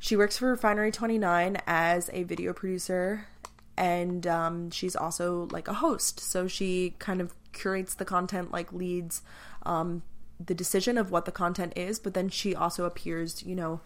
She 0.00 0.16
works 0.16 0.36
for 0.36 0.50
Refinery 0.50 0.90
29 0.90 1.58
as 1.64 2.10
a 2.12 2.24
video 2.24 2.52
producer 2.52 3.28
and 3.76 4.26
um, 4.26 4.70
she's 4.70 4.96
also 4.96 5.48
like 5.50 5.68
a 5.68 5.74
host. 5.74 6.20
So 6.20 6.46
she 6.46 6.94
kind 6.98 7.20
of 7.20 7.34
curates 7.52 7.94
the 7.94 8.04
content 8.04 8.50
like 8.52 8.72
leads 8.72 9.22
um, 9.64 10.02
the 10.44 10.54
decision 10.54 10.98
of 10.98 11.10
what 11.10 11.24
the 11.24 11.30
content 11.30 11.72
is 11.76 12.00
but 12.00 12.12
then 12.12 12.28
she 12.28 12.56
also 12.56 12.84
appears 12.84 13.44
you 13.44 13.54
know 13.54 13.80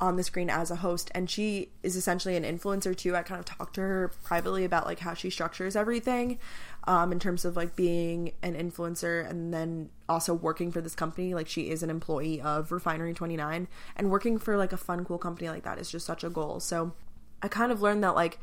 on 0.00 0.16
the 0.16 0.22
screen 0.22 0.48
as 0.48 0.70
a 0.70 0.76
host. 0.76 1.10
And 1.14 1.28
she 1.28 1.70
is 1.82 1.96
essentially 1.96 2.36
an 2.36 2.44
influencer 2.44 2.96
too. 2.96 3.16
I 3.16 3.22
kind 3.22 3.38
of 3.38 3.44
talked 3.44 3.74
to 3.74 3.80
her 3.80 4.12
privately 4.24 4.64
about 4.64 4.86
like 4.86 5.00
how 5.00 5.14
she 5.14 5.30
structures 5.30 5.74
everything 5.74 6.38
um, 6.84 7.12
in 7.12 7.18
terms 7.18 7.44
of 7.44 7.56
like 7.56 7.74
being 7.74 8.32
an 8.42 8.54
influencer 8.54 9.28
and 9.28 9.52
then 9.52 9.90
also 10.08 10.32
working 10.34 10.70
for 10.70 10.80
this 10.80 10.94
company. 10.94 11.34
Like 11.34 11.48
she 11.48 11.70
is 11.70 11.82
an 11.82 11.90
employee 11.90 12.40
of 12.40 12.70
refinery 12.70 13.12
29 13.12 13.66
and 13.96 14.10
working 14.10 14.38
for 14.38 14.56
like 14.56 14.72
a 14.72 14.76
fun 14.76 15.04
cool 15.04 15.18
company 15.18 15.48
like 15.48 15.64
that 15.64 15.78
is 15.78 15.90
just 15.90 16.06
such 16.06 16.24
a 16.24 16.30
goal. 16.30 16.60
So 16.60 16.92
i 17.40 17.46
kind 17.46 17.70
of 17.70 17.80
learned 17.80 18.02
that 18.02 18.16
like 18.16 18.40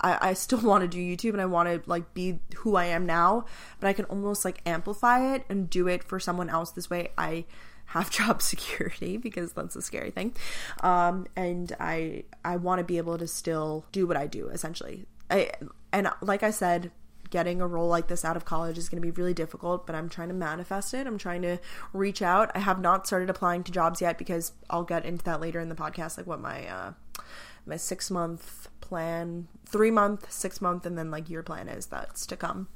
I, 0.00 0.30
I 0.30 0.32
still 0.34 0.60
want 0.62 0.82
to 0.82 0.88
do 0.88 0.98
YouTube 0.98 1.32
and 1.32 1.40
I 1.40 1.46
want 1.46 1.68
to 1.68 1.88
like 1.88 2.14
be 2.14 2.40
who 2.56 2.76
I 2.76 2.86
am 2.86 3.06
now, 3.06 3.44
but 3.80 3.88
I 3.88 3.92
can 3.92 4.04
almost 4.06 4.44
like 4.44 4.60
amplify 4.66 5.34
it 5.34 5.44
and 5.48 5.68
do 5.68 5.88
it 5.88 6.04
for 6.04 6.20
someone 6.20 6.50
else. 6.50 6.70
This 6.70 6.90
way 6.90 7.10
I 7.16 7.44
have 7.86 8.10
job 8.18 8.42
security 8.42 9.16
because 9.18 9.52
that's 9.52 9.76
a 9.76 9.82
scary 9.82 10.10
thing. 10.10 10.34
Um, 10.82 11.26
and 11.36 11.74
I 11.80 12.24
I 12.44 12.56
want 12.56 12.78
to 12.78 12.84
be 12.84 12.98
able 12.98 13.18
to 13.18 13.26
still 13.26 13.84
do 13.92 14.06
what 14.06 14.16
I 14.16 14.26
do 14.26 14.48
essentially. 14.48 15.06
I 15.30 15.50
and 15.92 16.08
like 16.20 16.42
I 16.42 16.50
said, 16.50 16.90
getting 17.30 17.60
a 17.60 17.66
role 17.66 17.88
like 17.88 18.08
this 18.08 18.24
out 18.24 18.36
of 18.36 18.44
college 18.44 18.78
is 18.78 18.88
going 18.88 19.02
to 19.02 19.06
be 19.06 19.10
really 19.10 19.34
difficult, 19.34 19.86
but 19.86 19.94
I'm 19.94 20.08
trying 20.08 20.28
to 20.28 20.34
manifest 20.34 20.94
it. 20.94 21.06
I'm 21.06 21.18
trying 21.18 21.42
to 21.42 21.58
reach 21.92 22.22
out. 22.22 22.50
I 22.54 22.60
have 22.60 22.80
not 22.80 23.06
started 23.06 23.28
applying 23.28 23.64
to 23.64 23.72
jobs 23.72 24.00
yet 24.00 24.16
because 24.18 24.52
I'll 24.70 24.84
get 24.84 25.04
into 25.04 25.24
that 25.24 25.40
later 25.40 25.60
in 25.60 25.68
the 25.68 25.74
podcast, 25.74 26.16
like 26.16 26.26
what 26.26 26.40
my 26.40 26.66
uh, 26.66 26.92
my 27.66 27.76
six 27.76 28.10
month 28.10 28.68
plan, 28.88 29.48
three 29.66 29.90
month, 29.90 30.30
six 30.32 30.60
month, 30.60 30.86
and 30.86 30.98
then 30.98 31.10
like 31.10 31.28
year 31.28 31.42
plan 31.42 31.68
is 31.68 31.86
that's 31.86 32.26
to 32.26 32.36
come. 32.36 32.68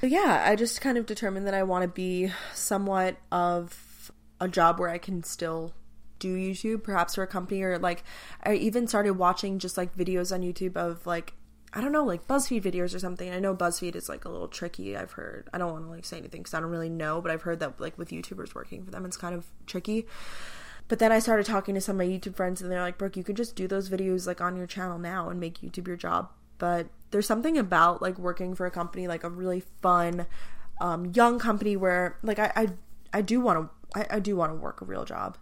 So 0.00 0.06
yeah, 0.06 0.44
I 0.46 0.56
just 0.56 0.80
kind 0.80 0.98
of 0.98 1.06
determined 1.06 1.46
that 1.46 1.54
I 1.54 1.62
want 1.62 1.82
to 1.82 1.88
be 1.88 2.32
somewhat 2.54 3.16
of 3.30 4.10
a 4.40 4.48
job 4.48 4.80
where 4.80 4.90
I 4.90 4.98
can 4.98 5.22
still 5.22 5.74
do 6.18 6.36
YouTube, 6.36 6.82
perhaps 6.82 7.14
for 7.14 7.22
a 7.22 7.26
company, 7.26 7.62
or 7.62 7.78
like 7.78 8.04
I 8.42 8.54
even 8.54 8.86
started 8.86 9.12
watching 9.12 9.58
just 9.58 9.76
like 9.76 9.96
videos 9.96 10.32
on 10.32 10.42
YouTube 10.42 10.76
of 10.76 11.06
like 11.06 11.34
I 11.74 11.80
don't 11.80 11.92
know, 11.92 12.04
like 12.04 12.26
BuzzFeed 12.26 12.62
videos 12.62 12.94
or 12.94 12.98
something. 12.98 13.32
I 13.32 13.38
know 13.38 13.54
BuzzFeed 13.54 13.96
is 13.96 14.08
like 14.08 14.26
a 14.26 14.28
little 14.28 14.48
tricky. 14.48 14.94
I've 14.94 15.12
heard. 15.12 15.48
I 15.54 15.58
don't 15.58 15.72
want 15.72 15.84
to 15.84 15.90
like 15.90 16.04
say 16.04 16.18
anything 16.18 16.42
because 16.42 16.52
I 16.52 16.60
don't 16.60 16.70
really 16.70 16.90
know, 16.90 17.22
but 17.22 17.30
I've 17.30 17.42
heard 17.42 17.60
that 17.60 17.80
like 17.80 17.96
with 17.96 18.10
YouTubers 18.10 18.54
working 18.54 18.84
for 18.84 18.90
them, 18.90 19.06
it's 19.06 19.16
kind 19.16 19.34
of 19.34 19.46
tricky. 19.66 20.06
But 20.88 20.98
then 20.98 21.12
I 21.12 21.18
started 21.18 21.46
talking 21.46 21.74
to 21.74 21.80
some 21.80 22.00
of 22.00 22.06
my 22.06 22.12
YouTube 22.12 22.36
friends, 22.36 22.60
and 22.60 22.70
they're 22.70 22.82
like, 22.82 22.98
"Brooke, 22.98 23.16
you 23.16 23.24
could 23.24 23.36
just 23.36 23.56
do 23.56 23.66
those 23.66 23.88
videos 23.88 24.26
like 24.26 24.40
on 24.40 24.56
your 24.56 24.66
channel 24.66 24.98
now 24.98 25.28
and 25.28 25.40
make 25.40 25.60
YouTube 25.60 25.86
your 25.86 25.96
job." 25.96 26.30
But 26.58 26.88
there's 27.10 27.26
something 27.26 27.58
about 27.58 28.02
like 28.02 28.18
working 28.18 28.54
for 28.54 28.66
a 28.66 28.70
company, 28.70 29.08
like 29.08 29.24
a 29.24 29.30
really 29.30 29.62
fun, 29.80 30.26
um, 30.80 31.12
young 31.14 31.38
company 31.38 31.76
where 31.76 32.18
like 32.22 32.38
I 32.38 32.52
I, 32.54 32.68
I 33.12 33.22
do 33.22 33.40
want 33.40 33.70
to 33.94 34.00
I, 34.00 34.16
I 34.16 34.18
do 34.20 34.36
want 34.36 34.52
to 34.52 34.56
work 34.56 34.80
a 34.80 34.84
real 34.84 35.04
job. 35.04 35.38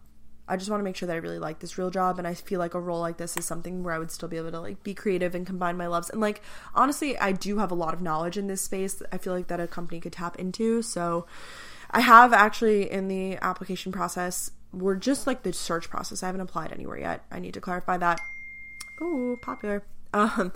I 0.50 0.56
just 0.56 0.68
want 0.68 0.80
to 0.80 0.84
make 0.84 0.96
sure 0.96 1.06
that 1.06 1.14
I 1.14 1.18
really 1.18 1.38
like 1.38 1.60
this 1.60 1.78
real 1.78 1.90
job 1.90 2.18
and 2.18 2.26
I 2.26 2.34
feel 2.34 2.58
like 2.58 2.74
a 2.74 2.80
role 2.80 2.98
like 2.98 3.18
this 3.18 3.36
is 3.36 3.44
something 3.44 3.84
where 3.84 3.94
I 3.94 4.00
would 4.00 4.10
still 4.10 4.28
be 4.28 4.36
able 4.36 4.50
to 4.50 4.60
like 4.60 4.82
be 4.82 4.94
creative 4.94 5.36
and 5.36 5.46
combine 5.46 5.76
my 5.76 5.86
loves. 5.86 6.10
And 6.10 6.20
like 6.20 6.42
honestly, 6.74 7.16
I 7.16 7.30
do 7.30 7.58
have 7.58 7.70
a 7.70 7.76
lot 7.76 7.94
of 7.94 8.02
knowledge 8.02 8.36
in 8.36 8.48
this 8.48 8.60
space. 8.60 9.00
I 9.12 9.18
feel 9.18 9.32
like 9.32 9.46
that 9.46 9.60
a 9.60 9.68
company 9.68 10.00
could 10.00 10.12
tap 10.12 10.36
into. 10.40 10.82
So 10.82 11.26
I 11.92 12.00
have 12.00 12.32
actually 12.32 12.90
in 12.90 13.06
the 13.06 13.36
application 13.36 13.92
process, 13.92 14.50
we're 14.72 14.96
just 14.96 15.26
like 15.26 15.42
the 15.42 15.52
search 15.52 15.90
process. 15.90 16.22
I 16.22 16.26
haven't 16.26 16.42
applied 16.42 16.72
anywhere 16.72 16.98
yet. 16.98 17.24
I 17.30 17.38
need 17.38 17.54
to 17.54 17.60
clarify 17.60 17.96
that. 17.98 18.20
Oh, 19.00 19.38
popular. 19.40 19.82
Um, 20.12 20.52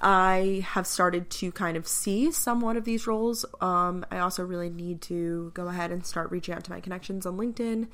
I 0.00 0.64
have 0.68 0.86
started 0.86 1.28
to 1.30 1.50
kind 1.52 1.76
of 1.76 1.88
see 1.88 2.30
somewhat 2.30 2.76
of 2.76 2.84
these 2.84 3.06
roles. 3.06 3.44
Um, 3.60 4.06
I 4.10 4.18
also 4.18 4.44
really 4.44 4.70
need 4.70 5.00
to 5.02 5.50
go 5.54 5.68
ahead 5.68 5.90
and 5.90 6.06
start 6.06 6.30
reaching 6.30 6.54
out 6.54 6.64
to 6.64 6.70
my 6.70 6.80
connections 6.80 7.26
on 7.26 7.36
LinkedIn 7.36 7.88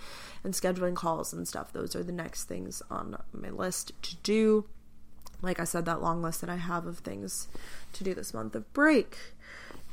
and 0.45 0.55
scheduling 0.55 0.95
calls 0.95 1.33
and 1.33 1.49
stuff. 1.49 1.73
Those 1.73 1.97
are 1.97 2.03
the 2.03 2.13
next 2.13 2.45
things 2.45 2.83
on 2.91 3.17
my 3.33 3.51
list 3.51 3.93
to 4.03 4.17
do. 4.17 4.67
Like 5.41 5.61
I 5.61 5.65
said, 5.65 5.87
that 5.87 6.03
long 6.03 6.21
list 6.21 6.41
that 6.41 6.51
I 6.51 6.57
have 6.57 6.87
of 6.87 6.99
things 6.99 7.49
to 7.95 8.05
do 8.05 8.13
this 8.13 8.35
month 8.35 8.55
of 8.55 8.71
break. 8.73 9.17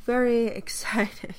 Very 0.05 0.47
exciting 0.61 1.35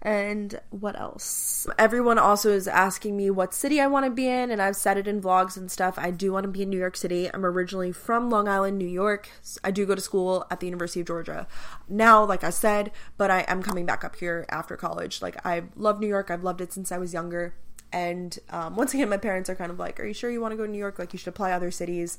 and 0.00 0.60
what 0.70 0.98
else? 0.98 1.66
Everyone 1.78 2.18
also 2.18 2.50
is 2.50 2.68
asking 2.68 3.16
me 3.16 3.30
what 3.30 3.54
city 3.54 3.80
I 3.80 3.86
want 3.86 4.06
to 4.06 4.10
be 4.10 4.28
in, 4.28 4.50
and 4.50 4.62
I've 4.62 4.76
said 4.76 4.96
it 4.96 5.08
in 5.08 5.20
vlogs 5.20 5.56
and 5.56 5.70
stuff. 5.70 5.98
I 5.98 6.10
do 6.10 6.32
want 6.32 6.44
to 6.44 6.48
be 6.48 6.62
in 6.62 6.70
New 6.70 6.78
York 6.78 6.96
City. 6.96 7.28
I'm 7.32 7.44
originally 7.44 7.92
from 7.92 8.30
Long 8.30 8.48
Island, 8.48 8.78
New 8.78 8.86
York. 8.86 9.28
I 9.64 9.70
do 9.70 9.86
go 9.86 9.94
to 9.94 10.00
school 10.00 10.46
at 10.50 10.60
the 10.60 10.66
University 10.66 11.00
of 11.00 11.06
Georgia. 11.06 11.46
Now, 11.88 12.24
like 12.24 12.44
I 12.44 12.50
said, 12.50 12.92
but 13.16 13.30
I 13.30 13.40
am 13.40 13.62
coming 13.62 13.86
back 13.86 14.04
up 14.04 14.16
here 14.16 14.46
after 14.48 14.76
college. 14.76 15.20
Like, 15.20 15.44
I 15.44 15.64
love 15.76 16.00
New 16.00 16.08
York. 16.08 16.30
I've 16.30 16.44
loved 16.44 16.60
it 16.60 16.72
since 16.72 16.92
I 16.92 16.98
was 16.98 17.12
younger. 17.12 17.54
And 17.90 18.38
um, 18.50 18.76
once 18.76 18.92
again, 18.92 19.08
my 19.08 19.16
parents 19.16 19.48
are 19.48 19.54
kind 19.54 19.70
of 19.70 19.78
like, 19.78 19.98
Are 19.98 20.04
you 20.04 20.12
sure 20.12 20.30
you 20.30 20.40
want 20.40 20.52
to 20.52 20.56
go 20.56 20.66
to 20.66 20.70
New 20.70 20.78
York? 20.78 20.98
Like, 20.98 21.12
you 21.12 21.18
should 21.18 21.28
apply 21.28 21.52
other 21.52 21.70
cities. 21.70 22.18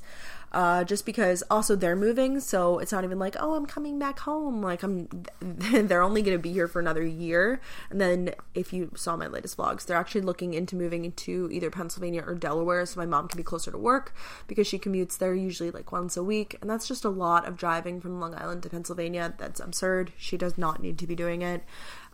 Uh, 0.52 0.82
just 0.82 1.06
because 1.06 1.44
also 1.48 1.76
they're 1.76 1.94
moving. 1.94 2.40
So 2.40 2.80
it's 2.80 2.90
not 2.90 3.04
even 3.04 3.20
like, 3.20 3.36
Oh, 3.38 3.54
I'm 3.54 3.66
coming 3.66 3.98
back 3.98 4.20
home. 4.20 4.62
Like, 4.62 4.82
I'm, 4.82 5.08
they're 5.40 6.02
only 6.02 6.22
going 6.22 6.36
to 6.36 6.42
be 6.42 6.52
here 6.52 6.66
for 6.66 6.80
another 6.80 7.04
year. 7.04 7.60
And 7.88 8.00
then 8.00 8.34
if 8.54 8.72
you 8.72 8.90
saw 8.96 9.16
my 9.16 9.28
latest 9.28 9.56
vlogs, 9.56 9.86
they're 9.86 9.96
actually 9.96 10.22
looking 10.22 10.54
into 10.54 10.74
moving 10.74 11.04
into 11.04 11.48
either 11.52 11.70
Pennsylvania 11.70 12.24
or 12.26 12.34
Delaware. 12.34 12.84
So 12.86 12.98
my 12.98 13.06
mom 13.06 13.28
can 13.28 13.36
be 13.36 13.44
closer 13.44 13.70
to 13.70 13.78
work 13.78 14.12
because 14.48 14.66
she 14.66 14.78
commutes 14.78 15.18
there 15.18 15.34
usually 15.34 15.70
like 15.70 15.92
once 15.92 16.16
a 16.16 16.24
week. 16.24 16.56
And 16.60 16.68
that's 16.68 16.88
just 16.88 17.04
a 17.04 17.10
lot 17.10 17.46
of 17.46 17.56
driving 17.56 18.00
from 18.00 18.18
Long 18.18 18.34
Island 18.34 18.64
to 18.64 18.70
Pennsylvania. 18.70 19.34
That's 19.38 19.60
absurd. 19.60 20.12
She 20.16 20.36
does 20.36 20.58
not 20.58 20.82
need 20.82 20.98
to 20.98 21.06
be 21.06 21.14
doing 21.14 21.42
it 21.42 21.62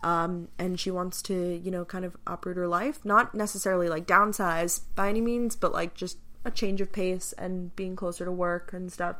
um, 0.03 0.49
and 0.59 0.79
she 0.79 0.91
wants 0.91 1.23
to 1.23 1.61
you 1.63 1.71
know 1.71 1.85
kind 1.85 2.05
of 2.05 2.17
uproot 2.27 2.57
her 2.57 2.69
life. 2.69 3.05
Not 3.05 3.35
necessarily 3.35 3.89
like 3.89 4.07
downsize 4.07 4.81
by 4.95 5.09
any 5.09 5.21
means 5.21 5.57
but 5.57 5.73
like 5.73 5.95
just 5.95 6.19
a 6.45 6.51
change 6.51 6.81
of 6.81 6.93
pace 6.93 7.35
and 7.37 7.75
being 7.77 7.97
closer 7.97 8.25
to 8.25 8.33
work 8.33 8.73
and 8.73 8.91
stuff. 8.91 9.17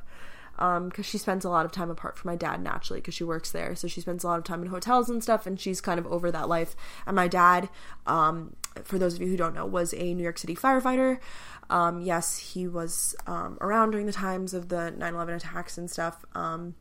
Because 0.55 0.79
um, 0.79 1.03
she 1.03 1.19
spends 1.19 1.45
a 1.45 1.51
lot 1.51 1.67
of 1.67 1.73
time 1.73 1.91
apart 1.91 2.17
from 2.17 2.31
my 2.31 2.37
dad 2.37 2.63
naturally 2.63 3.01
because 3.01 3.13
she 3.13 3.25
works 3.25 3.51
there. 3.51 3.75
So 3.75 3.89
she 3.89 4.01
spends 4.01 4.25
a 4.25 4.27
lot 4.27 4.39
of 4.39 4.45
time 4.45 4.63
in 4.63 4.69
hotels 4.69 5.11
and 5.11 5.23
stuff 5.23 5.47
and 5.47 5.61
she's 5.61 5.83
kind 5.83 5.99
of 5.99 6.07
over 6.07 6.31
that 6.31 6.49
life. 6.49 6.75
And 7.07 7.15
my 7.15 7.29
dad 7.29 7.69
um, 8.07 8.57
for 8.85 8.99
those 8.99 9.15
of 9.15 9.21
you 9.21 9.29
who 9.29 9.37
don't 9.37 9.55
know 9.55 9.67
was 9.67 9.93
a 9.93 10.15
new 10.15 10.23
york 10.23 10.39
city 10.39 10.55
firefighter. 10.55 11.19
Um, 11.69 12.01
yes 12.01 12.39
he 12.39 12.67
was 12.69 13.15
um, 13.27 13.59
around 13.61 13.91
during 13.91 14.07
the 14.07 14.13
times 14.13 14.55
of 14.55 14.69
the 14.69 14.95
9-11 14.97 15.37
attacks 15.37 15.77
and 15.77 15.91
stuff. 15.91 16.25
Um, 16.35 16.75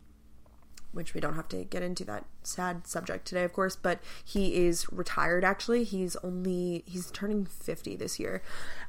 which 0.96 1.14
we 1.14 1.20
don't 1.20 1.36
have 1.36 1.50
to 1.50 1.66
get 1.66 1.84
into 1.84 2.06
that 2.06 2.26
sad 2.42 2.88
subject 2.88 3.26
today, 3.28 3.44
of 3.44 3.52
course, 3.52 3.76
but 3.76 4.00
he 4.24 4.66
is 4.66 4.92
retired 4.92 5.44
actually. 5.44 5.84
He's 5.84 6.16
only, 6.18 6.84
he's 6.88 7.12
turning 7.12 7.46
50 7.46 7.98
this 7.98 8.18
year, 8.18 8.42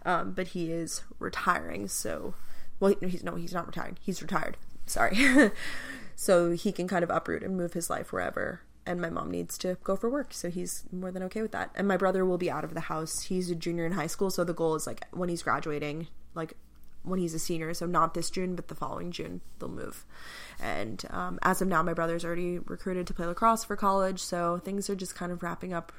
um, 0.04 0.32
but 0.32 0.48
he 0.48 0.70
is 0.70 1.02
retiring. 1.18 1.88
So, 1.88 2.34
well, 2.78 2.94
he's, 3.00 3.24
no, 3.24 3.34
he's 3.34 3.52
not 3.52 3.66
retiring. 3.66 3.98
He's 4.00 4.22
retired. 4.22 4.56
Sorry. 4.86 5.18
so 6.16 6.52
he 6.52 6.70
can 6.70 6.86
kind 6.86 7.02
of 7.02 7.10
uproot 7.10 7.42
and 7.42 7.56
move 7.56 7.72
his 7.72 7.90
life 7.90 8.12
wherever. 8.12 8.60
And 8.86 9.00
my 9.00 9.10
mom 9.10 9.32
needs 9.32 9.58
to 9.58 9.76
go 9.82 9.96
for 9.96 10.08
work. 10.08 10.32
So 10.32 10.48
he's 10.48 10.84
more 10.92 11.10
than 11.10 11.24
okay 11.24 11.42
with 11.42 11.50
that. 11.50 11.72
And 11.74 11.88
my 11.88 11.96
brother 11.96 12.24
will 12.24 12.38
be 12.38 12.50
out 12.50 12.62
of 12.62 12.74
the 12.74 12.82
house. 12.82 13.22
He's 13.22 13.50
a 13.50 13.56
junior 13.56 13.84
in 13.84 13.92
high 13.92 14.06
school. 14.06 14.30
So 14.30 14.44
the 14.44 14.54
goal 14.54 14.76
is 14.76 14.86
like 14.86 15.04
when 15.10 15.28
he's 15.28 15.42
graduating, 15.42 16.06
like 16.36 16.54
when 17.06 17.18
he's 17.18 17.34
a 17.34 17.38
senior. 17.38 17.72
So 17.72 17.86
not 17.86 18.14
this 18.14 18.30
June, 18.30 18.54
but 18.56 18.68
the 18.68 18.74
following 18.74 19.10
June, 19.10 19.40
they'll 19.58 19.68
move. 19.68 20.04
And 20.60 21.04
um, 21.10 21.38
as 21.42 21.62
of 21.62 21.68
now, 21.68 21.82
my 21.82 21.94
brother's 21.94 22.24
already 22.24 22.58
recruited 22.58 23.06
to 23.06 23.14
play 23.14 23.26
lacrosse 23.26 23.64
for 23.64 23.76
college. 23.76 24.20
So 24.20 24.58
things 24.58 24.90
are 24.90 24.96
just 24.96 25.14
kind 25.14 25.32
of 25.32 25.42
wrapping 25.42 25.72
up 25.72 25.92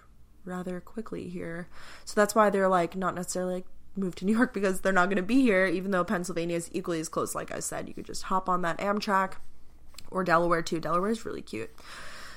rather 0.45 0.79
quickly 0.79 1.29
here. 1.29 1.67
So 2.05 2.19
that's 2.19 2.35
why 2.35 2.49
they're 2.49 2.69
like 2.69 2.95
not 2.95 3.15
necessarily 3.15 3.55
like 3.55 3.65
move 3.95 4.15
to 4.15 4.25
New 4.25 4.35
York 4.35 4.53
because 4.53 4.81
they're 4.81 4.93
not 4.93 5.07
going 5.07 5.17
to 5.17 5.23
be 5.23 5.41
here, 5.41 5.65
even 5.65 5.91
though 5.91 6.03
Pennsylvania 6.03 6.57
is 6.57 6.69
equally 6.73 6.99
as 6.99 7.09
close. 7.09 7.33
Like 7.33 7.51
I 7.51 7.59
said, 7.59 7.87
you 7.87 7.93
could 7.93 8.05
just 8.05 8.23
hop 8.23 8.47
on 8.49 8.61
that 8.61 8.77
Amtrak 8.77 9.33
or 10.11 10.23
Delaware 10.23 10.61
too. 10.61 10.79
Delaware 10.79 11.09
is 11.09 11.25
really 11.25 11.41
cute. 11.41 11.71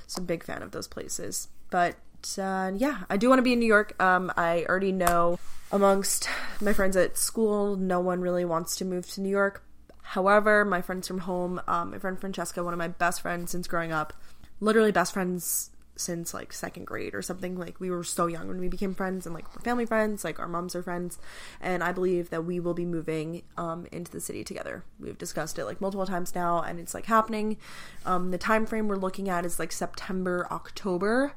So 0.07 0.19
I'm 0.19 0.25
a 0.25 0.27
big 0.27 0.45
fan 0.45 0.63
of 0.63 0.73
those 0.73 0.89
places. 0.89 1.49
But 1.71 1.97
uh, 2.39 2.73
yeah, 2.77 3.03
I 3.09 3.17
do 3.17 3.29
want 3.29 3.39
to 3.39 3.43
be 3.43 3.53
in 3.53 3.61
New 3.61 3.67
York. 3.67 4.01
Um, 4.03 4.33
I 4.37 4.65
already 4.69 4.93
know 4.93 5.39
amongst 5.73 6.29
my 6.61 6.73
friends 6.73 6.97
at 6.97 7.17
school, 7.17 7.77
no 7.77 8.01
one 8.01 8.21
really 8.21 8.45
wants 8.45 8.77
to 8.77 8.85
move 8.85 9.09
to 9.13 9.21
New 9.21 9.29
York. 9.29 9.65
However, 10.03 10.65
my 10.65 10.83
friends 10.83 11.07
from 11.07 11.19
home, 11.19 11.61
um, 11.69 11.93
my 11.93 11.99
friend 11.99 12.19
Francesca, 12.19 12.65
one 12.65 12.73
of 12.73 12.79
my 12.79 12.89
best 12.89 13.21
friends 13.21 13.53
since 13.53 13.69
growing 13.69 13.93
up, 13.93 14.13
literally 14.59 14.91
best 14.91 15.13
friends 15.13 15.71
since 15.95 16.33
like 16.33 16.53
second 16.53 16.87
grade 16.87 17.15
or 17.15 17.23
something. 17.23 17.57
Like 17.57 17.79
we 17.79 17.91
were 17.91 18.03
so 18.03 18.27
young 18.27 18.49
when 18.49 18.59
we 18.59 18.69
became 18.69 18.95
friends 18.95 19.27
and 19.27 19.35
like 19.35 19.55
we're 19.55 19.63
family 19.63 19.87
friends, 19.87 20.25
like 20.25 20.41
our 20.41 20.49
moms 20.49 20.75
are 20.75 20.83
friends. 20.83 21.19
And 21.61 21.85
I 21.85 21.93
believe 21.93 22.31
that 22.31 22.45
we 22.45 22.59
will 22.59 22.75
be 22.75 22.87
moving 22.87 23.43
um, 23.57 23.87
into 23.93 24.11
the 24.11 24.21
city 24.21 24.43
together. 24.43 24.85
We've 24.99 25.19
discussed 25.19 25.59
it 25.59 25.67
like 25.67 25.81
multiple 25.81 26.07
times 26.07 26.35
now 26.35 26.63
and 26.63 26.81
it's 26.81 26.95
like 26.95 27.07
happening. 27.07 27.59
Um, 28.05 28.31
the 28.31 28.39
time 28.39 28.67
frame 28.67 28.89
we're 28.89 28.97
looking 28.97 29.29
at 29.29 29.45
is 29.45 29.59
like 29.59 29.71
September, 29.71 30.49
October 30.51 31.35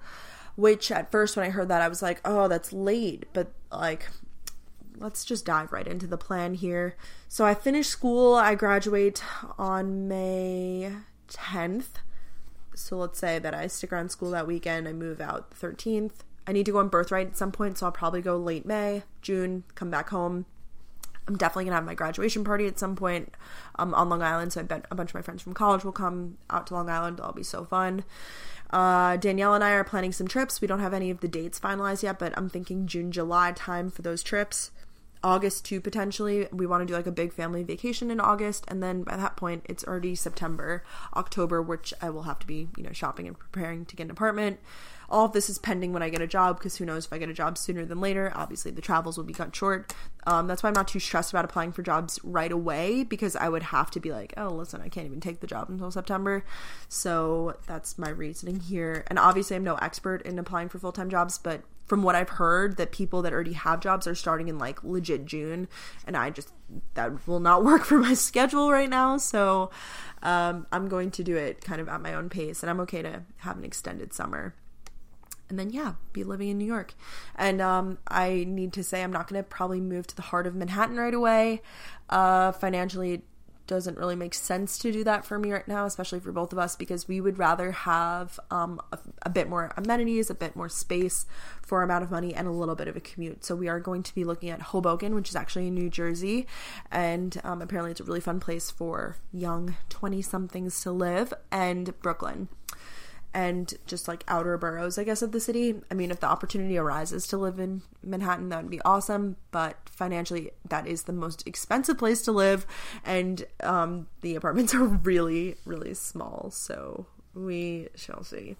which 0.55 0.91
at 0.91 1.11
first 1.11 1.35
when 1.35 1.45
I 1.45 1.49
heard 1.49 1.67
that 1.69 1.81
I 1.81 1.87
was 1.87 2.01
like, 2.01 2.21
oh, 2.23 2.47
that's 2.47 2.71
late, 2.71 3.25
but 3.33 3.51
like 3.71 4.07
let's 4.97 5.25
just 5.25 5.45
dive 5.45 5.71
right 5.71 5.87
into 5.87 6.07
the 6.07 6.17
plan 6.17 6.53
here. 6.55 6.95
So 7.27 7.45
I 7.45 7.53
finish 7.53 7.87
school, 7.87 8.35
I 8.35 8.55
graduate 8.55 9.23
on 9.57 10.07
May 10.07 10.91
10th. 11.29 12.01
So 12.75 12.97
let's 12.97 13.19
say 13.19 13.39
that 13.39 13.53
I 13.53 13.67
stick 13.67 13.93
around 13.93 14.09
school 14.09 14.31
that 14.31 14.47
weekend, 14.47 14.87
I 14.87 14.93
move 14.93 15.21
out 15.21 15.51
the 15.51 15.67
13th. 15.67 16.11
I 16.45 16.51
need 16.51 16.65
to 16.65 16.71
go 16.71 16.79
on 16.79 16.89
birthright 16.89 17.27
at 17.27 17.37
some 17.37 17.51
point, 17.51 17.77
so 17.77 17.85
I'll 17.85 17.91
probably 17.91 18.21
go 18.21 18.37
late 18.37 18.65
May, 18.65 19.03
June, 19.21 19.63
come 19.75 19.89
back 19.89 20.09
home. 20.09 20.45
I'm 21.27 21.37
definitely 21.37 21.65
gonna 21.65 21.75
have 21.75 21.85
my 21.85 21.93
graduation 21.93 22.43
party 22.43 22.67
at 22.67 22.77
some 22.77 22.95
point 22.95 23.33
um, 23.75 23.93
on 23.93 24.09
Long 24.09 24.21
Island. 24.21 24.51
So 24.51 24.59
I 24.59 24.63
bet 24.63 24.85
a 24.91 24.95
bunch 24.95 25.11
of 25.11 25.15
my 25.15 25.21
friends 25.21 25.41
from 25.41 25.53
college 25.53 25.85
will 25.85 25.93
come 25.93 26.37
out 26.49 26.67
to 26.67 26.73
Long 26.73 26.89
Island. 26.89 27.17
That'll 27.17 27.31
be 27.31 27.43
so 27.43 27.63
fun. 27.63 28.03
Uh, 28.73 29.17
Danielle 29.17 29.53
and 29.53 29.63
I 29.63 29.73
are 29.73 29.83
planning 29.83 30.11
some 30.11 30.27
trips. 30.27 30.59
We 30.59 30.67
don't 30.67 30.79
have 30.79 30.95
any 30.95 31.11
of 31.11 31.19
the 31.19 31.27
dates 31.27 31.59
finalized 31.59 32.01
yet, 32.01 32.17
but 32.17 32.33
I'm 32.35 32.49
thinking 32.49 32.87
June, 32.87 33.11
July 33.11 33.51
time 33.51 33.91
for 33.91 34.01
those 34.01 34.23
trips. 34.23 34.71
August 35.23 35.63
too, 35.63 35.79
potentially. 35.79 36.47
We 36.51 36.65
want 36.65 36.81
to 36.81 36.85
do 36.87 36.95
like 36.95 37.05
a 37.05 37.11
big 37.11 37.33
family 37.33 37.61
vacation 37.61 38.09
in 38.09 38.19
August, 38.19 38.65
and 38.67 38.81
then 38.81 39.03
by 39.03 39.15
that 39.15 39.37
point, 39.37 39.63
it's 39.69 39.83
already 39.83 40.15
September, 40.15 40.83
October, 41.15 41.61
which 41.61 41.93
I 42.01 42.09
will 42.09 42.23
have 42.23 42.39
to 42.39 42.47
be, 42.47 42.67
you 42.75 42.83
know, 42.83 42.91
shopping 42.91 43.27
and 43.27 43.37
preparing 43.37 43.85
to 43.85 43.95
get 43.95 44.05
an 44.05 44.11
apartment. 44.11 44.59
All 45.13 45.25
of 45.25 45.31
this 45.31 45.47
is 45.47 45.59
pending 45.59 45.93
when 45.93 46.01
I 46.01 46.09
get 46.09 46.21
a 46.21 46.27
job 46.27 46.57
because 46.57 46.75
who 46.75 46.85
knows 46.85 47.05
if 47.05 47.13
I 47.13 47.19
get 47.19 47.29
a 47.29 47.33
job 47.33 47.55
sooner 47.55 47.85
than 47.85 48.01
later. 48.01 48.31
Obviously, 48.33 48.71
the 48.71 48.81
travels 48.81 49.15
will 49.15 49.23
be 49.23 49.31
cut 49.31 49.55
short. 49.55 49.93
Um, 50.25 50.47
that's 50.47 50.63
why 50.63 50.69
I'm 50.69 50.73
not 50.73 50.87
too 50.87 50.99
stressed 50.99 51.31
about 51.31 51.45
applying 51.45 51.71
for 51.71 51.83
jobs 51.83 52.19
right 52.23 52.51
away 52.51 53.03
because 53.03 53.35
I 53.35 53.47
would 53.47 53.61
have 53.61 53.91
to 53.91 53.99
be 53.99 54.11
like, 54.11 54.33
oh, 54.37 54.49
listen, 54.49 54.81
I 54.81 54.89
can't 54.89 55.05
even 55.05 55.21
take 55.21 55.39
the 55.39 55.45
job 55.45 55.69
until 55.69 55.91
September. 55.91 56.43
So 56.89 57.57
that's 57.67 57.99
my 57.99 58.09
reasoning 58.09 58.59
here. 58.59 59.03
And 59.05 59.19
obviously, 59.19 59.55
I'm 59.55 59.63
no 59.63 59.75
expert 59.75 60.23
in 60.23 60.39
applying 60.39 60.69
for 60.69 60.79
full 60.79 60.91
time 60.91 61.11
jobs, 61.11 61.37
but 61.37 61.61
from 61.85 62.01
what 62.01 62.15
I've 62.15 62.29
heard, 62.29 62.77
that 62.77 62.91
people 62.91 63.21
that 63.21 63.33
already 63.33 63.53
have 63.53 63.81
jobs 63.81 64.07
are 64.07 64.15
starting 64.15 64.47
in 64.47 64.57
like 64.57 64.83
legit 64.83 65.25
June, 65.25 65.67
and 66.07 66.17
I 66.17 66.31
just 66.31 66.51
that 66.95 67.27
will 67.27 67.39
not 67.39 67.63
work 67.65 67.83
for 67.85 67.99
my 67.99 68.15
schedule 68.15 68.71
right 68.71 68.89
now. 68.89 69.17
So 69.17 69.69
um, 70.23 70.65
I'm 70.71 70.87
going 70.87 71.11
to 71.11 71.23
do 71.23 71.35
it 71.35 71.61
kind 71.61 71.79
of 71.79 71.87
at 71.87 72.01
my 72.01 72.15
own 72.15 72.29
pace, 72.29 72.63
and 72.63 72.69
I'm 72.71 72.79
okay 72.79 73.03
to 73.03 73.21
have 73.37 73.59
an 73.59 73.63
extended 73.63 74.11
summer 74.11 74.55
and 75.49 75.59
then 75.59 75.69
yeah 75.69 75.93
be 76.11 76.23
living 76.23 76.49
in 76.49 76.57
new 76.57 76.65
york. 76.65 76.93
And 77.35 77.61
um, 77.61 77.97
i 78.07 78.45
need 78.47 78.73
to 78.73 78.83
say 78.83 79.03
i'm 79.03 79.11
not 79.11 79.27
going 79.27 79.41
to 79.41 79.47
probably 79.47 79.81
move 79.81 80.07
to 80.07 80.15
the 80.15 80.21
heart 80.23 80.47
of 80.47 80.55
manhattan 80.55 80.97
right 80.97 81.13
away. 81.13 81.61
Uh, 82.09 82.51
financially 82.51 83.13
it 83.13 83.23
doesn't 83.65 83.97
really 83.97 84.15
make 84.15 84.33
sense 84.33 84.77
to 84.77 84.91
do 84.91 85.03
that 85.05 85.25
for 85.25 85.39
me 85.39 85.51
right 85.51 85.67
now 85.67 85.85
especially 85.85 86.19
for 86.19 86.31
both 86.31 86.51
of 86.51 86.59
us 86.59 86.75
because 86.75 87.07
we 87.07 87.21
would 87.21 87.39
rather 87.39 87.71
have 87.71 88.39
um, 88.51 88.79
a, 88.91 88.99
a 89.23 89.29
bit 89.29 89.47
more 89.47 89.71
amenities 89.77 90.29
a 90.29 90.35
bit 90.35 90.55
more 90.55 90.67
space 90.67 91.25
for 91.61 91.77
our 91.77 91.83
amount 91.85 92.03
of 92.03 92.11
money 92.11 92.33
and 92.33 92.47
a 92.47 92.51
little 92.51 92.75
bit 92.75 92.87
of 92.87 92.95
a 92.95 92.99
commute. 92.99 93.43
So 93.45 93.55
we 93.55 93.67
are 93.67 93.79
going 93.79 94.03
to 94.03 94.13
be 94.13 94.23
looking 94.23 94.49
at 94.49 94.61
hoboken 94.61 95.15
which 95.15 95.29
is 95.29 95.35
actually 95.35 95.67
in 95.67 95.75
new 95.75 95.89
jersey. 95.89 96.45
And 96.91 97.39
um, 97.43 97.61
apparently 97.61 97.91
it's 97.91 98.01
a 98.01 98.03
really 98.03 98.19
fun 98.19 98.39
place 98.39 98.69
for 98.69 99.15
young 99.31 99.75
20 99.89 100.21
somethings 100.21 100.81
to 100.81 100.91
live 100.91 101.33
and 101.51 101.97
brooklyn 102.01 102.49
and 103.33 103.73
just 103.87 104.07
like 104.07 104.23
outer 104.27 104.57
boroughs, 104.57 104.97
I 104.97 105.03
guess, 105.03 105.21
of 105.21 105.31
the 105.31 105.39
city. 105.39 105.75
I 105.89 105.93
mean, 105.93 106.11
if 106.11 106.19
the 106.19 106.27
opportunity 106.27 106.77
arises 106.77 107.27
to 107.27 107.37
live 107.37 107.59
in 107.59 107.81
Manhattan, 108.03 108.49
that 108.49 108.61
would 108.61 108.71
be 108.71 108.81
awesome. 108.81 109.37
But 109.51 109.77
financially, 109.89 110.51
that 110.67 110.87
is 110.87 111.03
the 111.03 111.13
most 111.13 111.45
expensive 111.47 111.97
place 111.97 112.21
to 112.23 112.31
live, 112.31 112.65
and 113.03 113.45
um, 113.61 114.07
the 114.21 114.35
apartments 114.35 114.73
are 114.75 114.83
really, 114.83 115.55
really 115.65 115.93
small. 115.93 116.51
So 116.51 117.07
we 117.33 117.89
shall 117.95 118.23
see. 118.23 118.55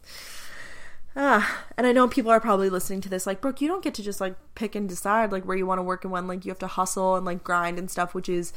Ah, 1.15 1.65
and 1.78 1.86
I 1.86 1.91
know 1.91 2.07
people 2.07 2.32
are 2.32 2.39
probably 2.39 2.71
listening 2.71 3.01
to 3.01 3.09
this 3.09 3.28
like, 3.28 3.39
Brooke, 3.39 3.61
you 3.61 3.67
don't 3.67 3.84
get 3.84 3.93
to 3.95 4.01
just 4.03 4.19
like 4.19 4.36
pick 4.55 4.74
and 4.74 4.89
decide 4.89 5.32
like 5.32 5.45
where 5.45 5.55
you 5.55 5.67
want 5.67 5.78
to 5.78 5.84
work 5.84 6.03
and 6.03 6.11
when. 6.11 6.28
Like, 6.28 6.43
you 6.45 6.49
have 6.49 6.59
to 6.59 6.67
hustle 6.67 7.15
and 7.15 7.26
like 7.26 7.43
grind 7.43 7.78
and 7.78 7.89
stuff, 7.91 8.15
which 8.15 8.30
is 8.30 8.51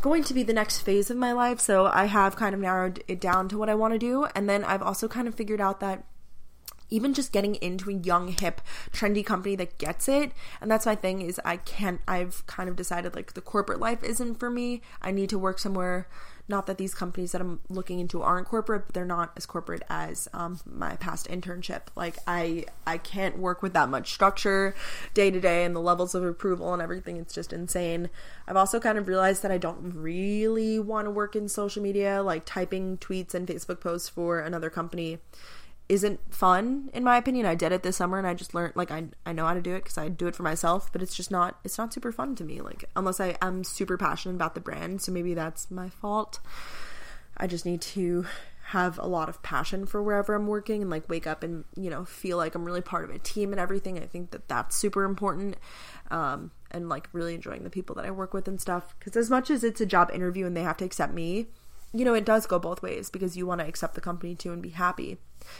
going 0.00 0.24
to 0.24 0.34
be 0.34 0.42
the 0.42 0.52
next 0.52 0.80
phase 0.80 1.10
of 1.10 1.16
my 1.16 1.32
life. 1.32 1.60
So 1.60 1.86
I 1.86 2.06
have 2.06 2.36
kind 2.36 2.54
of 2.54 2.60
narrowed 2.60 3.02
it 3.08 3.20
down 3.20 3.48
to 3.48 3.58
what 3.58 3.68
I 3.68 3.74
want 3.74 3.94
to 3.94 3.98
do. 3.98 4.26
And 4.34 4.48
then 4.48 4.64
I've 4.64 4.82
also 4.82 5.08
kind 5.08 5.28
of 5.28 5.34
figured 5.34 5.60
out 5.60 5.80
that 5.80 6.04
even 6.88 7.14
just 7.14 7.32
getting 7.32 7.56
into 7.56 7.90
a 7.90 7.94
young, 7.94 8.28
hip, 8.28 8.60
trendy 8.92 9.24
company 9.24 9.56
that 9.56 9.78
gets 9.78 10.08
it. 10.08 10.32
And 10.60 10.70
that's 10.70 10.86
my 10.86 10.94
thing 10.94 11.20
is 11.20 11.40
I 11.44 11.56
can't, 11.56 12.00
I've 12.06 12.46
kind 12.46 12.68
of 12.68 12.76
decided 12.76 13.14
like 13.14 13.34
the 13.34 13.40
corporate 13.40 13.80
life 13.80 14.02
isn't 14.04 14.36
for 14.36 14.50
me. 14.50 14.82
I 15.02 15.10
need 15.10 15.30
to 15.30 15.38
work 15.38 15.58
somewhere 15.58 16.08
not 16.48 16.66
that 16.66 16.78
these 16.78 16.94
companies 16.94 17.32
that 17.32 17.40
I'm 17.40 17.60
looking 17.68 17.98
into 17.98 18.22
aren't 18.22 18.46
corporate, 18.46 18.86
but 18.86 18.94
they're 18.94 19.04
not 19.04 19.32
as 19.36 19.46
corporate 19.46 19.82
as 19.88 20.28
um, 20.32 20.60
my 20.64 20.96
past 20.96 21.28
internship. 21.28 21.82
Like 21.96 22.18
I, 22.26 22.66
I 22.86 22.98
can't 22.98 23.38
work 23.38 23.62
with 23.62 23.72
that 23.72 23.88
much 23.88 24.12
structure 24.12 24.74
day 25.14 25.30
to 25.30 25.40
day 25.40 25.64
and 25.64 25.74
the 25.74 25.80
levels 25.80 26.14
of 26.14 26.22
approval 26.22 26.72
and 26.72 26.80
everything. 26.80 27.16
It's 27.16 27.34
just 27.34 27.52
insane. 27.52 28.10
I've 28.46 28.56
also 28.56 28.78
kind 28.78 28.98
of 28.98 29.08
realized 29.08 29.42
that 29.42 29.50
I 29.50 29.58
don't 29.58 29.92
really 29.94 30.78
want 30.78 31.06
to 31.06 31.10
work 31.10 31.34
in 31.34 31.48
social 31.48 31.82
media, 31.82 32.22
like 32.22 32.44
typing 32.44 32.98
tweets 32.98 33.34
and 33.34 33.46
Facebook 33.46 33.80
posts 33.80 34.08
for 34.08 34.40
another 34.40 34.70
company 34.70 35.18
isn't 35.88 36.20
fun 36.34 36.90
in 36.92 37.04
my 37.04 37.16
opinion. 37.16 37.46
I 37.46 37.54
did 37.54 37.72
it 37.72 37.82
this 37.82 37.96
summer 37.96 38.18
and 38.18 38.26
I 38.26 38.34
just 38.34 38.54
learned 38.54 38.74
like 38.74 38.90
I 38.90 39.04
I 39.24 39.32
know 39.32 39.46
how 39.46 39.54
to 39.54 39.62
do 39.62 39.74
it 39.74 39.84
cuz 39.84 39.96
I 39.96 40.08
do 40.08 40.26
it 40.26 40.34
for 40.34 40.42
myself, 40.42 40.90
but 40.92 41.02
it's 41.02 41.14
just 41.14 41.30
not 41.30 41.58
it's 41.64 41.78
not 41.78 41.92
super 41.92 42.10
fun 42.10 42.34
to 42.36 42.44
me 42.44 42.60
like 42.60 42.84
unless 42.96 43.20
I 43.20 43.36
am 43.40 43.62
super 43.62 43.96
passionate 43.96 44.34
about 44.34 44.54
the 44.54 44.60
brand, 44.60 45.02
so 45.02 45.12
maybe 45.12 45.34
that's 45.34 45.70
my 45.70 45.88
fault. 45.88 46.40
I 47.36 47.46
just 47.46 47.66
need 47.66 47.82
to 47.82 48.26
have 48.70 48.98
a 48.98 49.06
lot 49.06 49.28
of 49.28 49.40
passion 49.44 49.86
for 49.86 50.02
wherever 50.02 50.34
I'm 50.34 50.48
working 50.48 50.82
and 50.82 50.90
like 50.90 51.08
wake 51.08 51.26
up 51.26 51.44
and 51.44 51.64
you 51.76 51.88
know 51.88 52.04
feel 52.04 52.36
like 52.36 52.56
I'm 52.56 52.64
really 52.64 52.80
part 52.80 53.04
of 53.04 53.14
a 53.14 53.18
team 53.20 53.52
and 53.52 53.60
everything. 53.60 53.96
I 53.96 54.06
think 54.06 54.32
that 54.32 54.48
that's 54.48 54.74
super 54.74 55.04
important. 55.04 55.56
Um 56.10 56.50
and 56.72 56.88
like 56.88 57.08
really 57.12 57.34
enjoying 57.34 57.62
the 57.62 57.70
people 57.70 57.94
that 57.94 58.04
I 58.04 58.10
work 58.10 58.34
with 58.34 58.48
and 58.48 58.60
stuff 58.60 58.96
cuz 58.98 59.16
as 59.16 59.30
much 59.30 59.50
as 59.50 59.62
it's 59.62 59.80
a 59.80 59.86
job 59.86 60.10
interview 60.12 60.46
and 60.46 60.56
they 60.56 60.64
have 60.64 60.78
to 60.78 60.84
accept 60.84 61.14
me, 61.14 61.48
you 61.92 62.04
know, 62.04 62.14
it 62.14 62.24
does 62.24 62.46
go 62.46 62.58
both 62.58 62.82
ways 62.82 63.10
because 63.10 63.36
you 63.36 63.46
want 63.46 63.60
to 63.60 63.66
accept 63.66 63.94
the 63.94 64.00
company 64.00 64.34
too 64.34 64.52
and 64.52 64.62
be 64.62 64.70
happy. 64.70 65.18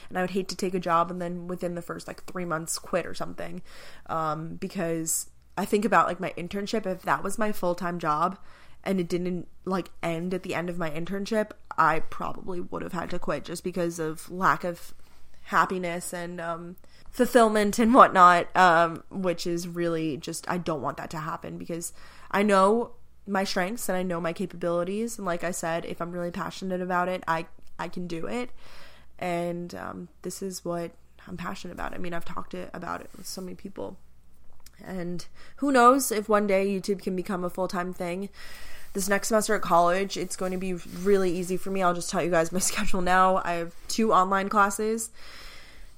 And 0.08 0.18
I 0.18 0.20
would 0.20 0.30
hate 0.30 0.48
to 0.48 0.56
take 0.56 0.74
a 0.74 0.80
job 0.80 1.10
and 1.10 1.20
then 1.20 1.46
within 1.46 1.74
the 1.74 1.82
first 1.82 2.06
like 2.06 2.24
three 2.24 2.44
months 2.44 2.78
quit 2.78 3.06
or 3.06 3.14
something. 3.14 3.62
Um, 4.06 4.56
because 4.56 5.30
I 5.56 5.64
think 5.64 5.84
about 5.84 6.06
like 6.06 6.20
my 6.20 6.32
internship, 6.36 6.86
if 6.86 7.02
that 7.02 7.22
was 7.22 7.38
my 7.38 7.52
full 7.52 7.74
time 7.74 7.98
job 7.98 8.38
and 8.84 9.00
it 9.00 9.08
didn't 9.08 9.48
like 9.64 9.90
end 10.02 10.34
at 10.34 10.42
the 10.42 10.54
end 10.54 10.68
of 10.68 10.78
my 10.78 10.90
internship, 10.90 11.50
I 11.78 12.00
probably 12.00 12.60
would 12.60 12.82
have 12.82 12.92
had 12.92 13.10
to 13.10 13.18
quit 13.18 13.44
just 13.44 13.64
because 13.64 13.98
of 13.98 14.30
lack 14.30 14.64
of 14.64 14.94
happiness 15.44 16.12
and 16.12 16.40
um, 16.40 16.76
fulfillment 17.10 17.78
and 17.78 17.94
whatnot. 17.94 18.54
Um, 18.56 19.04
which 19.10 19.46
is 19.46 19.68
really 19.68 20.16
just, 20.16 20.48
I 20.50 20.58
don't 20.58 20.82
want 20.82 20.96
that 20.98 21.10
to 21.10 21.18
happen 21.18 21.56
because 21.56 21.92
I 22.30 22.42
know 22.42 22.92
my 23.26 23.44
strengths 23.44 23.88
and 23.88 23.96
I 23.96 24.02
know 24.02 24.20
my 24.20 24.32
capabilities. 24.32 25.18
And 25.18 25.26
like 25.26 25.44
I 25.44 25.50
said, 25.50 25.84
if 25.84 26.00
I'm 26.00 26.12
really 26.12 26.30
passionate 26.30 26.80
about 26.80 27.08
it, 27.08 27.24
I 27.26 27.46
I 27.78 27.88
can 27.88 28.06
do 28.06 28.26
it. 28.26 28.50
And 29.18 29.74
um, 29.74 30.08
this 30.22 30.42
is 30.42 30.64
what 30.64 30.92
I'm 31.26 31.36
passionate 31.36 31.74
about. 31.74 31.94
I 31.94 31.98
mean, 31.98 32.14
I've 32.14 32.24
talked 32.24 32.52
to, 32.52 32.70
about 32.74 33.00
it 33.00 33.10
with 33.16 33.26
so 33.26 33.40
many 33.40 33.54
people. 33.54 33.96
And 34.84 35.26
who 35.56 35.72
knows 35.72 36.12
if 36.12 36.28
one 36.28 36.46
day 36.46 36.66
YouTube 36.66 37.02
can 37.02 37.16
become 37.16 37.44
a 37.44 37.50
full 37.50 37.68
time 37.68 37.92
thing. 37.92 38.28
This 38.92 39.08
next 39.08 39.28
semester 39.28 39.54
at 39.54 39.62
college, 39.62 40.16
it's 40.16 40.36
going 40.36 40.52
to 40.52 40.58
be 40.58 40.72
really 40.72 41.30
easy 41.30 41.56
for 41.56 41.70
me. 41.70 41.82
I'll 41.82 41.94
just 41.94 42.10
tell 42.10 42.22
you 42.22 42.30
guys 42.30 42.52
my 42.52 42.58
schedule 42.60 43.02
now. 43.02 43.42
I 43.44 43.52
have 43.54 43.74
two 43.88 44.12
online 44.12 44.48
classes 44.48 45.10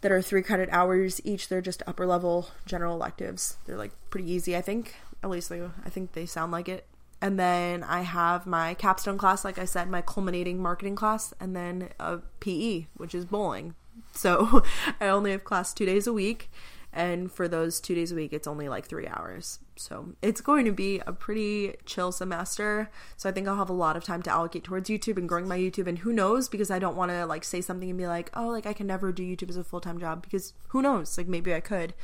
that 0.01 0.13
are 0.13 0.23
three 0.23 0.43
credit 0.43 0.69
hours 0.71 1.21
each. 1.25 1.49
They're 1.49 1.61
just 1.61 1.83
upper 1.87 2.07
level 2.07 2.51
general 2.67 2.95
electives. 2.95 3.57
They're 3.67 3.77
like 3.77 3.93
pretty 4.11 4.31
easy, 4.31 4.57
I 4.57 4.63
think. 4.63 4.97
At 5.23 5.31
least 5.31 5.49
they, 5.49 5.61
I 5.63 5.91
think 5.91 6.13
they 6.13 6.27
sound 6.27 6.53
like 6.53 6.69
it 6.69 6.87
and 7.21 7.39
then 7.39 7.83
I 7.83 8.03
have 8.03 8.47
my 8.47 8.75
capstone 8.75 9.19
class, 9.19 9.45
like 9.45 9.59
I 9.59 9.65
said, 9.65 9.91
my 9.91 10.03
culminating 10.03 10.63
marketing 10.63 10.97
class, 10.97 11.35
and 11.41 11.55
then 11.55 11.91
a 11.99 12.19
PE, 12.41 12.87
which 12.97 13.15
is 13.15 13.25
bowling. 13.25 13.75
So 14.13 14.63
I 15.01 15.09
only 15.09 15.33
have 15.33 15.45
class 15.45 15.75
two 15.75 15.87
days 15.87 16.07
a 16.07 16.13
week, 16.13 16.51
and 16.93 17.31
for 17.31 17.49
those 17.49 17.81
two 17.81 17.95
days 17.95 18.13
a 18.13 18.15
week, 18.15 18.33
it's 18.33 18.47
only 18.47 18.69
like 18.69 18.87
three 18.87 19.07
hours. 19.07 19.59
So 19.77 20.15
it's 20.23 20.41
going 20.41 20.65
to 20.65 20.73
be 20.73 21.01
a 21.07 21.13
pretty 21.13 21.75
chill 21.85 22.13
semester. 22.13 22.91
So 23.17 23.29
I 23.29 23.33
think 23.33 23.47
I'll 23.47 23.57
have 23.57 23.71
a 23.71 23.75
lot 23.75 23.97
of 23.97 24.05
time 24.05 24.23
to 24.23 24.31
allocate 24.31 24.65
towards 24.65 24.89
YouTube 24.89 25.17
and 25.17 25.29
growing 25.29 25.47
my 25.47 25.59
YouTube. 25.59 25.87
And 25.87 25.99
who 25.99 26.13
knows, 26.13 26.49
because 26.49 26.71
I 26.71 26.79
don't 26.79 26.97
want 26.97 27.11
to 27.11 27.27
like 27.27 27.45
say 27.45 27.61
something 27.61 27.89
and 27.89 27.99
be 27.99 28.07
like, 28.07 28.31
oh, 28.35 28.49
like 28.49 28.67
I 28.67 28.73
can 28.73 28.87
never 28.87 29.13
do 29.13 29.23
YouTube 29.23 29.51
as 29.51 29.57
a 29.57 29.65
full 29.65 29.81
time 29.81 29.99
job, 29.99 30.23
because 30.23 30.55
who 30.69 30.83
knows, 30.83 31.19
like 31.19 31.29
maybe 31.29 31.55
I 31.55 31.61
could. 31.61 31.95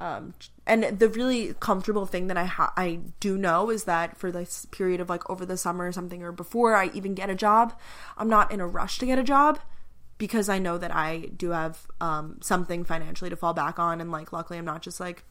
Um, 0.00 0.32
and 0.66 0.98
the 0.98 1.10
really 1.10 1.54
comfortable 1.60 2.06
thing 2.06 2.28
that 2.28 2.38
I 2.38 2.44
ha- 2.44 2.72
I 2.74 3.00
do 3.20 3.36
know 3.36 3.68
is 3.68 3.84
that 3.84 4.16
for 4.16 4.32
this 4.32 4.66
period 4.70 4.98
of 4.98 5.10
like 5.10 5.28
over 5.28 5.44
the 5.44 5.58
summer 5.58 5.86
or 5.86 5.92
something 5.92 6.22
or 6.22 6.32
before 6.32 6.74
I 6.74 6.86
even 6.94 7.14
get 7.14 7.28
a 7.28 7.34
job, 7.34 7.78
I'm 8.16 8.30
not 8.30 8.50
in 8.50 8.60
a 8.60 8.66
rush 8.66 8.98
to 9.00 9.06
get 9.06 9.18
a 9.18 9.22
job 9.22 9.58
because 10.16 10.48
I 10.48 10.58
know 10.58 10.78
that 10.78 10.94
I 10.94 11.28
do 11.36 11.50
have 11.50 11.86
um, 12.00 12.38
something 12.40 12.82
financially 12.82 13.28
to 13.28 13.36
fall 13.36 13.52
back 13.52 13.78
on. 13.78 14.00
And 14.00 14.10
like 14.10 14.32
luckily 14.32 14.58
I'm 14.58 14.64
not 14.64 14.80
just 14.80 15.00
like 15.00 15.22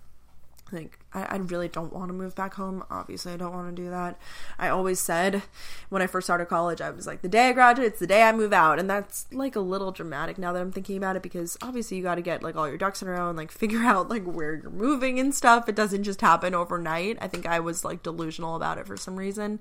like 0.71 0.99
I, 1.13 1.23
I 1.23 1.35
really 1.37 1.67
don't 1.67 1.93
want 1.93 2.09
to 2.09 2.13
move 2.13 2.35
back 2.35 2.53
home. 2.55 2.83
Obviously 2.89 3.33
i 3.33 3.37
don't 3.37 3.53
want 3.53 3.75
to 3.75 3.81
do 3.81 3.89
that. 3.89 4.19
I 4.57 4.69
always 4.69 4.99
said 4.99 5.43
when 5.89 6.01
i 6.01 6.07
first 6.07 6.27
started 6.27 6.45
college 6.45 6.81
i 6.81 6.89
was 6.89 7.07
like 7.07 7.21
the 7.21 7.29
day 7.29 7.49
i 7.49 7.51
graduate 7.51 7.87
it's 7.87 7.99
the 7.99 8.07
day 8.07 8.23
i 8.23 8.31
move 8.31 8.53
out. 8.53 8.79
And 8.79 8.89
that's 8.89 9.27
like 9.31 9.55
a 9.55 9.61
little 9.61 9.91
dramatic 9.91 10.37
now 10.37 10.53
that 10.53 10.61
i'm 10.61 10.71
thinking 10.71 10.97
about 10.97 11.15
it 11.15 11.23
because 11.23 11.57
obviously 11.61 11.97
you 11.97 12.03
got 12.03 12.15
to 12.15 12.21
get 12.21 12.43
like 12.43 12.55
all 12.55 12.67
your 12.67 12.77
ducks 12.77 13.01
in 13.01 13.07
a 13.07 13.11
row 13.11 13.29
and 13.29 13.37
like 13.37 13.51
figure 13.59 13.83
out 13.83 14.09
like 14.09 14.23
where 14.23 14.55
you're 14.55 14.69
moving 14.69 15.19
and 15.19 15.33
stuff. 15.33 15.69
It 15.69 15.75
doesn't 15.75 16.03
just 16.03 16.21
happen 16.21 16.53
overnight. 16.53 17.17
I 17.21 17.27
think 17.27 17.45
i 17.45 17.59
was 17.59 17.83
like 17.85 18.03
delusional 18.03 18.55
about 18.55 18.77
it 18.77 18.87
for 18.87 18.97
some 18.97 19.15
reason 19.15 19.59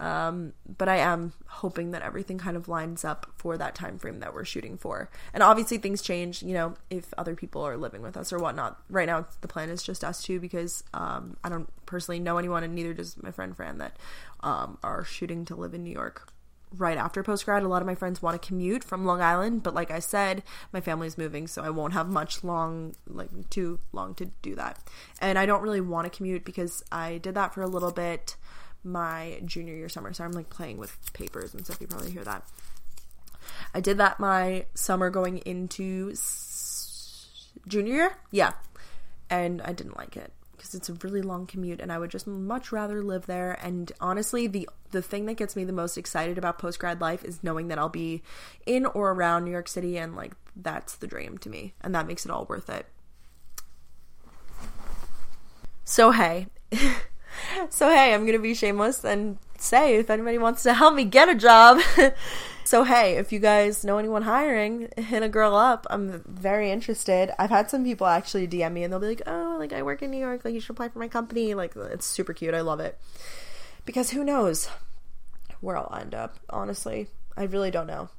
um, 0.00 0.54
but 0.78 0.88
I 0.88 0.96
am 0.96 1.34
hoping 1.46 1.90
that 1.90 2.00
everything 2.00 2.38
kind 2.38 2.56
of 2.56 2.68
lines 2.68 3.04
up 3.04 3.26
for 3.36 3.58
that 3.58 3.74
time 3.74 3.98
frame 3.98 4.20
that 4.20 4.32
we're 4.32 4.46
shooting 4.46 4.78
for. 4.78 5.10
And 5.34 5.42
obviously 5.42 5.76
things 5.76 6.00
change, 6.00 6.42
you 6.42 6.54
know, 6.54 6.74
if 6.88 7.12
other 7.18 7.34
people 7.36 7.62
are 7.62 7.76
living 7.76 8.00
with 8.00 8.16
us 8.16 8.32
or 8.32 8.38
whatnot. 8.38 8.80
Right 8.88 9.06
now 9.06 9.26
the 9.42 9.48
plan 9.48 9.68
is 9.68 9.82
just 9.82 10.02
us 10.02 10.22
two 10.22 10.40
because 10.40 10.82
um, 10.94 11.36
I 11.44 11.50
don't 11.50 11.68
personally 11.84 12.18
know 12.18 12.38
anyone 12.38 12.64
and 12.64 12.74
neither 12.74 12.94
does 12.94 13.22
my 13.22 13.30
friend 13.30 13.54
Fran 13.54 13.76
that 13.78 13.98
um, 14.40 14.78
are 14.82 15.04
shooting 15.04 15.44
to 15.44 15.54
live 15.54 15.74
in 15.74 15.84
New 15.84 15.92
York 15.92 16.32
right 16.74 16.96
after 16.96 17.22
post 17.22 17.44
grad. 17.44 17.62
A 17.62 17.68
lot 17.68 17.82
of 17.82 17.86
my 17.86 17.94
friends 17.94 18.22
want 18.22 18.40
to 18.40 18.46
commute 18.46 18.82
from 18.82 19.04
Long 19.04 19.20
Island, 19.20 19.62
but 19.62 19.74
like 19.74 19.90
I 19.90 19.98
said, 19.98 20.42
my 20.72 20.80
family's 20.80 21.18
moving, 21.18 21.46
so 21.46 21.62
I 21.62 21.68
won't 21.68 21.92
have 21.92 22.08
much 22.08 22.42
long, 22.42 22.94
like 23.06 23.28
too 23.50 23.80
long 23.92 24.14
to 24.14 24.26
do 24.40 24.54
that. 24.54 24.78
And 25.20 25.38
I 25.38 25.44
don't 25.44 25.62
really 25.62 25.80
want 25.80 26.10
to 26.10 26.16
commute 26.16 26.44
because 26.44 26.82
I 26.90 27.18
did 27.18 27.34
that 27.34 27.52
for 27.52 27.60
a 27.60 27.66
little 27.66 27.90
bit 27.90 28.36
my 28.84 29.40
junior 29.44 29.74
year 29.74 29.88
summer. 29.88 30.12
So 30.12 30.24
I'm 30.24 30.32
like 30.32 30.50
playing 30.50 30.78
with 30.78 30.96
papers 31.12 31.54
and 31.54 31.64
stuff. 31.64 31.80
You 31.80 31.86
probably 31.86 32.10
hear 32.10 32.24
that. 32.24 32.44
I 33.74 33.80
did 33.80 33.98
that 33.98 34.20
my 34.20 34.66
summer 34.74 35.10
going 35.10 35.38
into 35.38 36.10
s- 36.12 37.48
junior 37.66 37.94
year. 37.94 38.16
Yeah. 38.30 38.52
And 39.28 39.62
I 39.62 39.72
didn't 39.72 39.96
like 39.96 40.16
it 40.16 40.32
because 40.56 40.74
it's 40.74 40.88
a 40.90 40.94
really 40.94 41.22
long 41.22 41.46
commute 41.46 41.80
and 41.80 41.90
I 41.90 41.98
would 41.98 42.10
just 42.10 42.26
much 42.26 42.70
rather 42.70 43.02
live 43.02 43.24
there 43.24 43.58
and 43.62 43.90
honestly 43.98 44.46
the 44.46 44.68
the 44.90 45.00
thing 45.00 45.24
that 45.24 45.38
gets 45.38 45.56
me 45.56 45.64
the 45.64 45.72
most 45.72 45.96
excited 45.96 46.36
about 46.36 46.58
post 46.58 46.78
grad 46.78 47.00
life 47.00 47.24
is 47.24 47.42
knowing 47.42 47.68
that 47.68 47.78
I'll 47.78 47.88
be 47.88 48.22
in 48.66 48.84
or 48.84 49.12
around 49.12 49.44
New 49.46 49.52
York 49.52 49.68
City 49.68 49.96
and 49.96 50.14
like 50.14 50.32
that's 50.54 50.96
the 50.96 51.06
dream 51.06 51.38
to 51.38 51.48
me 51.48 51.72
and 51.80 51.94
that 51.94 52.06
makes 52.06 52.26
it 52.26 52.30
all 52.30 52.44
worth 52.44 52.68
it. 52.68 52.84
So 55.84 56.10
hey, 56.10 56.48
so 57.70 57.88
hey, 57.88 58.14
I'm 58.14 58.26
gonna 58.26 58.38
be 58.38 58.54
shameless 58.54 59.04
and 59.04 59.38
say 59.58 59.96
if 59.96 60.10
anybody 60.10 60.38
wants 60.38 60.62
to 60.64 60.74
help 60.74 60.94
me 60.94 61.04
get 61.04 61.28
a 61.28 61.34
job. 61.34 61.80
So 62.70 62.84
hey, 62.84 63.16
if 63.16 63.32
you 63.32 63.40
guys 63.40 63.82
know 63.84 63.98
anyone 63.98 64.22
hiring, 64.22 64.90
hit 64.96 65.24
a 65.24 65.28
girl 65.28 65.56
up. 65.56 65.88
I'm 65.90 66.22
very 66.24 66.70
interested. 66.70 67.32
I've 67.36 67.50
had 67.50 67.68
some 67.68 67.82
people 67.82 68.06
actually 68.06 68.46
DM 68.46 68.72
me 68.72 68.84
and 68.84 68.92
they'll 68.92 69.00
be 69.00 69.08
like, 69.08 69.22
"Oh, 69.26 69.56
like 69.58 69.72
I 69.72 69.82
work 69.82 70.02
in 70.02 70.12
New 70.12 70.20
York, 70.20 70.44
like 70.44 70.54
you 70.54 70.60
should 70.60 70.70
apply 70.70 70.90
for 70.90 71.00
my 71.00 71.08
company." 71.08 71.54
Like 71.54 71.74
it's 71.74 72.06
super 72.06 72.32
cute. 72.32 72.54
I 72.54 72.60
love 72.60 72.78
it. 72.78 72.96
Because 73.84 74.10
who 74.10 74.22
knows 74.22 74.68
where 75.60 75.76
I'll 75.76 75.98
end 76.00 76.14
up, 76.14 76.38
honestly. 76.48 77.08
I 77.36 77.42
really 77.42 77.72
don't 77.72 77.88
know. 77.88 78.10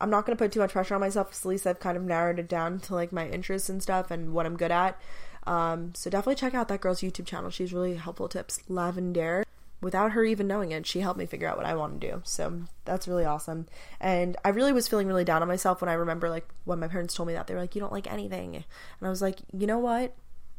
I'm 0.00 0.10
not 0.10 0.26
going 0.26 0.36
to 0.36 0.42
put 0.42 0.50
too 0.50 0.58
much 0.58 0.72
pressure 0.72 0.96
on 0.96 1.00
myself 1.00 1.30
at 1.30 1.48
least 1.48 1.64
I've 1.64 1.78
kind 1.78 1.96
of 1.96 2.02
narrowed 2.02 2.40
it 2.40 2.48
down 2.48 2.80
to 2.80 2.94
like 2.96 3.12
my 3.12 3.28
interests 3.28 3.68
and 3.68 3.80
stuff 3.80 4.10
and 4.10 4.32
what 4.32 4.46
I'm 4.46 4.56
good 4.56 4.72
at. 4.72 5.00
Um, 5.46 5.92
so 5.94 6.10
definitely 6.10 6.36
check 6.36 6.54
out 6.54 6.68
that 6.68 6.80
girl's 6.80 7.00
YouTube 7.00 7.26
channel. 7.26 7.50
She's 7.50 7.72
really 7.72 7.94
helpful 7.94 8.28
tips. 8.28 8.60
Lavendaire. 8.68 9.44
Without 9.80 10.12
her 10.12 10.22
even 10.22 10.46
knowing 10.46 10.70
it, 10.70 10.86
she 10.86 11.00
helped 11.00 11.18
me 11.18 11.26
figure 11.26 11.48
out 11.48 11.56
what 11.56 11.66
I 11.66 11.74
want 11.74 12.00
to 12.00 12.10
do. 12.10 12.20
So 12.24 12.62
that's 12.84 13.08
really 13.08 13.24
awesome. 13.24 13.66
And 14.00 14.36
I 14.44 14.50
really 14.50 14.72
was 14.72 14.86
feeling 14.86 15.08
really 15.08 15.24
down 15.24 15.42
on 15.42 15.48
myself 15.48 15.80
when 15.80 15.88
I 15.88 15.94
remember 15.94 16.30
like 16.30 16.48
when 16.64 16.78
my 16.78 16.86
parents 16.86 17.14
told 17.14 17.26
me 17.26 17.34
that 17.34 17.48
they 17.48 17.54
were 17.54 17.60
like, 17.60 17.74
"You 17.74 17.80
don't 17.80 17.92
like 17.92 18.10
anything," 18.10 18.54
and 18.54 18.64
I 19.02 19.08
was 19.08 19.20
like, 19.20 19.40
"You 19.52 19.66
know 19.66 19.80
what? 19.80 20.14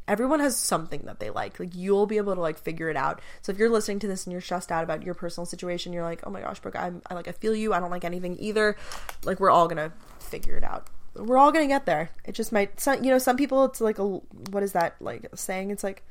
everyone 0.06 0.40
has 0.40 0.56
something 0.56 1.00
that 1.04 1.18
they 1.18 1.30
like 1.30 1.58
like 1.58 1.74
you'll 1.74 2.06
be 2.06 2.16
able 2.16 2.34
to 2.34 2.40
like 2.40 2.58
figure 2.58 2.90
it 2.90 2.96
out 2.96 3.20
so 3.42 3.50
if 3.50 3.58
you're 3.58 3.70
listening 3.70 3.98
to 3.98 4.06
this 4.06 4.24
and 4.24 4.32
you're 4.32 4.40
stressed 4.40 4.70
out 4.70 4.84
about 4.84 5.02
your 5.02 5.14
personal 5.14 5.46
situation 5.46 5.92
you're 5.92 6.02
like 6.02 6.20
oh 6.24 6.30
my 6.30 6.40
gosh 6.40 6.60
brooke 6.60 6.76
i'm 6.76 7.00
I 7.06 7.14
like 7.14 7.28
i 7.28 7.32
feel 7.32 7.54
you 7.54 7.72
i 7.72 7.80
don't 7.80 7.90
like 7.90 8.04
anything 8.04 8.36
either 8.38 8.76
like 9.24 9.40
we're 9.40 9.50
all 9.50 9.68
gonna 9.68 9.92
figure 10.18 10.56
it 10.56 10.64
out 10.64 10.88
we're 11.16 11.38
all 11.38 11.52
gonna 11.52 11.66
get 11.66 11.86
there. 11.86 12.10
It 12.24 12.32
just 12.32 12.52
might 12.52 12.80
some, 12.80 13.02
you 13.04 13.10
know 13.10 13.18
some 13.18 13.36
people 13.36 13.64
it's 13.64 13.80
like 13.80 13.98
a 13.98 14.04
what 14.04 14.62
is 14.62 14.72
that 14.72 14.96
like 15.00 15.28
saying? 15.34 15.70
It's 15.70 15.84
like 15.84 16.02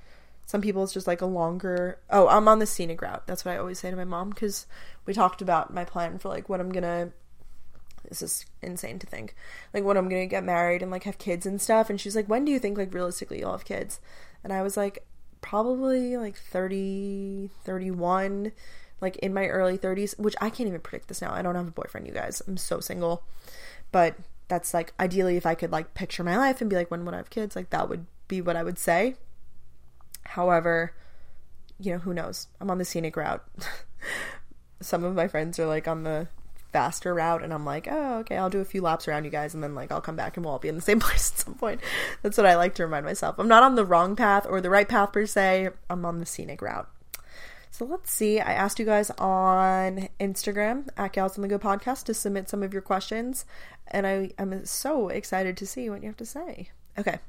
some 0.45 0.61
people 0.61 0.83
it's 0.83 0.93
just 0.93 1.07
like 1.07 1.21
a 1.21 1.25
longer 1.25 1.99
oh 2.09 2.27
i'm 2.27 2.47
on 2.47 2.59
the 2.59 2.65
scenic 2.65 3.01
route. 3.01 3.25
That's 3.27 3.45
what 3.45 3.53
i 3.53 3.57
always 3.57 3.79
say 3.79 3.89
to 3.89 3.95
my 3.95 4.03
mom 4.03 4.29
because 4.29 4.65
we 5.05 5.13
talked 5.13 5.41
about 5.41 5.73
my 5.73 5.85
plan 5.85 6.19
for 6.19 6.29
like 6.29 6.49
what 6.49 6.59
i'm 6.59 6.71
gonna 6.71 7.11
this 8.09 8.21
is 8.21 8.45
insane 8.61 8.99
to 8.99 9.07
think 9.07 9.35
like 9.73 9.83
when 9.83 9.97
i'm 9.97 10.09
gonna 10.09 10.25
get 10.25 10.43
married 10.43 10.81
and 10.81 10.91
like 10.91 11.03
have 11.03 11.17
kids 11.17 11.45
and 11.45 11.61
stuff. 11.61 11.89
And 11.89 11.99
she's 11.99 12.15
like 12.15 12.27
when 12.27 12.45
do 12.45 12.51
you 12.51 12.59
think 12.59 12.77
like 12.77 12.93
realistically 12.93 13.39
you'll 13.39 13.51
have 13.51 13.65
kids? 13.65 13.99
And 14.43 14.51
i 14.51 14.61
was 14.61 14.77
like 14.77 15.05
probably 15.41 16.15
like 16.17 16.37
30 16.37 17.49
31 17.65 18.51
like 19.01 19.17
in 19.17 19.33
my 19.33 19.47
early 19.47 19.77
30s 19.77 20.17
which 20.17 20.35
i 20.39 20.49
can't 20.49 20.67
even 20.67 20.81
predict 20.81 21.07
this 21.07 21.21
now. 21.21 21.33
I 21.33 21.41
don't 21.41 21.55
have 21.55 21.67
a 21.67 21.71
boyfriend 21.71 22.07
you 22.07 22.13
guys. 22.13 22.41
I'm 22.47 22.57
so 22.57 22.79
single. 22.79 23.23
But 23.91 24.15
that's 24.47 24.73
like 24.73 24.93
ideally 24.99 25.37
if 25.37 25.45
i 25.45 25.55
could 25.55 25.71
like 25.71 25.93
picture 25.93 26.23
my 26.23 26.37
life 26.37 26.61
and 26.61 26.69
be 26.69 26.75
like 26.75 26.91
when 26.91 27.05
would 27.05 27.13
i 27.13 27.17
have 27.17 27.29
kids 27.29 27.55
like 27.55 27.69
that 27.69 27.89
would 27.89 28.05
be 28.27 28.41
what 28.41 28.55
i 28.55 28.63
would 28.63 28.77
say 28.77 29.15
however 30.25 30.93
you 31.79 31.91
know 31.91 31.99
who 31.99 32.13
knows 32.13 32.47
i'm 32.59 32.69
on 32.69 32.77
the 32.77 32.85
scenic 32.85 33.15
route 33.15 33.43
some 34.81 35.03
of 35.03 35.15
my 35.15 35.27
friends 35.27 35.59
are 35.59 35.65
like 35.65 35.87
on 35.87 36.03
the 36.03 36.27
faster 36.73 37.13
route 37.13 37.43
and 37.43 37.53
I'm 37.53 37.63
like, 37.63 37.87
oh, 37.89 38.17
okay, 38.19 38.35
I'll 38.35 38.49
do 38.49 38.59
a 38.59 38.65
few 38.65 38.81
laps 38.81 39.07
around 39.07 39.23
you 39.23 39.29
guys 39.29 39.53
and 39.53 39.63
then 39.63 39.75
like 39.75 39.91
I'll 39.91 40.01
come 40.01 40.15
back 40.15 40.35
and 40.35 40.43
we'll 40.43 40.53
all 40.53 40.59
be 40.59 40.67
in 40.67 40.75
the 40.75 40.81
same 40.81 40.99
place 40.99 41.31
at 41.31 41.37
some 41.37 41.53
point. 41.53 41.79
That's 42.21 42.35
what 42.35 42.47
I 42.47 42.57
like 42.57 42.75
to 42.75 42.83
remind 42.83 43.05
myself. 43.05 43.35
I'm 43.37 43.47
not 43.47 43.63
on 43.63 43.75
the 43.75 43.85
wrong 43.85 44.15
path 44.15 44.45
or 44.49 44.59
the 44.59 44.71
right 44.71 44.89
path 44.89 45.13
per 45.13 45.25
se. 45.25 45.69
I'm 45.89 46.03
on 46.03 46.19
the 46.19 46.25
scenic 46.25 46.61
route. 46.61 46.89
So 47.71 47.85
let's 47.85 48.11
see. 48.11 48.39
I 48.39 48.53
asked 48.53 48.77
you 48.77 48.85
guys 48.85 49.09
on 49.11 50.09
Instagram 50.19 50.89
at 50.97 51.13
Gals 51.13 51.37
on 51.37 51.41
the 51.41 51.47
Go 51.47 51.57
podcast 51.57 52.03
to 52.05 52.13
submit 52.13 52.47
some 52.47 52.61
of 52.61 52.71
your 52.71 52.83
questions, 52.83 53.45
and 53.93 54.05
I 54.05 54.31
am 54.37 54.65
so 54.65 55.09
excited 55.09 55.55
to 55.57 55.67
see 55.67 55.89
what 55.89 56.01
you 56.01 56.07
have 56.07 56.17
to 56.17 56.25
say. 56.25 56.69
Okay, 56.97 57.19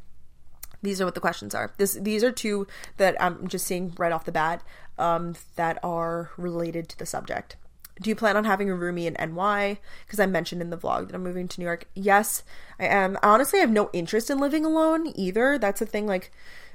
these 0.82 1.00
are 1.00 1.04
what 1.04 1.14
the 1.14 1.20
questions 1.20 1.54
are. 1.54 1.72
This 1.76 1.94
these 1.94 2.24
are 2.24 2.32
two 2.32 2.66
that 2.96 3.20
I'm 3.22 3.46
just 3.48 3.66
seeing 3.66 3.94
right 3.98 4.12
off 4.12 4.24
the 4.24 4.32
bat 4.32 4.62
um, 4.98 5.36
that 5.56 5.78
are 5.84 6.30
related 6.36 6.88
to 6.88 6.98
the 6.98 7.06
subject 7.06 7.56
do 8.00 8.10
you 8.10 8.16
plan 8.16 8.36
on 8.36 8.44
having 8.44 8.70
a 8.70 8.74
roomie 8.74 9.06
in 9.06 9.34
NY? 9.34 9.78
Because 10.04 10.18
I 10.18 10.26
mentioned 10.26 10.60
in 10.60 10.70
the 10.70 10.76
vlog 10.76 11.06
that 11.06 11.14
I'm 11.14 11.22
moving 11.22 11.46
to 11.48 11.60
New 11.60 11.66
York. 11.66 11.86
Yes, 11.94 12.42
I 12.78 12.86
am. 12.86 13.16
Honestly, 13.22 13.60
I 13.60 13.62
have 13.62 13.70
no 13.70 13.90
interest 13.92 14.30
in 14.30 14.38
living 14.38 14.64
alone 14.64 15.12
either. 15.14 15.58
That's 15.58 15.80
a 15.80 15.86
thing. 15.86 16.06
Like, 16.06 16.32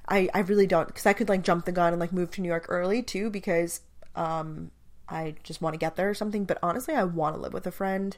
I 0.07 0.29
I 0.33 0.39
really 0.39 0.67
don't 0.67 0.87
because 0.87 1.05
I 1.05 1.13
could 1.13 1.29
like 1.29 1.43
jump 1.43 1.65
the 1.65 1.71
gun 1.71 1.93
and 1.93 1.99
like 1.99 2.13
move 2.13 2.31
to 2.31 2.41
New 2.41 2.47
York 2.47 2.65
early 2.69 3.03
too 3.03 3.29
because 3.29 3.81
um 4.15 4.71
I 5.09 5.35
just 5.43 5.61
want 5.61 5.73
to 5.73 5.77
get 5.77 5.95
there 5.97 6.09
or 6.09 6.13
something. 6.13 6.45
But 6.45 6.57
honestly, 6.63 6.93
I 6.95 7.03
want 7.03 7.35
to 7.35 7.41
live 7.41 7.53
with 7.53 7.67
a 7.67 7.71
friend. 7.71 8.15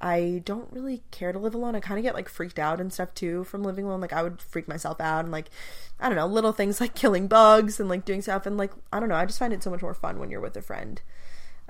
I 0.00 0.42
don't 0.44 0.72
really 0.72 1.02
care 1.10 1.32
to 1.32 1.38
live 1.38 1.54
alone. 1.54 1.74
I 1.74 1.80
kind 1.80 1.98
of 1.98 2.04
get 2.04 2.14
like 2.14 2.28
freaked 2.28 2.58
out 2.58 2.80
and 2.80 2.92
stuff 2.92 3.14
too 3.14 3.44
from 3.44 3.64
living 3.64 3.84
alone. 3.84 4.00
Like 4.00 4.12
I 4.12 4.22
would 4.22 4.40
freak 4.40 4.68
myself 4.68 5.00
out 5.00 5.24
and 5.24 5.32
like 5.32 5.50
I 5.98 6.08
don't 6.08 6.16
know, 6.16 6.26
little 6.26 6.52
things 6.52 6.80
like 6.80 6.94
killing 6.94 7.26
bugs 7.26 7.80
and 7.80 7.88
like 7.88 8.04
doing 8.04 8.22
stuff 8.22 8.46
and 8.46 8.56
like 8.56 8.72
I 8.92 9.00
don't 9.00 9.08
know. 9.08 9.16
I 9.16 9.26
just 9.26 9.38
find 9.38 9.52
it 9.52 9.62
so 9.62 9.70
much 9.70 9.82
more 9.82 9.94
fun 9.94 10.18
when 10.18 10.30
you're 10.30 10.40
with 10.40 10.56
a 10.56 10.62
friend. 10.62 11.00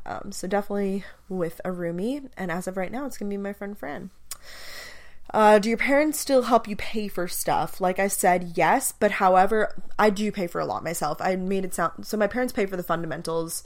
Um, 0.05 0.33
so 0.33 0.49
definitely 0.49 1.05
with 1.29 1.61
a 1.64 1.70
roomie, 1.70 2.31
and 2.37 2.51
as 2.51 2.66
of 2.66 2.79
right 2.79 2.91
now, 2.91 3.05
it's 3.05 3.18
gonna 3.18 3.29
be 3.29 3.37
my 3.37 3.53
friend 3.53 3.76
Fran. 3.76 4.11
Uh, 5.35 5.59
do 5.59 5.68
your 5.68 5.76
parents 5.76 6.18
still 6.18 6.43
help 6.43 6.66
you 6.66 6.74
pay 6.74 7.07
for 7.07 7.29
stuff? 7.29 7.81
Like 7.81 7.99
I 7.99 8.09
said, 8.09 8.53
yes, 8.57 8.95
but 8.99 9.12
however, 9.12 9.74
I 9.99 10.09
do 10.09 10.33
pay 10.33 10.47
for 10.47 10.61
a 10.61 10.64
lot 10.64 10.83
myself. 10.83 11.18
I 11.20 11.37
made 11.37 11.66
it 11.66 11.74
sound 11.74 12.07
so 12.07 12.16
my 12.16 12.26
parents 12.26 12.55
pay 12.55 12.64
for 12.64 12.76
the 12.79 12.83
fundamentals, 12.83 13.62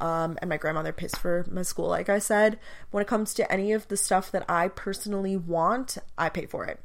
um, 0.00 0.38
and 0.40 0.48
my 0.48 0.56
grandmother 0.56 0.92
pays 0.92 1.14
for 1.14 1.46
my 1.50 1.62
school. 1.62 1.88
Like 1.88 2.08
I 2.08 2.18
said, 2.18 2.58
when 2.90 3.02
it 3.02 3.06
comes 3.06 3.34
to 3.34 3.52
any 3.52 3.72
of 3.72 3.88
the 3.88 3.96
stuff 3.96 4.30
that 4.32 4.44
I 4.48 4.68
personally 4.68 5.36
want, 5.36 5.98
I 6.16 6.28
pay 6.28 6.46
for 6.46 6.64
it. 6.64 6.80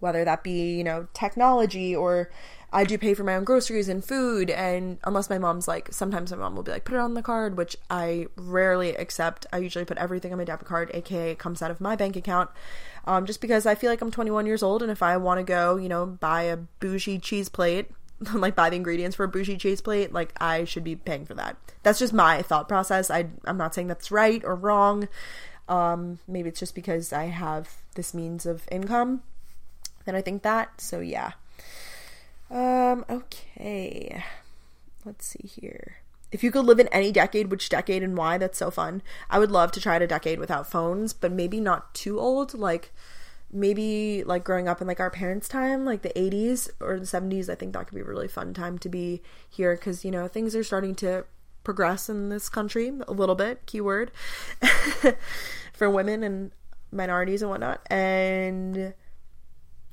Whether 0.00 0.24
that 0.24 0.42
be 0.42 0.76
you 0.76 0.84
know 0.84 1.08
technology 1.14 1.94
or 1.94 2.30
I 2.74 2.84
do 2.84 2.96
pay 2.96 3.12
for 3.12 3.22
my 3.22 3.36
own 3.36 3.44
groceries 3.44 3.88
and 3.88 4.02
food, 4.02 4.48
and 4.48 4.98
unless 5.04 5.28
my 5.28 5.38
mom's 5.38 5.68
like, 5.68 5.92
sometimes 5.92 6.30
my 6.30 6.38
mom 6.38 6.56
will 6.56 6.62
be 6.62 6.72
like, 6.72 6.86
put 6.86 6.94
it 6.94 7.00
on 7.00 7.12
the 7.12 7.22
card, 7.22 7.58
which 7.58 7.76
I 7.90 8.28
rarely 8.34 8.96
accept. 8.96 9.44
I 9.52 9.58
usually 9.58 9.84
put 9.84 9.98
everything 9.98 10.32
on 10.32 10.38
my 10.38 10.44
debit 10.44 10.66
card, 10.66 10.90
aka 10.94 11.32
it 11.32 11.38
comes 11.38 11.60
out 11.60 11.70
of 11.70 11.82
my 11.82 11.96
bank 11.96 12.16
account, 12.16 12.48
um, 13.06 13.26
just 13.26 13.42
because 13.42 13.66
I 13.66 13.74
feel 13.74 13.90
like 13.90 14.00
I'm 14.00 14.10
21 14.10 14.46
years 14.46 14.62
old, 14.62 14.82
and 14.82 14.90
if 14.90 15.02
I 15.02 15.18
want 15.18 15.38
to 15.38 15.44
go, 15.44 15.76
you 15.76 15.88
know, 15.88 16.06
buy 16.06 16.44
a 16.44 16.56
bougie 16.56 17.18
cheese 17.18 17.50
plate, 17.50 17.90
like 18.34 18.54
buy 18.54 18.70
the 18.70 18.76
ingredients 18.76 19.16
for 19.16 19.24
a 19.24 19.28
bougie 19.28 19.56
cheese 19.56 19.80
plate, 19.80 20.12
like 20.12 20.32
I 20.40 20.64
should 20.64 20.84
be 20.84 20.96
paying 20.96 21.26
for 21.26 21.34
that. 21.34 21.56
That's 21.82 21.98
just 21.98 22.12
my 22.12 22.42
thought 22.42 22.68
process. 22.68 23.10
I 23.10 23.26
I'm 23.44 23.56
not 23.56 23.74
saying 23.74 23.88
that's 23.88 24.10
right 24.10 24.42
or 24.44 24.54
wrong. 24.54 25.08
Um, 25.68 26.18
maybe 26.26 26.48
it's 26.48 26.60
just 26.60 26.74
because 26.74 27.12
I 27.12 27.26
have 27.26 27.76
this 27.94 28.14
means 28.14 28.46
of 28.46 28.68
income 28.70 29.22
that 30.04 30.14
I 30.14 30.20
think 30.20 30.42
that. 30.42 30.80
So 30.80 31.00
yeah. 31.00 31.32
Um, 32.50 33.04
okay. 33.08 34.24
Let's 35.04 35.26
see 35.26 35.46
here. 35.46 35.96
If 36.30 36.42
you 36.42 36.50
could 36.50 36.64
live 36.64 36.80
in 36.80 36.88
any 36.88 37.12
decade, 37.12 37.50
which 37.50 37.68
decade 37.68 38.02
and 38.02 38.16
why? 38.16 38.38
That's 38.38 38.58
so 38.58 38.70
fun. 38.70 39.02
I 39.28 39.38
would 39.38 39.50
love 39.50 39.70
to 39.72 39.80
try 39.80 39.96
a 39.96 40.06
decade 40.06 40.38
without 40.38 40.70
phones, 40.70 41.12
but 41.12 41.30
maybe 41.30 41.60
not 41.60 41.94
too 41.94 42.18
old. 42.18 42.54
Like 42.54 42.92
maybe 43.52 44.24
like 44.24 44.44
growing 44.44 44.68
up 44.68 44.80
in 44.80 44.86
like 44.86 45.00
our 45.00 45.10
parents' 45.10 45.48
time, 45.48 45.84
like 45.84 46.02
the 46.02 46.10
80s 46.10 46.70
or 46.80 46.98
the 46.98 47.06
70s. 47.06 47.48
I 47.48 47.54
think 47.54 47.72
that 47.74 47.86
could 47.86 47.94
be 47.94 48.00
a 48.00 48.04
really 48.04 48.28
fun 48.28 48.54
time 48.54 48.78
to 48.78 48.88
be 48.88 49.22
here 49.48 49.74
because 49.76 50.04
you 50.04 50.10
know 50.10 50.28
things 50.28 50.56
are 50.56 50.64
starting 50.64 50.94
to 50.96 51.24
progress 51.64 52.08
in 52.08 52.28
this 52.28 52.48
country 52.48 52.92
a 53.06 53.12
little 53.12 53.34
bit. 53.34 53.66
Keyword 53.66 54.10
for 55.72 55.90
women 55.90 56.22
and 56.22 56.50
minorities 56.90 57.42
and 57.42 57.50
whatnot. 57.50 57.80
And 57.90 58.94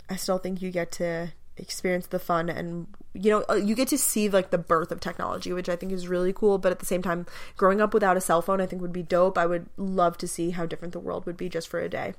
I 0.10 0.16
still 0.16 0.38
think 0.38 0.62
you 0.62 0.72
get 0.72 0.91
to 0.93 1.32
experience 1.57 2.07
the 2.07 2.20
fun 2.20 2.49
and 2.49 2.88
you 3.14 3.30
know 3.30 3.55
you 3.55 3.76
get 3.76 3.89
to 3.89 3.97
see 3.97 4.30
like 4.30 4.49
the 4.49 4.57
birth 4.57 4.93
of 4.93 4.99
technology 5.01 5.51
which 5.51 5.68
i 5.68 5.76
think 5.76 5.91
is 5.91 6.07
really 6.07 6.32
cool 6.32 6.57
but 6.57 6.72
at 6.72 6.80
the 6.80 6.86
same 6.86 7.01
time 7.01 7.26
growing 7.57 7.82
up 7.82 7.93
without 7.93 8.16
a 8.16 8.22
cell 8.22 8.41
phone 8.41 8.62
i 8.62 8.66
think 8.66 8.82
would 8.82 8.93
be 8.93 9.03
dope 9.03 9.38
i 9.38 9.45
would 9.45 9.68
love 9.76 10.18
to 10.18 10.26
see 10.26 10.51
how 10.51 10.66
different 10.66 10.93
the 10.93 10.99
world 10.99 11.26
would 11.26 11.36
be 11.36 11.49
just 11.49 11.68
for 11.68 11.82
a 11.82 11.89
day 11.89 12.14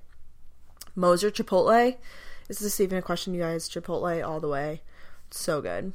Moe's 0.94 1.24
or 1.24 1.30
chipotle. 1.30 1.96
Is 2.48 2.58
this 2.58 2.80
even 2.80 2.98
a 2.98 3.02
question 3.02 3.32
you 3.32 3.40
guys. 3.40 3.68
Chipotle 3.68 4.26
all 4.26 4.40
the 4.40 4.48
way. 4.48 4.82
So 5.30 5.60
good. 5.60 5.92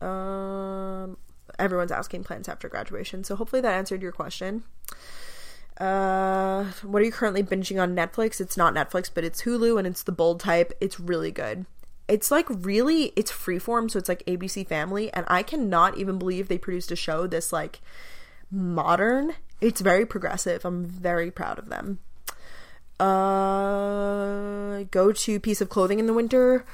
Um 0.00 1.16
everyone's 1.58 1.92
asking 1.92 2.24
plans 2.24 2.48
after 2.48 2.68
graduation 2.68 3.22
so 3.22 3.36
hopefully 3.36 3.62
that 3.62 3.74
answered 3.74 4.02
your 4.02 4.12
question. 4.12 4.64
Uh 5.78 6.64
what 6.82 7.02
are 7.02 7.04
you 7.04 7.12
currently 7.12 7.42
binging 7.42 7.80
on 7.80 7.94
netflix? 7.94 8.40
It's 8.40 8.56
not 8.56 8.74
netflix 8.74 9.10
but 9.12 9.24
it's 9.24 9.42
hulu 9.42 9.78
and 9.78 9.86
it's 9.86 10.02
the 10.02 10.12
bold 10.12 10.40
type. 10.40 10.72
It's 10.80 10.98
really 10.98 11.30
good. 11.30 11.66
It's 12.08 12.30
like 12.30 12.46
really 12.48 13.12
it's 13.16 13.30
freeform 13.30 13.90
so 13.90 13.98
it's 13.98 14.08
like 14.08 14.24
abc 14.26 14.66
family 14.66 15.12
and 15.12 15.24
i 15.28 15.42
cannot 15.42 15.96
even 15.96 16.18
believe 16.18 16.48
they 16.48 16.58
produced 16.58 16.92
a 16.92 16.96
show 16.96 17.26
this 17.26 17.52
like 17.52 17.80
modern. 18.50 19.34
It's 19.60 19.80
very 19.80 20.04
progressive. 20.06 20.64
I'm 20.64 20.84
very 20.84 21.30
proud 21.30 21.58
of 21.58 21.68
them 21.68 21.98
uh 23.00 24.84
go 24.90 25.12
to 25.12 25.40
piece 25.40 25.60
of 25.60 25.68
clothing 25.68 25.98
in 25.98 26.06
the 26.06 26.14
winter. 26.14 26.64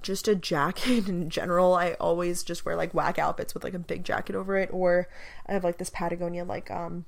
Just 0.00 0.28
a 0.28 0.34
jacket 0.34 1.08
in 1.08 1.30
general. 1.30 1.74
I 1.74 1.92
always 1.94 2.42
just 2.42 2.64
wear 2.64 2.76
like 2.76 2.94
whack 2.94 3.18
outfits 3.18 3.54
with 3.54 3.64
like 3.64 3.74
a 3.74 3.78
big 3.78 4.04
jacket 4.04 4.36
over 4.36 4.56
it. 4.56 4.70
Or 4.72 5.08
i 5.46 5.52
have 5.52 5.64
like 5.64 5.78
this 5.78 5.90
patagonia 5.90 6.44
like 6.44 6.70
um 6.70 7.06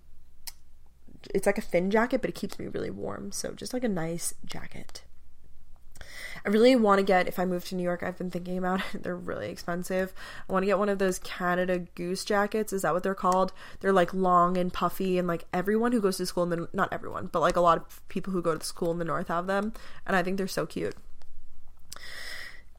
it's 1.34 1.46
like 1.46 1.58
a 1.58 1.62
thin 1.62 1.90
jacket 1.90 2.22
but 2.22 2.30
it 2.30 2.34
keeps 2.34 2.58
me 2.58 2.66
really 2.66 2.90
warm. 2.90 3.32
So 3.32 3.52
just 3.52 3.72
like 3.72 3.84
a 3.84 3.88
nice 3.88 4.34
jacket 4.44 5.02
I 6.44 6.48
really 6.48 6.76
want 6.76 6.98
to 6.98 7.04
get, 7.04 7.28
if 7.28 7.38
I 7.38 7.44
move 7.44 7.64
to 7.66 7.74
New 7.74 7.82
York, 7.82 8.02
I've 8.02 8.18
been 8.18 8.30
thinking 8.30 8.58
about 8.58 8.80
it. 8.94 9.02
They're 9.02 9.16
really 9.16 9.50
expensive. 9.50 10.12
I 10.48 10.52
want 10.52 10.62
to 10.62 10.66
get 10.66 10.78
one 10.78 10.88
of 10.88 10.98
those 10.98 11.18
Canada 11.18 11.80
Goose 11.94 12.24
jackets. 12.24 12.72
Is 12.72 12.82
that 12.82 12.92
what 12.92 13.02
they're 13.02 13.14
called? 13.14 13.52
They're 13.80 13.92
like 13.92 14.14
long 14.14 14.56
and 14.56 14.72
puffy, 14.72 15.18
and 15.18 15.28
like 15.28 15.44
everyone 15.52 15.92
who 15.92 16.00
goes 16.00 16.16
to 16.18 16.26
school 16.26 16.44
in 16.44 16.50
the, 16.50 16.68
not 16.72 16.92
everyone, 16.92 17.26
but 17.26 17.40
like 17.40 17.56
a 17.56 17.60
lot 17.60 17.78
of 17.78 18.08
people 18.08 18.32
who 18.32 18.42
go 18.42 18.56
to 18.56 18.64
school 18.64 18.90
in 18.90 18.98
the 18.98 19.04
North 19.04 19.28
have 19.28 19.46
them. 19.46 19.72
And 20.06 20.16
I 20.16 20.22
think 20.22 20.36
they're 20.36 20.48
so 20.48 20.66
cute. 20.66 20.94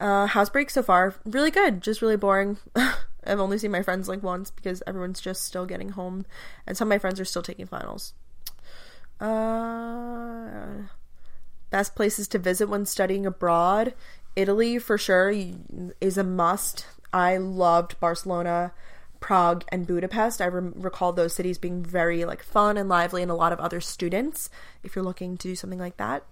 Uh, 0.00 0.26
housebreak 0.26 0.68
so 0.68 0.82
far, 0.82 1.14
really 1.24 1.50
good, 1.50 1.80
just 1.80 2.02
really 2.02 2.16
boring. 2.16 2.58
I've 3.24 3.38
only 3.38 3.56
seen 3.58 3.70
my 3.70 3.82
friends 3.82 4.08
like 4.08 4.22
once 4.22 4.50
because 4.50 4.82
everyone's 4.84 5.20
just 5.20 5.44
still 5.44 5.64
getting 5.64 5.90
home, 5.90 6.26
and 6.66 6.76
some 6.76 6.88
of 6.88 6.90
my 6.90 6.98
friends 6.98 7.20
are 7.20 7.24
still 7.24 7.42
taking 7.42 7.66
finals. 7.66 8.14
Uh, 9.20 10.88
best 11.72 11.96
places 11.96 12.28
to 12.28 12.38
visit 12.38 12.68
when 12.68 12.86
studying 12.86 13.26
abroad. 13.26 13.94
Italy, 14.36 14.78
for 14.78 14.96
sure, 14.96 15.34
is 16.00 16.16
a 16.16 16.22
must. 16.22 16.86
I 17.12 17.38
loved 17.38 17.98
Barcelona, 17.98 18.72
Prague, 19.18 19.64
and 19.70 19.86
Budapest. 19.86 20.40
I 20.40 20.46
re- 20.46 20.72
recall 20.74 21.12
those 21.12 21.34
cities 21.34 21.58
being 21.58 21.82
very 21.82 22.24
like 22.24 22.42
fun 22.42 22.76
and 22.76 22.88
lively, 22.88 23.22
and 23.22 23.30
a 23.30 23.34
lot 23.34 23.52
of 23.52 23.58
other 23.58 23.80
students. 23.80 24.48
If 24.84 24.94
you're 24.94 25.04
looking 25.04 25.36
to 25.38 25.48
do 25.48 25.56
something 25.56 25.80
like 25.80 25.96
that, 25.96 26.24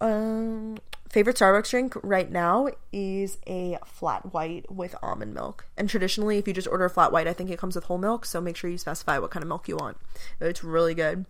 um, 0.00 0.78
favorite 1.08 1.36
Starbucks 1.36 1.70
drink 1.70 1.94
right 2.02 2.30
now 2.30 2.68
is 2.92 3.38
a 3.46 3.78
flat 3.86 4.32
white 4.34 4.70
with 4.70 4.94
almond 5.02 5.32
milk. 5.32 5.66
And 5.76 5.88
traditionally, 5.88 6.38
if 6.38 6.48
you 6.48 6.54
just 6.54 6.68
order 6.68 6.84
a 6.84 6.90
flat 6.90 7.12
white, 7.12 7.28
I 7.28 7.32
think 7.32 7.50
it 7.50 7.58
comes 7.58 7.74
with 7.74 7.84
whole 7.84 7.98
milk. 7.98 8.24
So 8.24 8.40
make 8.40 8.56
sure 8.56 8.68
you 8.68 8.78
specify 8.78 9.18
what 9.18 9.30
kind 9.30 9.42
of 9.42 9.48
milk 9.48 9.68
you 9.68 9.76
want. 9.76 9.96
It's 10.40 10.64
really 10.64 10.94
good. 10.94 11.26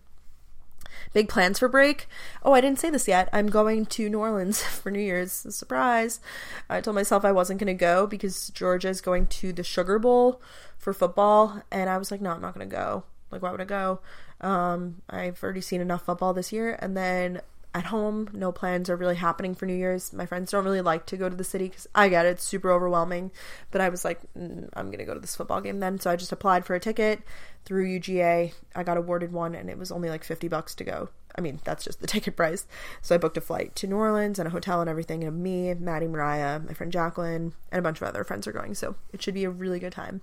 Big 1.13 1.29
plans 1.29 1.59
for 1.59 1.69
break. 1.69 2.09
Oh, 2.43 2.53
I 2.53 2.61
didn't 2.61 2.79
say 2.79 2.91
this 2.91 3.09
yet. 3.09 3.29
I'm 3.33 3.49
going 3.49 3.87
to 3.87 4.09
New 4.09 4.19
Orleans 4.19 4.63
for 4.63 4.91
New 4.91 5.01
Year's. 5.01 5.33
Surprise. 5.33 6.21
I 6.69 6.81
told 6.81 6.95
myself 6.95 7.25
I 7.25 7.33
wasn't 7.33 7.61
going 7.61 7.67
to 7.67 7.75
go 7.75 8.07
because 8.07 8.49
Georgia 8.51 8.89
is 8.89 9.01
going 9.01 9.27
to 9.29 9.53
the 9.53 9.63
Sugar 9.65 9.99
Bowl 9.99 10.41
for 10.79 10.93
football. 10.93 11.63
And 11.71 11.89
I 11.89 11.99
was 11.99 12.11
like, 12.11 12.21
no, 12.21 12.31
I'm 12.31 12.41
not 12.41 12.55
going 12.55 12.69
to 12.69 12.77
go. 12.77 13.05
Like, 13.31 13.43
why 13.43 13.51
would 13.51 13.61
I 13.61 13.65
go? 13.65 14.01
Um, 14.41 15.03
I've 15.09 15.43
already 15.43 15.61
seen 15.61 15.81
enough 15.81 16.05
football 16.05 16.35
this 16.35 16.53
year. 16.53 16.79
And 16.81 16.97
then 16.97 17.41
at 17.75 17.87
home, 17.87 18.31
no 18.33 18.53
plans 18.53 18.89
are 18.89 18.95
really 18.95 19.17
happening 19.17 19.55
for 19.55 19.67
New 19.67 19.75
Year's. 19.75 20.13
My 20.13 20.27
friends 20.27 20.53
don't 20.53 20.65
really 20.65 20.81
like 20.81 21.07
to 21.07 21.17
go 21.17 21.29
to 21.29 21.35
the 21.35 21.43
city 21.43 21.69
because 21.69 21.89
I 21.93 22.09
get 22.09 22.25
it, 22.25 22.31
it's 22.31 22.45
super 22.45 22.71
overwhelming. 22.71 23.33
But 23.73 23.81
I 23.81 23.89
was 23.89 24.05
like, 24.05 24.21
mm, 24.39 24.69
I'm 24.75 24.87
going 24.87 24.99
to 24.99 25.05
go 25.05 25.13
to 25.13 25.21
this 25.21 25.35
football 25.35 25.61
game 25.61 25.81
then. 25.81 25.99
So 25.99 26.09
I 26.09 26.15
just 26.15 26.31
applied 26.31 26.65
for 26.65 26.77
a 26.77 26.81
ticket 26.81 27.21
through 27.65 27.89
UGA. 27.99 28.53
I 28.77 28.83
got 28.85 28.97
awarded 28.97 29.33
one 29.33 29.57
and 29.57 29.69
it 29.69 29.77
was 29.77 29.91
only 29.91 30.09
like 30.09 30.23
50 30.23 30.47
bucks 30.47 30.77
to 30.77 30.85
go. 30.85 31.09
I 31.37 31.41
mean, 31.41 31.59
that's 31.65 31.83
just 31.83 32.01
the 32.01 32.07
ticket 32.07 32.37
price. 32.37 32.65
So 33.03 33.17
I 33.17 33.19
booked 33.19 33.37
a 33.37 33.41
flight 33.41 33.75
to 33.77 33.89
New 33.89 33.97
Orleans 33.97 34.39
and 34.39 34.47
a 34.47 34.53
hotel 34.53 34.81
and 34.81 34.89
everything. 34.89 35.25
And 35.25 35.43
me, 35.43 35.75
Maddie, 35.75 36.07
Mariah, 36.07 36.61
my 36.61 36.75
friend 36.75 36.93
Jacqueline, 36.93 37.55
and 37.73 37.79
a 37.81 37.83
bunch 37.83 38.01
of 38.01 38.07
other 38.07 38.23
friends 38.23 38.47
are 38.47 38.53
going. 38.53 38.75
So 38.75 38.95
it 39.13 39.21
should 39.21 39.35
be 39.35 39.45
a 39.45 39.51
really 39.51 39.81
good 39.81 39.93
time. 39.93 40.21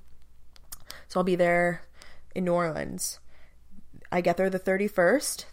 So 1.10 1.20
I'll 1.20 1.26
be 1.26 1.36
there 1.36 1.82
in 2.34 2.46
New 2.46 2.54
Orleans. 2.54 3.20
I 4.10 4.22
get 4.22 4.38
there 4.38 4.50
the 4.50 4.60
31st 4.60 5.46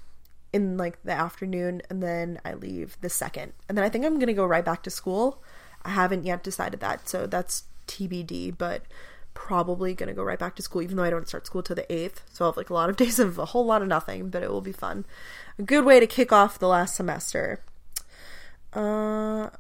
in 0.52 0.76
like 0.76 1.02
the 1.02 1.12
afternoon 1.12 1.82
and 1.90 2.02
then 2.02 2.40
I 2.44 2.54
leave 2.54 2.96
the 3.00 3.10
second. 3.10 3.52
And 3.68 3.76
then 3.76 3.84
I 3.84 3.88
think 3.88 4.04
I'm 4.04 4.14
going 4.14 4.28
to 4.28 4.34
go 4.34 4.46
right 4.46 4.64
back 4.64 4.82
to 4.84 4.90
school. 4.90 5.42
I 5.84 5.90
haven't 5.90 6.24
yet 6.24 6.42
decided 6.42 6.80
that. 6.80 7.08
So 7.08 7.26
that's 7.26 7.64
TBD, 7.86 8.56
but 8.56 8.82
probably 9.34 9.94
going 9.94 10.08
to 10.08 10.14
go 10.14 10.22
right 10.22 10.38
back 10.38 10.56
to 10.56 10.62
school 10.62 10.82
even 10.82 10.96
though 10.96 11.04
I 11.04 11.10
don't 11.10 11.28
start 11.28 11.46
school 11.46 11.62
till 11.62 11.76
the 11.76 11.82
8th. 11.84 12.22
So 12.32 12.44
I'll 12.44 12.52
have 12.52 12.56
like 12.56 12.70
a 12.70 12.74
lot 12.74 12.90
of 12.90 12.96
days 13.04 13.18
of 13.18 13.38
a 13.38 13.46
whole 13.46 13.64
lot 13.64 13.82
of 13.82 13.88
nothing, 13.88 14.30
but 14.30 14.42
it 14.42 14.50
will 14.50 14.60
be 14.60 14.72
fun. 14.72 15.04
A 15.58 15.62
good 15.62 15.84
way 15.84 16.00
to 16.00 16.06
kick 16.06 16.32
off 16.32 16.58
the 16.58 16.68
last 16.68 16.96
semester. 16.96 17.60
Uh 18.72 19.50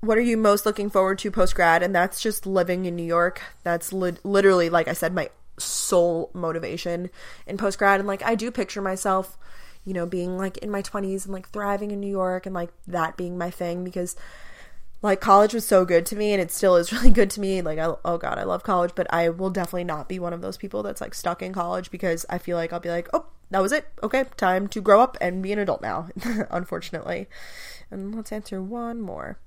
what 0.00 0.16
are 0.16 0.22
you 0.22 0.36
most 0.36 0.64
looking 0.64 0.88
forward 0.88 1.18
to 1.18 1.30
post 1.30 1.54
grad? 1.54 1.82
And 1.82 1.94
that's 1.94 2.22
just 2.22 2.46
living 2.46 2.86
in 2.86 2.96
New 2.96 3.04
York. 3.04 3.42
That's 3.62 3.92
li- 3.92 4.16
literally, 4.24 4.70
like 4.70 4.88
I 4.88 4.94
said, 4.94 5.12
my 5.12 5.28
sole 5.58 6.30
motivation 6.32 7.10
in 7.46 7.58
post 7.58 7.78
grad. 7.78 8.00
And 8.00 8.08
like, 8.08 8.22
I 8.22 8.34
do 8.34 8.50
picture 8.50 8.80
myself 8.80 9.36
you 9.90 9.94
know, 9.94 10.06
being 10.06 10.38
like 10.38 10.56
in 10.58 10.70
my 10.70 10.82
20s 10.82 11.24
and 11.24 11.34
like 11.34 11.48
thriving 11.48 11.90
in 11.90 11.98
New 11.98 12.06
York 12.06 12.46
and 12.46 12.54
like 12.54 12.70
that 12.86 13.16
being 13.16 13.36
my 13.36 13.50
thing 13.50 13.82
because 13.82 14.14
like 15.02 15.20
college 15.20 15.52
was 15.52 15.66
so 15.66 15.84
good 15.84 16.06
to 16.06 16.14
me 16.14 16.32
and 16.32 16.40
it 16.40 16.52
still 16.52 16.76
is 16.76 16.92
really 16.92 17.10
good 17.10 17.28
to 17.30 17.40
me. 17.40 17.60
Like, 17.60 17.80
I, 17.80 17.92
oh 18.04 18.16
God, 18.16 18.38
I 18.38 18.44
love 18.44 18.62
college, 18.62 18.92
but 18.94 19.12
I 19.12 19.30
will 19.30 19.50
definitely 19.50 19.82
not 19.82 20.08
be 20.08 20.20
one 20.20 20.32
of 20.32 20.42
those 20.42 20.56
people 20.56 20.84
that's 20.84 21.00
like 21.00 21.12
stuck 21.12 21.42
in 21.42 21.52
college 21.52 21.90
because 21.90 22.24
I 22.30 22.38
feel 22.38 22.56
like 22.56 22.72
I'll 22.72 22.78
be 22.78 22.88
like, 22.88 23.08
oh, 23.12 23.26
that 23.50 23.60
was 23.60 23.72
it. 23.72 23.88
Okay, 24.00 24.26
time 24.36 24.68
to 24.68 24.80
grow 24.80 25.00
up 25.00 25.18
and 25.20 25.42
be 25.42 25.52
an 25.52 25.58
adult 25.58 25.82
now, 25.82 26.08
unfortunately. 26.52 27.26
And 27.90 28.14
let's 28.14 28.30
answer 28.30 28.62
one 28.62 29.00
more. 29.00 29.38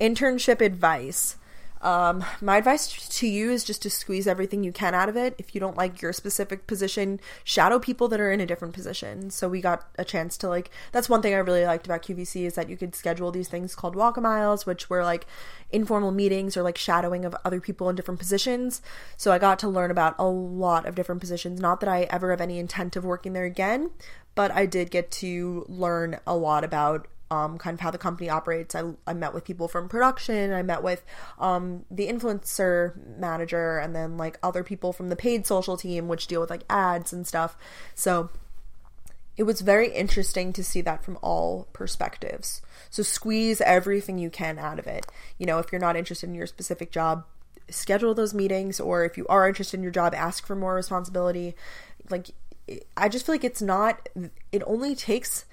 Internship 0.00 0.60
advice. 0.60 1.36
Um, 1.82 2.24
my 2.40 2.56
advice 2.56 3.08
to 3.08 3.26
you 3.26 3.50
is 3.50 3.62
just 3.62 3.82
to 3.82 3.90
squeeze 3.90 4.26
everything 4.26 4.64
you 4.64 4.72
can 4.72 4.94
out 4.94 5.08
of 5.08 5.16
it. 5.16 5.34
If 5.38 5.54
you 5.54 5.60
don't 5.60 5.76
like 5.76 6.00
your 6.00 6.12
specific 6.12 6.66
position, 6.66 7.20
shadow 7.44 7.78
people 7.78 8.08
that 8.08 8.20
are 8.20 8.32
in 8.32 8.40
a 8.40 8.46
different 8.46 8.74
position. 8.74 9.30
So 9.30 9.48
we 9.48 9.60
got 9.60 9.86
a 9.98 10.04
chance 10.04 10.36
to 10.38 10.48
like. 10.48 10.70
That's 10.92 11.08
one 11.08 11.22
thing 11.22 11.34
I 11.34 11.38
really 11.38 11.64
liked 11.64 11.86
about 11.86 12.02
QVC 12.02 12.44
is 12.46 12.54
that 12.54 12.68
you 12.68 12.76
could 12.76 12.94
schedule 12.94 13.30
these 13.30 13.48
things 13.48 13.74
called 13.74 13.94
walk 13.94 14.20
miles, 14.20 14.66
which 14.66 14.88
were 14.88 15.04
like 15.04 15.26
informal 15.70 16.12
meetings 16.12 16.56
or 16.56 16.62
like 16.62 16.78
shadowing 16.78 17.24
of 17.24 17.36
other 17.44 17.60
people 17.60 17.88
in 17.88 17.96
different 17.96 18.20
positions. 18.20 18.80
So 19.16 19.32
I 19.32 19.38
got 19.38 19.58
to 19.60 19.68
learn 19.68 19.90
about 19.90 20.14
a 20.18 20.26
lot 20.26 20.86
of 20.86 20.94
different 20.94 21.20
positions. 21.20 21.60
Not 21.60 21.80
that 21.80 21.88
I 21.88 22.02
ever 22.04 22.30
have 22.30 22.40
any 22.40 22.58
intent 22.58 22.96
of 22.96 23.04
working 23.04 23.32
there 23.32 23.44
again, 23.44 23.90
but 24.34 24.50
I 24.50 24.66
did 24.66 24.90
get 24.90 25.10
to 25.12 25.64
learn 25.68 26.20
a 26.26 26.36
lot 26.36 26.64
about 26.64 27.08
um, 27.30 27.58
kind 27.58 27.74
of 27.74 27.80
how 27.80 27.90
the 27.90 27.98
company 27.98 28.30
operates. 28.30 28.74
I, 28.74 28.92
I 29.06 29.14
met 29.14 29.34
with 29.34 29.44
people 29.44 29.68
from 29.68 29.88
production. 29.88 30.52
I 30.52 30.62
met 30.62 30.82
with 30.82 31.04
um, 31.38 31.84
the 31.90 32.08
influencer 32.08 32.94
manager, 33.18 33.78
and 33.78 33.94
then 33.94 34.16
like 34.16 34.38
other 34.42 34.62
people 34.62 34.92
from 34.92 35.08
the 35.08 35.16
paid 35.16 35.46
social 35.46 35.76
team, 35.76 36.08
which 36.08 36.26
deal 36.26 36.40
with 36.40 36.50
like 36.50 36.64
ads 36.70 37.12
and 37.12 37.26
stuff. 37.26 37.56
So 37.94 38.30
it 39.36 39.42
was 39.42 39.60
very 39.60 39.92
interesting 39.92 40.52
to 40.54 40.64
see 40.64 40.80
that 40.80 41.04
from 41.04 41.18
all 41.20 41.68
perspectives. 41.72 42.62
So 42.90 43.02
squeeze 43.02 43.60
everything 43.60 44.18
you 44.18 44.30
can 44.30 44.58
out 44.58 44.78
of 44.78 44.86
it. 44.86 45.06
You 45.38 45.46
know, 45.46 45.58
if 45.58 45.70
you're 45.70 45.80
not 45.80 45.96
interested 45.96 46.28
in 46.28 46.34
your 46.34 46.46
specific 46.46 46.90
job, 46.90 47.24
schedule 47.68 48.14
those 48.14 48.32
meetings, 48.32 48.80
or 48.80 49.04
if 49.04 49.18
you 49.18 49.26
are 49.26 49.46
interested 49.46 49.76
in 49.76 49.82
your 49.82 49.92
job, 49.92 50.14
ask 50.14 50.46
for 50.46 50.56
more 50.56 50.74
responsibility. 50.74 51.54
Like, 52.08 52.30
I 52.96 53.08
just 53.08 53.26
feel 53.26 53.34
like 53.34 53.44
it's 53.44 53.60
not, 53.60 54.08
it 54.52 54.62
only 54.66 54.94
takes 54.94 55.44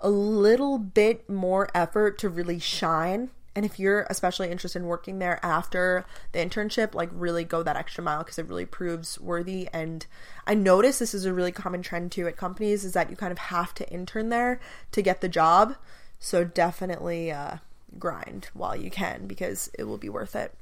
a 0.00 0.10
little 0.10 0.78
bit 0.78 1.28
more 1.28 1.68
effort 1.74 2.18
to 2.18 2.28
really 2.28 2.58
shine. 2.58 3.30
And 3.54 3.64
if 3.64 3.78
you're 3.78 4.06
especially 4.10 4.50
interested 4.50 4.80
in 4.80 4.86
working 4.86 5.18
there 5.18 5.40
after 5.42 6.04
the 6.32 6.40
internship, 6.40 6.94
like 6.94 7.08
really 7.12 7.42
go 7.42 7.62
that 7.62 7.76
extra 7.76 8.04
mile 8.04 8.18
because 8.18 8.38
it 8.38 8.48
really 8.48 8.66
proves 8.66 9.18
worthy. 9.18 9.68
And 9.72 10.04
I 10.46 10.54
notice 10.54 10.98
this 10.98 11.14
is 11.14 11.24
a 11.24 11.32
really 11.32 11.52
common 11.52 11.80
trend 11.80 12.12
too 12.12 12.28
at 12.28 12.36
companies 12.36 12.84
is 12.84 12.92
that 12.92 13.08
you 13.08 13.16
kind 13.16 13.32
of 13.32 13.38
have 13.38 13.72
to 13.74 13.88
intern 13.88 14.28
there 14.28 14.60
to 14.92 15.00
get 15.00 15.22
the 15.22 15.28
job. 15.28 15.76
So 16.18 16.44
definitely 16.44 17.32
uh, 17.32 17.56
grind 17.98 18.50
while 18.52 18.76
you 18.76 18.90
can 18.90 19.26
because 19.26 19.70
it 19.78 19.84
will 19.84 19.98
be 19.98 20.10
worth 20.10 20.36
it. 20.36 20.54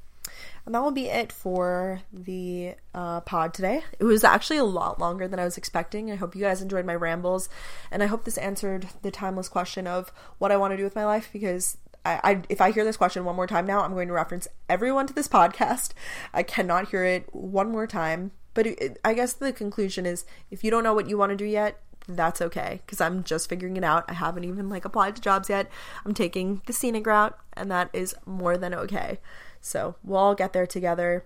And 0.67 0.75
that 0.75 0.83
will 0.83 0.91
be 0.91 1.07
it 1.07 1.33
for 1.33 2.01
the 2.13 2.75
uh, 2.95 3.21
pod 3.21 3.55
today. 3.55 3.83
It 3.99 4.05
was 4.05 4.25
actually 4.25 4.59
a 4.59 4.65
lot 4.65 4.99
longer 4.99 5.29
than 5.29 5.39
I 5.39 5.45
was 5.45 5.59
expecting. 5.59 6.11
I 6.11 6.17
hope 6.17 6.35
you 6.35 6.43
guys 6.43 6.63
enjoyed 6.63 6.87
my 6.87 6.95
rambles, 6.95 7.49
and 7.91 8.03
I 8.03 8.07
hope 8.07 8.25
this 8.25 8.39
answered 8.39 8.89
the 9.03 9.11
timeless 9.11 9.49
question 9.49 9.87
of 9.87 10.13
what 10.39 10.53
I 10.53 10.57
want 10.57 10.73
to 10.73 10.77
do 10.77 10.85
with 10.85 10.97
my 10.97 11.05
life 11.05 11.29
because 11.33 11.77
I, 12.05 12.21
I, 12.23 12.43
if 12.49 12.61
I 12.61 12.71
hear 12.71 12.85
this 12.85 12.97
question 12.97 13.25
one 13.25 13.37
more 13.37 13.47
time 13.47 13.67
now, 13.67 13.83
I'm 13.83 13.95
going 13.95 14.09
to 14.09 14.15
reference 14.15 14.49
everyone 14.69 15.07
to 15.07 15.15
this 15.15 15.29
podcast. 15.29 15.93
I 16.33 16.43
cannot 16.43 16.89
hear 16.89 17.05
it 17.05 17.35
one 17.35 17.71
more 17.71 17.87
time. 17.87 18.33
But 18.53 18.67
it, 18.67 18.81
it, 18.81 18.99
I 19.05 19.15
guess 19.15 19.33
the 19.33 19.53
conclusion 19.53 20.07
is 20.07 20.25
if 20.51 20.63
you 20.63 20.71
don't 20.71 20.85
know 20.85 20.95
what 20.95 21.09
you 21.09 21.19
want 21.19 21.31
to 21.31 21.37
do 21.37 21.45
yet, 21.45 21.81
that's 22.07 22.43
okay 22.43 22.81
because 22.85 23.01
I'm 23.01 23.25
just 23.25 23.49
figuring 23.49 23.77
it 23.77 23.85
out. 23.85 24.05
I 24.09 24.13
haven't 24.15 24.45
even 24.45 24.69
like 24.69 24.85
applied 24.85 25.17
to 25.17 25.23
jobs 25.23 25.49
yet. 25.49 25.71
I'm 26.05 26.15
taking 26.15 26.63
the 26.67 26.73
scenic 26.73 27.07
route, 27.07 27.37
and 27.55 27.71
that 27.71 27.91
is 27.93 28.15
more 28.27 28.57
than 28.57 28.75
okay. 28.75 29.19
So 29.65 29.97
we'll 30.05 30.19
all 30.19 30.35
get 30.35 30.53
there 30.53 30.67
together. 30.67 31.25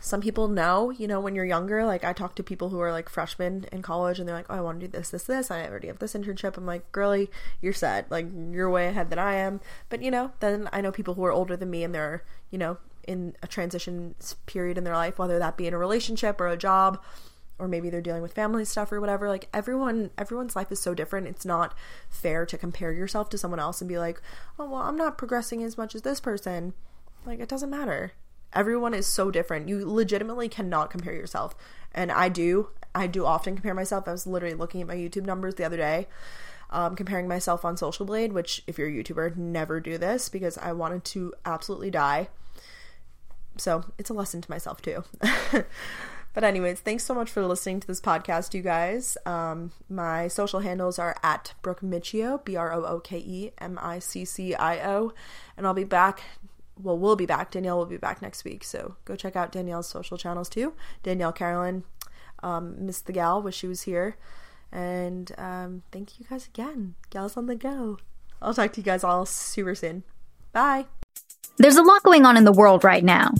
Some 0.00 0.22
people 0.22 0.48
know, 0.48 0.88
you 0.88 1.06
know, 1.06 1.20
when 1.20 1.34
you're 1.34 1.44
younger, 1.44 1.84
like 1.84 2.04
I 2.04 2.14
talk 2.14 2.34
to 2.36 2.42
people 2.42 2.70
who 2.70 2.80
are 2.80 2.90
like 2.90 3.10
freshmen 3.10 3.66
in 3.70 3.82
college 3.82 4.18
and 4.18 4.26
they're 4.26 4.34
like, 4.34 4.46
oh, 4.48 4.56
I 4.56 4.60
want 4.62 4.80
to 4.80 4.86
do 4.86 4.90
this, 4.90 5.10
this, 5.10 5.24
this. 5.24 5.50
I 5.50 5.66
already 5.66 5.88
have 5.88 5.98
this 5.98 6.14
internship. 6.14 6.56
I'm 6.56 6.64
like, 6.64 6.90
girly, 6.90 7.30
you're 7.60 7.74
set. 7.74 8.10
Like, 8.10 8.26
you're 8.50 8.70
way 8.70 8.86
ahead 8.86 9.10
than 9.10 9.18
I 9.18 9.34
am. 9.34 9.60
But, 9.90 10.00
you 10.02 10.10
know, 10.10 10.32
then 10.40 10.70
I 10.72 10.80
know 10.80 10.90
people 10.90 11.12
who 11.14 11.24
are 11.24 11.32
older 11.32 11.54
than 11.54 11.68
me 11.68 11.84
and 11.84 11.94
they're, 11.94 12.24
you 12.50 12.56
know, 12.56 12.78
in 13.06 13.36
a 13.42 13.46
transition 13.46 14.14
period 14.46 14.78
in 14.78 14.84
their 14.84 14.96
life, 14.96 15.18
whether 15.18 15.38
that 15.38 15.58
be 15.58 15.66
in 15.66 15.74
a 15.74 15.78
relationship 15.78 16.40
or 16.40 16.48
a 16.48 16.56
job 16.56 16.98
or 17.58 17.68
maybe 17.68 17.90
they're 17.90 18.00
dealing 18.00 18.22
with 18.22 18.32
family 18.32 18.64
stuff 18.64 18.90
or 18.90 19.02
whatever 19.02 19.28
like 19.28 19.46
everyone 19.52 20.08
everyone's 20.16 20.56
life 20.56 20.72
is 20.72 20.80
so 20.80 20.94
different 20.94 21.26
it's 21.26 21.44
not 21.44 21.74
fair 22.08 22.46
to 22.46 22.56
compare 22.56 22.90
yourself 22.90 23.28
to 23.28 23.36
someone 23.36 23.60
else 23.60 23.82
and 23.82 23.88
be 23.88 23.98
like 23.98 24.22
oh 24.58 24.64
well 24.64 24.80
i'm 24.80 24.96
not 24.96 25.18
progressing 25.18 25.62
as 25.62 25.76
much 25.76 25.94
as 25.94 26.00
this 26.00 26.20
person 26.20 26.72
like, 27.26 27.40
it 27.40 27.48
doesn't 27.48 27.70
matter. 27.70 28.12
Everyone 28.52 28.94
is 28.94 29.06
so 29.06 29.30
different. 29.30 29.68
You 29.68 29.88
legitimately 29.88 30.48
cannot 30.48 30.90
compare 30.90 31.12
yourself. 31.14 31.54
And 31.92 32.10
I 32.10 32.28
do. 32.28 32.70
I 32.94 33.06
do 33.06 33.24
often 33.26 33.54
compare 33.54 33.74
myself. 33.74 34.08
I 34.08 34.12
was 34.12 34.26
literally 34.26 34.54
looking 34.56 34.80
at 34.80 34.88
my 34.88 34.96
YouTube 34.96 35.24
numbers 35.26 35.54
the 35.54 35.64
other 35.64 35.76
day. 35.76 36.08
um, 36.70 36.94
comparing 36.96 37.28
myself 37.28 37.64
on 37.64 37.76
Social 37.76 38.06
Blade, 38.06 38.32
which, 38.32 38.62
if 38.66 38.78
you're 38.78 38.88
a 38.88 38.92
YouTuber, 38.92 39.36
never 39.36 39.80
do 39.80 39.98
this 39.98 40.28
because 40.28 40.56
I 40.58 40.72
wanted 40.72 41.04
to 41.06 41.34
absolutely 41.44 41.90
die. 41.90 42.28
So 43.56 43.84
it's 43.98 44.10
a 44.10 44.14
lesson 44.14 44.40
to 44.40 44.50
myself, 44.50 44.80
too. 44.80 45.04
But 46.32 46.44
anyways, 46.44 46.78
thanks 46.78 47.02
so 47.02 47.12
much 47.12 47.28
for 47.28 47.44
listening 47.44 47.80
to 47.80 47.88
this 47.88 48.00
podcast, 48.00 48.54
you 48.54 48.62
guys. 48.62 49.16
Um, 49.26 49.72
my 49.88 50.28
social 50.28 50.60
handles 50.60 50.96
are 50.96 51.16
at 51.24 51.54
Brooke 51.60 51.80
Miccio, 51.80 52.44
B 52.44 52.54
R 52.54 52.72
O 52.72 52.84
O 52.84 53.00
K 53.00 53.18
E 53.18 53.50
M 53.58 53.76
I 53.82 53.98
C 53.98 54.24
C 54.24 54.54
I 54.54 54.78
O, 54.88 55.12
and 55.56 55.66
I'll 55.66 55.74
be 55.74 55.82
back. 55.82 56.22
Well, 56.82 56.98
we'll 56.98 57.16
be 57.16 57.26
back. 57.26 57.50
Danielle 57.50 57.78
will 57.78 57.86
be 57.86 57.96
back 57.96 58.22
next 58.22 58.44
week, 58.44 58.64
so 58.64 58.96
go 59.04 59.16
check 59.16 59.36
out 59.36 59.52
Danielle's 59.52 59.88
social 59.88 60.16
channels 60.16 60.48
too. 60.48 60.74
Danielle 61.02 61.32
Carolan, 61.32 61.84
um, 62.42 62.74
Miss 62.86 63.00
the 63.00 63.12
Gal, 63.12 63.42
wish 63.42 63.56
she 63.56 63.66
was 63.66 63.82
here, 63.82 64.16
and 64.72 65.32
um, 65.38 65.82
thank 65.92 66.18
you 66.18 66.26
guys 66.28 66.46
again, 66.46 66.94
gals 67.10 67.36
on 67.36 67.46
the 67.46 67.56
go. 67.56 67.98
I'll 68.40 68.54
talk 68.54 68.72
to 68.72 68.80
you 68.80 68.84
guys 68.84 69.04
all 69.04 69.26
super 69.26 69.74
soon. 69.74 70.04
Bye. 70.52 70.86
There's 71.58 71.76
a 71.76 71.82
lot 71.82 72.02
going 72.02 72.24
on 72.24 72.36
in 72.36 72.44
the 72.44 72.52
world 72.52 72.84
right 72.84 73.04
now, 73.04 73.30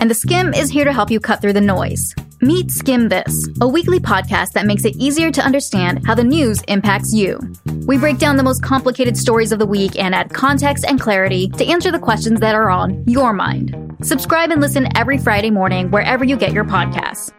and 0.00 0.08
the 0.08 0.14
Skimm 0.14 0.56
is 0.56 0.70
here 0.70 0.84
to 0.84 0.92
help 0.92 1.10
you 1.10 1.18
cut 1.18 1.40
through 1.40 1.54
the 1.54 1.60
noise. 1.60 2.14
Meet 2.42 2.66
Skimm 2.68 3.08
This, 3.08 3.48
a 3.62 3.66
weekly 3.66 3.98
podcast 3.98 4.52
that 4.52 4.66
makes 4.66 4.84
it 4.84 4.94
easier 4.96 5.30
to 5.30 5.40
understand 5.40 6.06
how 6.06 6.14
the 6.14 6.22
news 6.22 6.60
impacts 6.68 7.14
you. 7.14 7.40
We 7.86 7.96
break 7.96 8.18
down 8.18 8.36
the 8.36 8.42
most 8.42 8.62
complicated 8.62 9.16
stories 9.16 9.52
of 9.52 9.58
the 9.58 9.66
week 9.66 9.98
and 9.98 10.14
add 10.14 10.34
context 10.34 10.84
and 10.86 11.00
clarity 11.00 11.48
to 11.48 11.66
answer 11.66 11.90
the 11.90 11.98
questions 11.98 12.40
that 12.40 12.54
are 12.54 12.68
on 12.68 13.02
your 13.06 13.32
mind. 13.32 13.96
Subscribe 14.02 14.50
and 14.50 14.60
listen 14.60 14.94
every 14.96 15.16
Friday 15.16 15.50
morning 15.50 15.90
wherever 15.90 16.24
you 16.24 16.36
get 16.36 16.52
your 16.52 16.64
podcasts. 16.64 17.32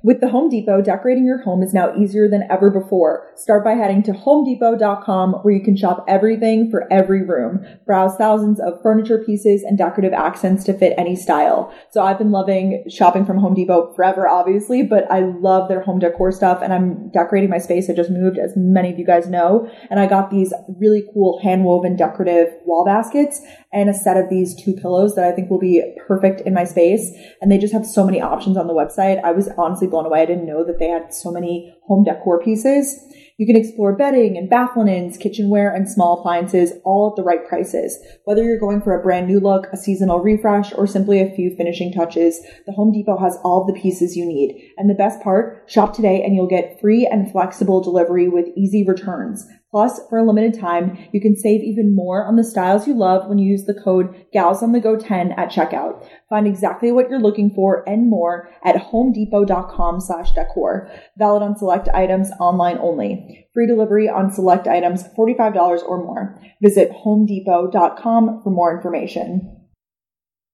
With 0.00 0.20
the 0.20 0.28
Home 0.28 0.48
Depot, 0.48 0.80
decorating 0.80 1.26
your 1.26 1.42
home 1.42 1.60
is 1.60 1.74
now 1.74 1.92
easier 1.96 2.28
than 2.28 2.46
ever 2.48 2.70
before. 2.70 3.32
Start 3.34 3.64
by 3.64 3.72
heading 3.72 4.00
to 4.04 4.12
homedepot.com 4.12 5.32
where 5.42 5.52
you 5.52 5.60
can 5.60 5.76
shop 5.76 6.04
everything 6.06 6.70
for 6.70 6.86
every 6.92 7.24
room. 7.24 7.66
Browse 7.84 8.14
thousands 8.14 8.60
of 8.60 8.80
furniture 8.80 9.24
pieces 9.26 9.64
and 9.64 9.76
decorative 9.76 10.12
accents 10.12 10.62
to 10.64 10.72
fit 10.72 10.94
any 10.96 11.16
style. 11.16 11.74
So 11.90 12.00
I've 12.00 12.16
been 12.16 12.30
loving 12.30 12.84
shopping 12.88 13.26
from 13.26 13.38
Home 13.38 13.54
Depot 13.54 13.92
forever, 13.96 14.28
obviously, 14.28 14.84
but 14.84 15.10
I 15.10 15.18
love 15.18 15.68
their 15.68 15.82
home 15.82 15.98
decor 15.98 16.30
stuff 16.30 16.60
and 16.62 16.72
I'm 16.72 17.10
decorating 17.10 17.50
my 17.50 17.58
space. 17.58 17.90
I 17.90 17.94
just 17.94 18.10
moved, 18.10 18.38
as 18.38 18.52
many 18.54 18.92
of 18.92 19.00
you 19.00 19.04
guys 19.04 19.26
know, 19.26 19.68
and 19.90 19.98
I 19.98 20.06
got 20.06 20.30
these 20.30 20.54
really 20.78 21.02
cool 21.12 21.40
hand 21.42 21.64
woven 21.64 21.96
decorative 21.96 22.54
wall 22.64 22.84
baskets 22.84 23.42
and 23.72 23.90
a 23.90 23.94
set 23.94 24.16
of 24.16 24.30
these 24.30 24.54
two 24.54 24.72
pillows 24.72 25.14
that 25.14 25.24
I 25.24 25.32
think 25.32 25.50
will 25.50 25.58
be 25.58 25.82
perfect 26.06 26.40
in 26.42 26.54
my 26.54 26.64
space. 26.64 27.12
And 27.40 27.52
they 27.52 27.58
just 27.58 27.72
have 27.72 27.86
so 27.86 28.04
many 28.04 28.20
options 28.20 28.56
on 28.56 28.66
the 28.66 28.72
website. 28.72 29.22
I 29.22 29.32
was 29.32 29.48
honestly 29.58 29.86
blown 29.86 30.06
away. 30.06 30.22
I 30.22 30.26
didn't 30.26 30.46
know 30.46 30.64
that 30.64 30.78
they 30.78 30.88
had 30.88 31.12
so 31.12 31.30
many 31.30 31.74
home 31.82 32.04
decor 32.04 32.42
pieces. 32.42 32.98
You 33.36 33.46
can 33.46 33.56
explore 33.56 33.94
bedding 33.94 34.36
and 34.36 34.50
bath 34.50 34.70
linens, 34.76 35.16
kitchenware, 35.16 35.72
and 35.72 35.88
small 35.88 36.18
appliances 36.18 36.72
all 36.84 37.10
at 37.10 37.16
the 37.16 37.22
right 37.22 37.46
prices. 37.46 37.96
Whether 38.24 38.42
you're 38.42 38.58
going 38.58 38.80
for 38.80 38.98
a 38.98 39.02
brand 39.02 39.28
new 39.28 39.38
look, 39.38 39.66
a 39.72 39.76
seasonal 39.76 40.18
refresh, 40.18 40.72
or 40.72 40.88
simply 40.88 41.20
a 41.20 41.32
few 41.34 41.54
finishing 41.54 41.92
touches, 41.92 42.40
the 42.66 42.72
Home 42.72 42.90
Depot 42.90 43.16
has 43.18 43.38
all 43.44 43.64
the 43.64 43.80
pieces 43.80 44.16
you 44.16 44.26
need. 44.26 44.72
And 44.76 44.90
the 44.90 44.94
best 44.94 45.22
part, 45.22 45.70
shop 45.70 45.94
today 45.94 46.22
and 46.22 46.34
you'll 46.34 46.48
get 46.48 46.80
free 46.80 47.06
and 47.06 47.30
flexible 47.30 47.80
delivery 47.80 48.28
with 48.28 48.48
easy 48.56 48.84
returns. 48.84 49.46
Plus, 49.70 50.00
for 50.08 50.18
a 50.18 50.26
limited 50.26 50.58
time, 50.58 50.96
you 51.12 51.20
can 51.20 51.36
save 51.36 51.60
even 51.62 51.94
more 51.94 52.24
on 52.24 52.36
the 52.36 52.44
styles 52.44 52.86
you 52.86 52.94
love 52.94 53.28
when 53.28 53.38
you 53.38 53.50
use 53.50 53.64
the 53.66 53.78
code 53.84 54.14
GalsOnTheGo10 54.34 55.36
at 55.36 55.50
checkout. 55.50 56.08
Find 56.30 56.46
exactly 56.46 56.90
what 56.90 57.10
you're 57.10 57.20
looking 57.20 57.50
for 57.54 57.86
and 57.86 58.08
more 58.08 58.48
at 58.64 58.76
homedepot.com 58.76 60.00
slash 60.00 60.32
decor. 60.32 60.90
Valid 61.18 61.42
on 61.42 61.56
select 61.56 61.88
items 61.88 62.30
online 62.40 62.78
only. 62.78 63.46
Free 63.52 63.66
delivery 63.66 64.08
on 64.08 64.30
select 64.30 64.66
items 64.66 65.04
$45 65.18 65.82
or 65.82 66.02
more. 66.02 66.40
Visit 66.62 66.90
homedepot.com 66.90 68.42
for 68.42 68.50
more 68.50 68.74
information. 68.74 69.57